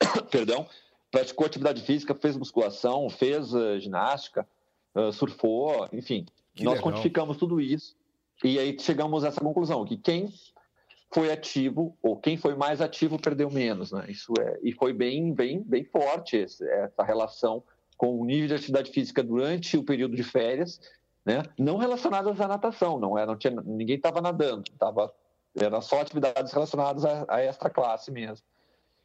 Perdão, 0.31 0.67
praticou 1.11 1.45
atividade 1.45 1.81
física, 1.81 2.15
fez 2.15 2.37
musculação, 2.37 3.09
fez 3.09 3.53
uh, 3.53 3.79
ginástica, 3.79 4.47
uh, 4.95 5.11
surfou, 5.11 5.87
enfim. 5.91 6.25
Que 6.55 6.63
nós 6.63 6.75
legal. 6.75 6.91
quantificamos 6.91 7.37
tudo 7.37 7.59
isso 7.59 7.95
e 8.43 8.59
aí 8.59 8.77
chegamos 8.79 9.23
a 9.23 9.29
essa 9.29 9.41
conclusão 9.41 9.85
que 9.85 9.97
quem 9.97 10.31
foi 11.13 11.31
ativo 11.31 11.97
ou 12.01 12.17
quem 12.17 12.37
foi 12.37 12.55
mais 12.55 12.81
ativo 12.81 13.19
perdeu 13.19 13.49
menos, 13.49 13.91
né? 13.91 14.05
Isso 14.09 14.33
é 14.39 14.59
e 14.63 14.71
foi 14.71 14.93
bem, 14.93 15.33
bem, 15.33 15.61
bem 15.61 15.83
forte 15.83 16.37
essa 16.37 17.03
relação 17.03 17.63
com 17.97 18.19
o 18.19 18.25
nível 18.25 18.47
de 18.47 18.55
atividade 18.55 18.91
física 18.91 19.23
durante 19.23 19.77
o 19.77 19.83
período 19.83 20.15
de 20.15 20.23
férias 20.23 20.79
né? 21.25 21.43
não 21.57 21.77
relacionadas 21.77 22.39
à 22.39 22.47
natação, 22.47 22.99
não, 22.99 23.17
é, 23.17 23.25
não 23.25 23.37
tinha, 23.37 23.53
ninguém 23.63 23.95
estava 23.95 24.21
nadando, 24.21 24.63
tava, 24.77 25.13
eram 25.55 25.81
só 25.81 26.01
atividades 26.01 26.51
relacionadas 26.51 27.05
à 27.05 27.41
extra 27.41 27.69
classe 27.69 28.11
mesmo. 28.11 28.45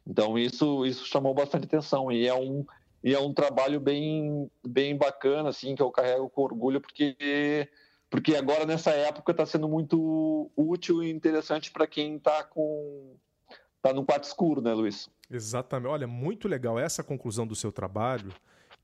Então 0.05 0.37
isso, 0.37 0.85
isso 0.85 1.05
chamou 1.05 1.33
bastante 1.33 1.65
atenção 1.65 2.11
e 2.11 2.27
é 2.27 2.33
um, 2.33 2.65
e 3.03 3.13
é 3.13 3.19
um 3.19 3.33
trabalho 3.33 3.79
bem, 3.79 4.49
bem 4.67 4.97
bacana, 4.97 5.49
assim, 5.49 5.75
que 5.75 5.81
eu 5.81 5.91
carrego 5.91 6.29
com 6.29 6.41
orgulho, 6.41 6.81
porque, 6.81 7.69
porque 8.09 8.35
agora 8.35 8.65
nessa 8.65 8.91
época 8.91 9.31
está 9.31 9.45
sendo 9.45 9.69
muito 9.69 10.51
útil 10.57 11.03
e 11.03 11.11
interessante 11.11 11.71
para 11.71 11.87
quem 11.87 12.15
está 12.17 12.43
com 12.43 13.15
tá 13.81 13.93
no 13.93 14.05
quarto 14.05 14.25
escuro, 14.25 14.61
né, 14.61 14.73
Luiz? 14.73 15.09
Exatamente. 15.29 15.91
Olha, 15.91 16.07
muito 16.07 16.47
legal 16.47 16.77
essa 16.77 17.03
conclusão 17.03 17.45
do 17.45 17.55
seu 17.55 17.71
trabalho, 17.71 18.33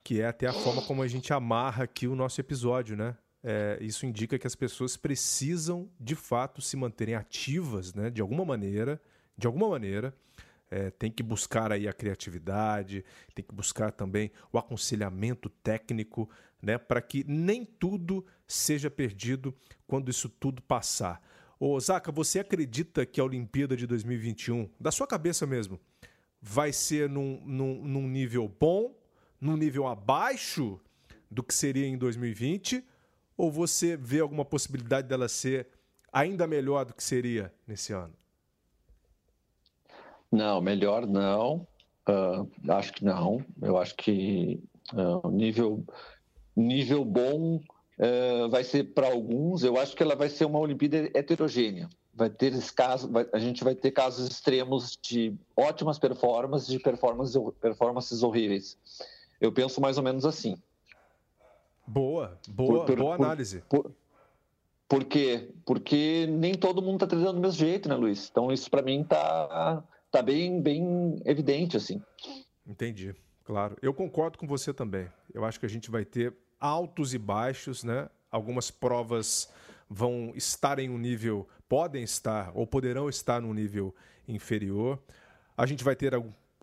que 0.04 0.22
é 0.22 0.28
até 0.28 0.48
a 0.48 0.54
forma 0.54 0.82
como 0.84 1.02
a 1.02 1.08
gente 1.08 1.34
amarra 1.34 1.84
aqui 1.84 2.08
o 2.08 2.16
nosso 2.16 2.40
episódio, 2.40 2.96
né? 2.96 3.18
É, 3.48 3.78
isso 3.80 4.08
indica 4.08 4.40
que 4.40 4.48
as 4.48 4.56
pessoas 4.56 4.98
precisam, 4.98 5.88
de 6.00 6.16
fato, 6.16 6.64
se 6.64 6.76
manterem 6.76 7.14
ativas, 7.14 7.94
né, 7.94 8.10
de 8.10 8.20
alguma 8.20 8.44
maneira, 8.44 9.00
de 9.38 9.46
alguma 9.46 9.70
maneira, 9.70 10.16
é, 10.72 10.90
tem 10.90 11.12
que 11.12 11.22
buscar 11.22 11.72
aí 11.72 11.88
a 11.88 11.94
criatividade, 11.94 13.06
tem 13.36 13.46
que 13.46 13.54
buscar 13.54 13.92
também 13.92 14.32
o 14.52 14.58
aconselhamento 14.58 15.48
técnico, 15.48 16.28
né, 16.60 16.80
para 16.80 17.00
que 17.00 17.24
nem 17.28 17.64
tudo 17.64 18.26
seja 18.48 18.90
perdido 18.90 19.54
quando 19.86 20.10
isso 20.10 20.28
tudo 20.28 20.60
passar. 20.64 21.22
Ô, 21.60 21.80
Zaca, 21.80 22.12
você 22.12 22.40
acredita 22.40 23.06
que 23.06 23.22
a 23.22 23.24
Olimpíada 23.24 23.78
de 23.78 23.86
2021, 23.86 24.68
da 24.80 24.92
sua 24.92 25.06
cabeça 25.06 25.46
mesmo, 25.46 25.80
vai 26.42 26.74
ser 26.74 27.08
num, 27.08 27.40
num, 27.46 27.86
num 27.86 28.08
nível 28.08 28.48
bom, 28.48 29.00
num 29.40 29.56
nível 29.56 29.86
abaixo 29.86 30.82
do 31.30 31.44
que 31.44 31.54
seria 31.54 31.86
em 31.86 31.96
2020? 31.96 32.84
Ou 33.38 33.52
você 33.52 33.98
vê 33.98 34.20
alguma 34.20 34.46
possibilidade 34.46 35.08
dela 35.08 35.28
ser 35.28 35.68
ainda 36.12 36.48
melhor 36.48 36.86
do 36.86 36.94
que 36.94 37.04
seria 37.04 37.54
nesse 37.68 37.92
ano? 37.92 38.14
Não, 40.32 40.62
melhor 40.62 41.06
não. 41.06 41.68
Uh, 42.08 42.50
acho 42.72 42.94
que 42.94 43.04
não. 43.04 43.44
Eu 43.62 43.78
acho 43.78 43.96
que 43.96 44.62
uh, 44.94 45.30
nível 45.30 45.84
nível 46.56 47.04
bom 47.04 47.58
uh, 47.58 48.50
vai 48.50 48.64
ser 48.64 48.94
para 48.94 49.08
alguns. 49.08 49.64
Eu 49.64 49.78
acho 49.78 49.96
que 49.96 50.04
ela 50.04 50.16
vai 50.16 50.30
ser 50.30 50.46
uma 50.46 50.60
Olimpíada 50.60 51.10
heterogênea. 51.14 51.90
Vai 52.14 52.30
ter 52.30 52.54
casos, 52.72 53.12
vai, 53.12 53.28
a 53.34 53.40
gente 53.40 53.64
vai 53.64 53.76
ter 53.76 53.92
casos 53.92 54.30
extremos 54.30 54.98
de 55.02 55.36
ótimas 55.56 56.00
performances, 56.00 56.70
de 56.70 56.80
performances, 56.80 57.36
performances 57.60 58.24
horríveis. 58.24 58.78
Eu 59.42 59.52
penso 59.52 59.82
mais 59.82 59.98
ou 59.98 60.04
menos 60.04 60.26
assim. 60.26 60.56
Boa, 61.88 62.40
boa, 62.48 62.80
por, 62.80 62.86
por, 62.86 62.98
boa 62.98 63.16
análise. 63.16 63.64
Por, 63.70 63.92
por, 64.88 65.04
quê? 65.04 65.50
Porque 65.66 66.26
nem 66.28 66.56
todo 66.56 66.82
mundo 66.82 66.96
está 66.96 67.08
treinando 67.08 67.34
do 67.34 67.42
mesmo 67.42 67.60
jeito, 67.60 67.88
né, 67.88 67.96
Luiz? 67.96 68.28
Então 68.30 68.52
isso 68.52 68.70
para 68.70 68.82
mim 68.82 69.04
tá, 69.04 69.84
tá 70.12 70.22
bem, 70.22 70.62
bem 70.62 71.22
evidente, 71.26 71.78
assim. 71.78 72.02
Entendi, 72.66 73.16
claro. 73.44 73.78
Eu 73.82 73.94
concordo 73.94 74.38
com 74.38 74.48
você 74.48 74.74
também. 74.74 75.08
Eu 75.34 75.46
acho 75.46 75.60
que 75.60 75.66
a 75.66 75.70
gente 75.70 75.92
vai 75.92 76.04
ter 76.04 76.34
altos 76.60 77.14
e 77.14 77.20
baixos, 77.20 77.84
né? 77.84 78.10
Algumas 78.32 78.72
provas 78.72 79.50
vão 79.88 80.34
estar 80.36 80.80
em 80.80 80.90
um 80.90 80.98
nível, 80.98 81.48
podem 81.70 82.04
estar 82.04 82.52
ou 82.56 82.66
poderão 82.66 83.08
estar 83.08 83.40
num 83.40 83.54
nível 83.54 83.94
inferior. 84.28 85.00
A 85.56 85.66
gente 85.68 85.84
vai 85.84 85.96
ter, 85.96 86.12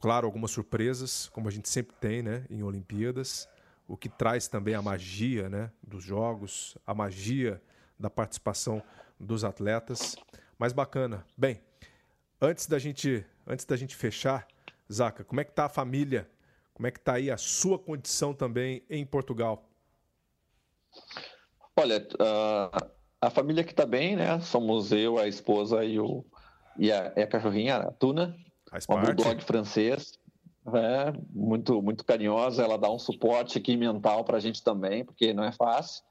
claro, 0.01 0.27
algumas 0.27 0.51
surpresas, 0.51 1.29
como 1.29 1.47
a 1.47 1.51
gente 1.51 1.69
sempre 1.69 1.95
tem, 2.01 2.21
né, 2.21 2.45
em 2.51 2.63
Olimpíadas 2.63 3.49
o 3.87 3.97
que 3.97 4.09
traz 4.09 4.49
também 4.49 4.75
a 4.75 4.83
magia 4.83 5.49
né, 5.49 5.71
dos 5.83 6.03
jogos, 6.03 6.77
a 6.87 6.95
magia 6.95 7.61
da 7.99 8.09
participação 8.09 8.83
dos 9.19 9.45
atletas. 9.45 10.17
Mas 10.59 10.73
bacana. 10.73 11.27
Bem, 11.37 11.61
antes 12.41 12.67
da 12.67 12.79
gente, 12.79 13.25
antes 13.47 13.65
da 13.65 13.77
gente 13.77 13.97
fechar, 13.97 14.47
Zaca, 14.93 15.25
como 15.25 15.41
é 15.41 15.45
que 15.45 15.53
tá 15.53 15.67
a 15.67 15.69
família? 15.69 16.29
Como 16.75 16.87
é 16.87 16.91
que 16.91 17.01
tá 17.01 17.15
aí 17.15 17.31
a 17.31 17.37
sua 17.37 17.79
condição 17.79 18.35
também 18.35 18.83
em 18.89 19.05
Portugal? 19.05 19.69
Olha, 21.77 22.07
a 23.21 23.31
família 23.31 23.65
que 23.65 23.73
está 23.73 23.87
bem, 23.87 24.17
né? 24.17 24.41
Somos 24.41 24.93
eu, 24.93 25.19
a 25.19 25.27
esposa 25.27 25.85
e, 25.85 25.99
o, 25.99 26.25
e, 26.79 26.93
a, 26.93 27.13
e 27.17 27.23
a 27.23 27.27
cachorrinha, 27.27 27.77
a 27.77 27.93
Tuna, 27.93 28.37
parte. 28.87 29.15
bulldog 29.15 29.43
francês 29.43 30.19
é, 30.67 31.13
muito, 31.31 31.83
muito 31.83 32.05
carinhosa, 32.05 32.63
ela 32.63 32.79
dá 32.79 32.91
um 32.91 32.99
suporte 32.99 33.59
aqui 33.59 33.77
mental 33.77 34.25
para 34.25 34.37
a 34.37 34.41
gente 34.41 34.63
também, 34.63 35.05
porque 35.05 35.33
não 35.33 35.45
é 35.45 35.51
fácil. 35.51 36.05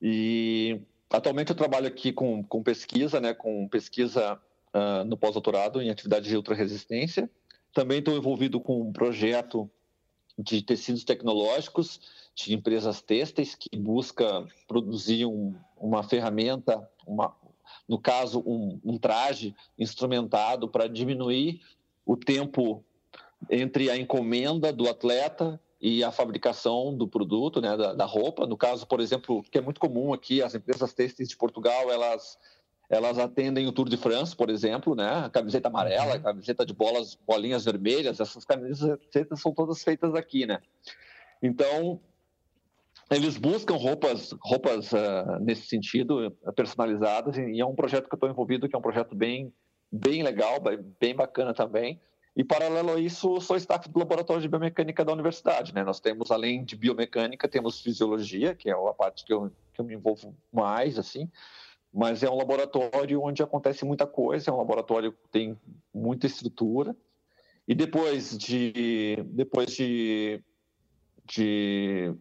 E 0.00 0.80
atualmente 1.08 1.50
eu 1.50 1.56
trabalho 1.56 1.86
aqui 1.86 2.12
com, 2.12 2.42
com 2.44 2.62
pesquisa, 2.62 3.20
né, 3.20 3.32
com 3.32 3.66
pesquisa 3.68 4.38
uh, 4.74 5.04
no 5.04 5.16
pós-doutorado 5.16 5.80
em 5.80 5.88
atividade 5.88 6.28
de 6.28 6.36
ultrarresistência. 6.36 7.30
Também 7.72 8.00
estou 8.00 8.16
envolvido 8.16 8.60
com 8.60 8.82
um 8.82 8.92
projeto 8.92 9.70
de 10.38 10.60
tecidos 10.60 11.04
tecnológicos 11.04 12.00
de 12.34 12.52
empresas 12.52 13.00
têxteis 13.00 13.54
que 13.54 13.74
busca 13.74 14.46
produzir 14.68 15.24
um, 15.24 15.54
uma 15.78 16.02
ferramenta, 16.02 16.86
uma, 17.06 17.34
no 17.88 17.98
caso, 17.98 18.42
um, 18.46 18.78
um 18.84 18.98
traje 18.98 19.54
instrumentado 19.78 20.68
para 20.68 20.86
diminuir 20.86 21.62
o 22.04 22.16
tempo 22.16 22.84
entre 23.50 23.90
a 23.90 23.96
encomenda 23.96 24.72
do 24.72 24.88
atleta 24.88 25.60
e 25.80 26.02
a 26.02 26.10
fabricação 26.10 26.96
do 26.96 27.06
produto, 27.06 27.60
né, 27.60 27.76
da, 27.76 27.92
da, 27.92 28.04
roupa. 28.04 28.46
No 28.46 28.56
caso, 28.56 28.86
por 28.86 29.00
exemplo, 29.00 29.42
que 29.50 29.58
é 29.58 29.60
muito 29.60 29.80
comum 29.80 30.12
aqui, 30.12 30.42
as 30.42 30.54
empresas 30.54 30.92
têxteis 30.92 31.28
de 31.28 31.36
Portugal, 31.36 31.90
elas 31.90 32.38
elas 32.88 33.18
atendem 33.18 33.66
o 33.66 33.72
Tour 33.72 33.88
de 33.88 33.96
France, 33.96 34.34
por 34.34 34.48
exemplo, 34.48 34.94
né, 34.94 35.24
a 35.24 35.28
camiseta 35.28 35.68
amarela, 35.68 36.12
a 36.12 36.16
uhum. 36.16 36.22
camiseta 36.22 36.64
de 36.64 36.72
bolas, 36.72 37.18
bolinhas 37.26 37.64
vermelhas, 37.64 38.20
essas 38.20 38.44
camisetas 38.44 39.40
são 39.40 39.52
todas 39.52 39.82
feitas 39.82 40.14
aqui, 40.14 40.46
né? 40.46 40.60
Então, 41.42 42.00
eles 43.10 43.36
buscam 43.36 43.74
roupas, 43.74 44.32
roupas 44.40 44.92
uh, 44.92 45.38
nesse 45.40 45.66
sentido, 45.66 46.30
personalizadas, 46.54 47.36
e 47.36 47.60
é 47.60 47.66
um 47.66 47.74
projeto 47.74 48.08
que 48.08 48.14
eu 48.14 48.16
estou 48.16 48.30
envolvido, 48.30 48.68
que 48.68 48.76
é 48.76 48.78
um 48.78 48.82
projeto 48.82 49.14
bem, 49.14 49.52
bem 49.90 50.22
legal, 50.22 50.60
bem 51.00 51.14
bacana 51.14 51.52
também, 51.52 52.00
e, 52.36 52.44
paralelo 52.44 52.92
a 52.92 53.00
isso, 53.00 53.40
sou 53.40 53.56
staff 53.56 53.88
do 53.88 53.98
Laboratório 53.98 54.42
de 54.42 54.48
Biomecânica 54.48 55.02
da 55.02 55.12
Universidade. 55.12 55.74
Né? 55.74 55.82
Nós 55.82 56.00
temos, 56.00 56.30
além 56.30 56.62
de 56.62 56.76
biomecânica, 56.76 57.48
temos 57.48 57.80
fisiologia, 57.80 58.54
que 58.54 58.68
é 58.68 58.74
a 58.74 58.92
parte 58.92 59.24
que 59.24 59.32
eu, 59.32 59.50
que 59.72 59.80
eu 59.80 59.84
me 59.86 59.94
envolvo 59.94 60.36
mais, 60.52 60.98
assim. 60.98 61.30
Mas 61.90 62.22
é 62.22 62.28
um 62.28 62.36
laboratório 62.36 63.22
onde 63.22 63.42
acontece 63.42 63.86
muita 63.86 64.06
coisa, 64.06 64.50
é 64.50 64.52
um 64.52 64.58
laboratório 64.58 65.12
que 65.12 65.28
tem 65.30 65.58
muita 65.94 66.26
estrutura. 66.26 66.94
E 67.66 67.74
depois 67.74 68.36
de, 68.36 69.16
depois 69.28 69.70
de, 69.70 70.44
de 71.24 72.14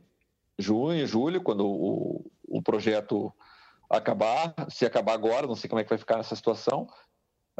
junho, 0.57 1.05
julho, 1.05 1.41
quando 1.41 1.68
o, 1.68 2.32
o 2.47 2.61
projeto 2.61 3.34
acabar, 3.89 4.55
se 4.70 4.86
acabar 4.86 5.11
agora, 5.11 5.45
não 5.45 5.55
sei 5.55 5.70
como 5.70 5.82
é 5.82 5.84
que 5.84 5.89
vai 5.89 5.99
ficar 5.99 6.20
essa 6.20 6.38
situação, 6.38 6.88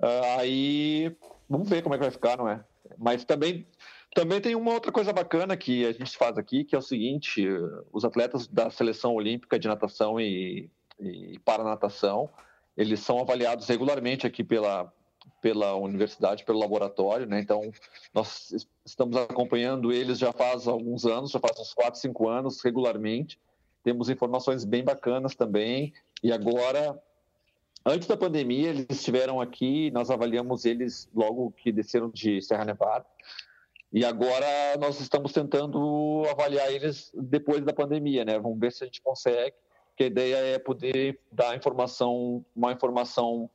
uh, 0.01 0.39
aí 0.39 1.15
vamos 1.49 1.69
ver 1.69 1.81
como 1.81 1.95
é 1.95 1.97
que 1.97 2.03
vai 2.03 2.11
ficar, 2.11 2.37
não 2.37 2.47
é? 2.47 2.63
Mas 2.97 3.23
também, 3.25 3.67
também 4.13 4.39
tem 4.39 4.55
uma 4.55 4.73
outra 4.73 4.91
coisa 4.91 5.11
bacana 5.11 5.57
que 5.57 5.85
a 5.85 5.91
gente 5.91 6.17
faz 6.17 6.37
aqui, 6.37 6.63
que 6.63 6.75
é 6.75 6.77
o 6.77 6.81
seguinte: 6.81 7.47
os 7.91 8.05
atletas 8.05 8.47
da 8.47 8.69
seleção 8.69 9.13
olímpica 9.13 9.57
de 9.57 9.67
natação 9.67 10.19
e, 10.19 10.69
e 10.99 11.39
para 11.39 11.63
natação, 11.63 12.29
eles 12.77 12.99
são 12.99 13.19
avaliados 13.19 13.67
regularmente 13.67 14.27
aqui 14.27 14.43
pela, 14.43 14.91
pela 15.41 15.75
universidade, 15.75 16.43
pelo 16.43 16.59
laboratório, 16.59 17.25
né? 17.25 17.39
Então, 17.39 17.71
nós 18.13 18.67
estamos 18.85 19.15
acompanhando 19.17 19.91
eles 19.91 20.17
já 20.17 20.31
faz 20.31 20.67
alguns 20.67 21.05
anos, 21.05 21.31
já 21.31 21.39
faz 21.39 21.59
uns 21.59 21.73
4, 21.73 21.99
5 21.99 22.27
anos, 22.27 22.63
regularmente. 22.63 23.39
Temos 23.83 24.09
informações 24.09 24.65
bem 24.65 24.83
bacanas 24.83 25.35
também. 25.35 25.93
E 26.23 26.31
agora, 26.31 26.99
antes 27.86 28.07
da 28.07 28.17
pandemia, 28.17 28.69
eles 28.69 28.88
estiveram 28.89 29.39
aqui, 29.39 29.91
nós 29.91 30.09
avaliamos 30.09 30.65
eles 30.65 31.07
logo 31.13 31.51
que 31.51 31.71
desceram 31.71 32.09
de 32.09 32.41
Serra 32.41 32.65
Nevada. 32.65 33.05
E 33.93 34.03
agora 34.03 34.47
nós 34.79 34.99
estamos 34.99 35.31
tentando 35.31 36.23
avaliar 36.29 36.71
eles 36.71 37.11
depois 37.13 37.63
da 37.63 37.71
pandemia, 37.71 38.25
né? 38.25 38.39
Vamos 38.39 38.59
ver 38.59 38.71
se 38.71 38.83
a 38.83 38.88
gente 38.88 39.01
consegue, 39.01 39.55
que 39.95 40.03
a 40.03 40.07
ideia 40.07 40.36
é 40.36 40.59
poder 40.59 41.19
dar 41.31 41.55
informação, 41.55 42.43
uma 42.55 42.73
informação 42.73 43.49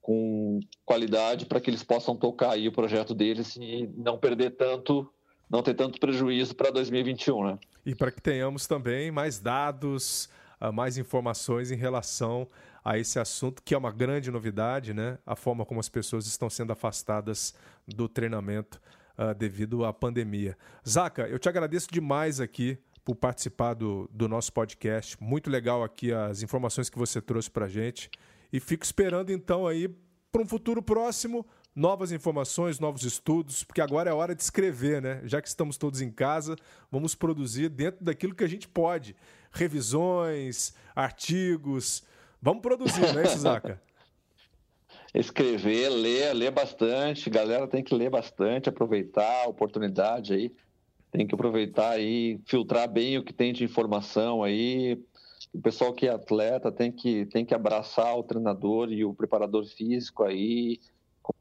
com 0.00 0.60
qualidade 0.84 1.46
para 1.46 1.60
que 1.60 1.70
eles 1.70 1.82
possam 1.82 2.14
tocar 2.14 2.52
aí 2.52 2.68
o 2.68 2.72
projeto 2.72 3.14
deles 3.14 3.56
e 3.56 3.90
não 3.96 4.18
perder 4.18 4.50
tanto, 4.50 5.12
não 5.48 5.62
ter 5.62 5.74
tanto 5.74 5.98
prejuízo 5.98 6.54
para 6.54 6.70
2021, 6.70 7.44
né? 7.44 7.58
E 7.84 7.94
para 7.94 8.12
que 8.12 8.20
tenhamos 8.20 8.66
também 8.66 9.10
mais 9.10 9.40
dados, 9.40 10.28
ah, 10.60 10.70
mais 10.70 10.98
informações 10.98 11.70
em 11.72 11.76
relação 11.76 12.46
a 12.84 12.98
esse 12.98 13.18
assunto, 13.18 13.62
que 13.62 13.74
é 13.74 13.78
uma 13.78 13.92
grande 13.92 14.30
novidade, 14.30 14.94
né? 14.94 15.18
A 15.26 15.36
forma 15.36 15.64
como 15.64 15.80
as 15.80 15.88
pessoas 15.88 16.26
estão 16.26 16.48
sendo 16.48 16.72
afastadas 16.72 17.54
do 17.86 18.08
treinamento 18.08 18.80
uh, 19.18 19.34
devido 19.34 19.84
à 19.84 19.92
pandemia. 19.92 20.56
Zaca, 20.88 21.28
eu 21.28 21.38
te 21.38 21.48
agradeço 21.48 21.88
demais 21.90 22.40
aqui 22.40 22.78
por 23.04 23.14
participar 23.14 23.74
do, 23.74 24.08
do 24.12 24.28
nosso 24.28 24.52
podcast. 24.52 25.16
Muito 25.22 25.50
legal 25.50 25.82
aqui 25.82 26.12
as 26.12 26.42
informações 26.42 26.88
que 26.88 26.98
você 26.98 27.20
trouxe 27.20 27.50
para 27.50 27.68
gente. 27.68 28.10
E 28.52 28.60
fico 28.60 28.84
esperando 28.84 29.30
então 29.30 29.66
aí 29.66 29.88
para 30.32 30.42
um 30.42 30.46
futuro 30.46 30.82
próximo 30.82 31.46
novas 31.74 32.12
informações, 32.12 32.78
novos 32.78 33.04
estudos, 33.04 33.62
porque 33.62 33.80
agora 33.80 34.10
é 34.10 34.12
hora 34.12 34.34
de 34.34 34.42
escrever, 34.42 35.00
né? 35.00 35.20
Já 35.24 35.40
que 35.40 35.48
estamos 35.48 35.76
todos 35.76 36.00
em 36.00 36.10
casa, 36.10 36.56
vamos 36.90 37.14
produzir 37.14 37.68
dentro 37.68 38.04
daquilo 38.04 38.34
que 38.34 38.44
a 38.44 38.48
gente 38.48 38.68
pode. 38.68 39.16
Revisões, 39.52 40.74
artigos. 40.94 42.02
Vamos 42.42 42.62
produzir, 42.62 43.14
né, 43.14 43.24
Zaca? 43.24 43.80
Escrever, 45.14 45.88
ler, 45.88 46.32
ler 46.32 46.50
bastante. 46.50 47.28
Galera 47.28 47.66
tem 47.66 47.82
que 47.82 47.94
ler 47.94 48.10
bastante, 48.10 48.68
aproveitar 48.68 49.44
a 49.44 49.48
oportunidade 49.48 50.32
aí. 50.32 50.54
Tem 51.10 51.26
que 51.26 51.34
aproveitar 51.34 51.90
aí, 51.90 52.40
filtrar 52.46 52.88
bem 52.88 53.18
o 53.18 53.24
que 53.24 53.32
tem 53.32 53.52
de 53.52 53.64
informação 53.64 54.44
aí, 54.44 54.96
o 55.52 55.60
pessoal 55.60 55.92
que 55.92 56.06
é 56.06 56.10
atleta 56.10 56.70
tem 56.70 56.92
que, 56.92 57.26
tem 57.26 57.44
que 57.44 57.54
abraçar 57.54 58.16
o 58.16 58.22
treinador 58.22 58.92
e 58.92 59.04
o 59.04 59.12
preparador 59.12 59.64
físico 59.64 60.22
aí, 60.22 60.78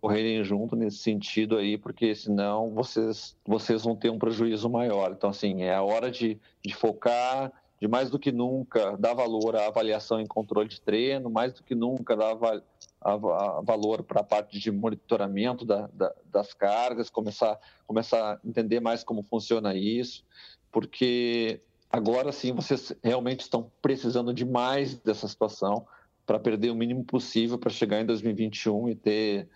correrem 0.01 0.43
junto 0.43 0.75
nesse 0.75 0.97
sentido 0.97 1.57
aí, 1.57 1.77
porque 1.77 2.15
senão 2.15 2.71
vocês, 2.71 3.37
vocês 3.45 3.83
vão 3.83 3.95
ter 3.95 4.09
um 4.09 4.17
prejuízo 4.17 4.69
maior. 4.69 5.11
Então, 5.11 5.29
assim, 5.29 5.61
é 5.61 5.73
a 5.73 5.83
hora 5.83 6.09
de, 6.09 6.39
de 6.65 6.73
focar, 6.73 7.51
de 7.81 7.87
mais 7.87 8.09
do 8.09 8.19
que 8.19 8.31
nunca 8.31 8.97
dar 8.97 9.13
valor 9.13 9.55
à 9.55 9.67
avaliação 9.67 10.19
em 10.19 10.27
controle 10.27 10.67
de 10.67 10.81
treino, 10.81 11.29
mais 11.29 11.53
do 11.53 11.63
que 11.63 11.73
nunca 11.73 12.15
dar 12.15 12.33
a, 12.33 12.61
a, 13.01 13.13
a 13.13 13.61
valor 13.61 14.03
para 14.03 14.21
a 14.21 14.23
parte 14.23 14.59
de 14.59 14.71
monitoramento 14.71 15.65
da, 15.65 15.87
da, 15.93 16.13
das 16.25 16.53
cargas, 16.53 17.09
começar, 17.09 17.57
começar 17.87 18.33
a 18.33 18.39
entender 18.47 18.79
mais 18.79 19.03
como 19.03 19.23
funciona 19.23 19.73
isso, 19.73 20.25
porque 20.71 21.61
Agora 21.91 22.31
sim, 22.31 22.53
vocês 22.53 22.93
realmente 23.03 23.41
estão 23.41 23.71
precisando 23.81 24.31
demais 24.31 24.95
dessa 24.99 25.27
situação 25.27 25.87
para 26.25 26.39
perder 26.39 26.69
o 26.69 26.75
mínimo 26.75 27.03
possível 27.03 27.57
para 27.57 27.71
chegar 27.71 27.99
em 27.99 28.05
2021 28.05 28.89
e 28.89 28.95
ter, 28.95 29.49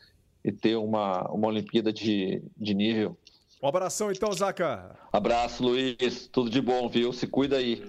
e 0.43 0.51
ter 0.51 0.75
uma, 0.75 1.29
uma 1.31 1.47
Olimpíada 1.47 1.93
de, 1.93 2.41
de 2.57 2.73
nível. 2.73 3.15
Um 3.61 3.67
abração 3.67 4.11
então, 4.11 4.33
Zaca. 4.33 4.97
Abraço, 5.11 5.63
Luiz. 5.63 6.27
Tudo 6.27 6.49
de 6.49 6.59
bom, 6.59 6.89
viu? 6.89 7.13
Se 7.13 7.27
cuida 7.27 7.57
aí. 7.57 7.83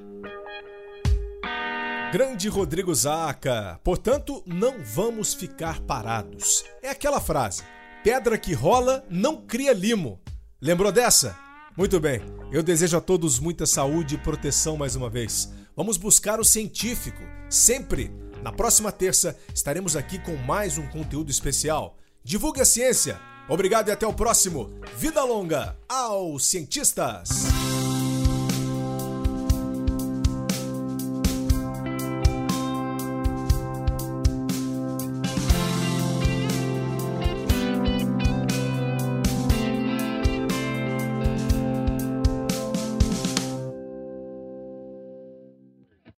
Grande 2.14 2.48
Rodrigo 2.48 2.94
Zaca. 2.94 3.80
Portanto, 3.82 4.40
não 4.46 4.76
vamos 4.84 5.34
ficar 5.34 5.80
parados. 5.80 6.64
É 6.80 6.88
aquela 6.88 7.20
frase: 7.20 7.64
pedra 8.04 8.38
que 8.38 8.54
rola 8.54 9.04
não 9.10 9.38
cria 9.38 9.72
limo. 9.72 10.20
Lembrou 10.62 10.92
dessa? 10.92 11.36
Muito 11.76 11.98
bem, 11.98 12.20
eu 12.52 12.62
desejo 12.62 12.96
a 12.96 13.00
todos 13.00 13.40
muita 13.40 13.66
saúde 13.66 14.14
e 14.14 14.18
proteção 14.18 14.76
mais 14.76 14.94
uma 14.94 15.10
vez. 15.10 15.52
Vamos 15.74 15.96
buscar 15.96 16.38
o 16.38 16.44
científico, 16.44 17.20
sempre. 17.50 18.12
Na 18.44 18.52
próxima 18.52 18.92
terça 18.92 19.36
estaremos 19.52 19.96
aqui 19.96 20.20
com 20.20 20.36
mais 20.36 20.78
um 20.78 20.86
conteúdo 20.86 21.32
especial. 21.32 21.96
Divulgue 22.22 22.60
a 22.60 22.64
ciência. 22.64 23.20
Obrigado 23.48 23.88
e 23.88 23.90
até 23.90 24.06
o 24.06 24.14
próximo. 24.14 24.70
Vida 24.96 25.24
longa 25.24 25.76
aos 25.88 26.46
cientistas! 26.46 27.63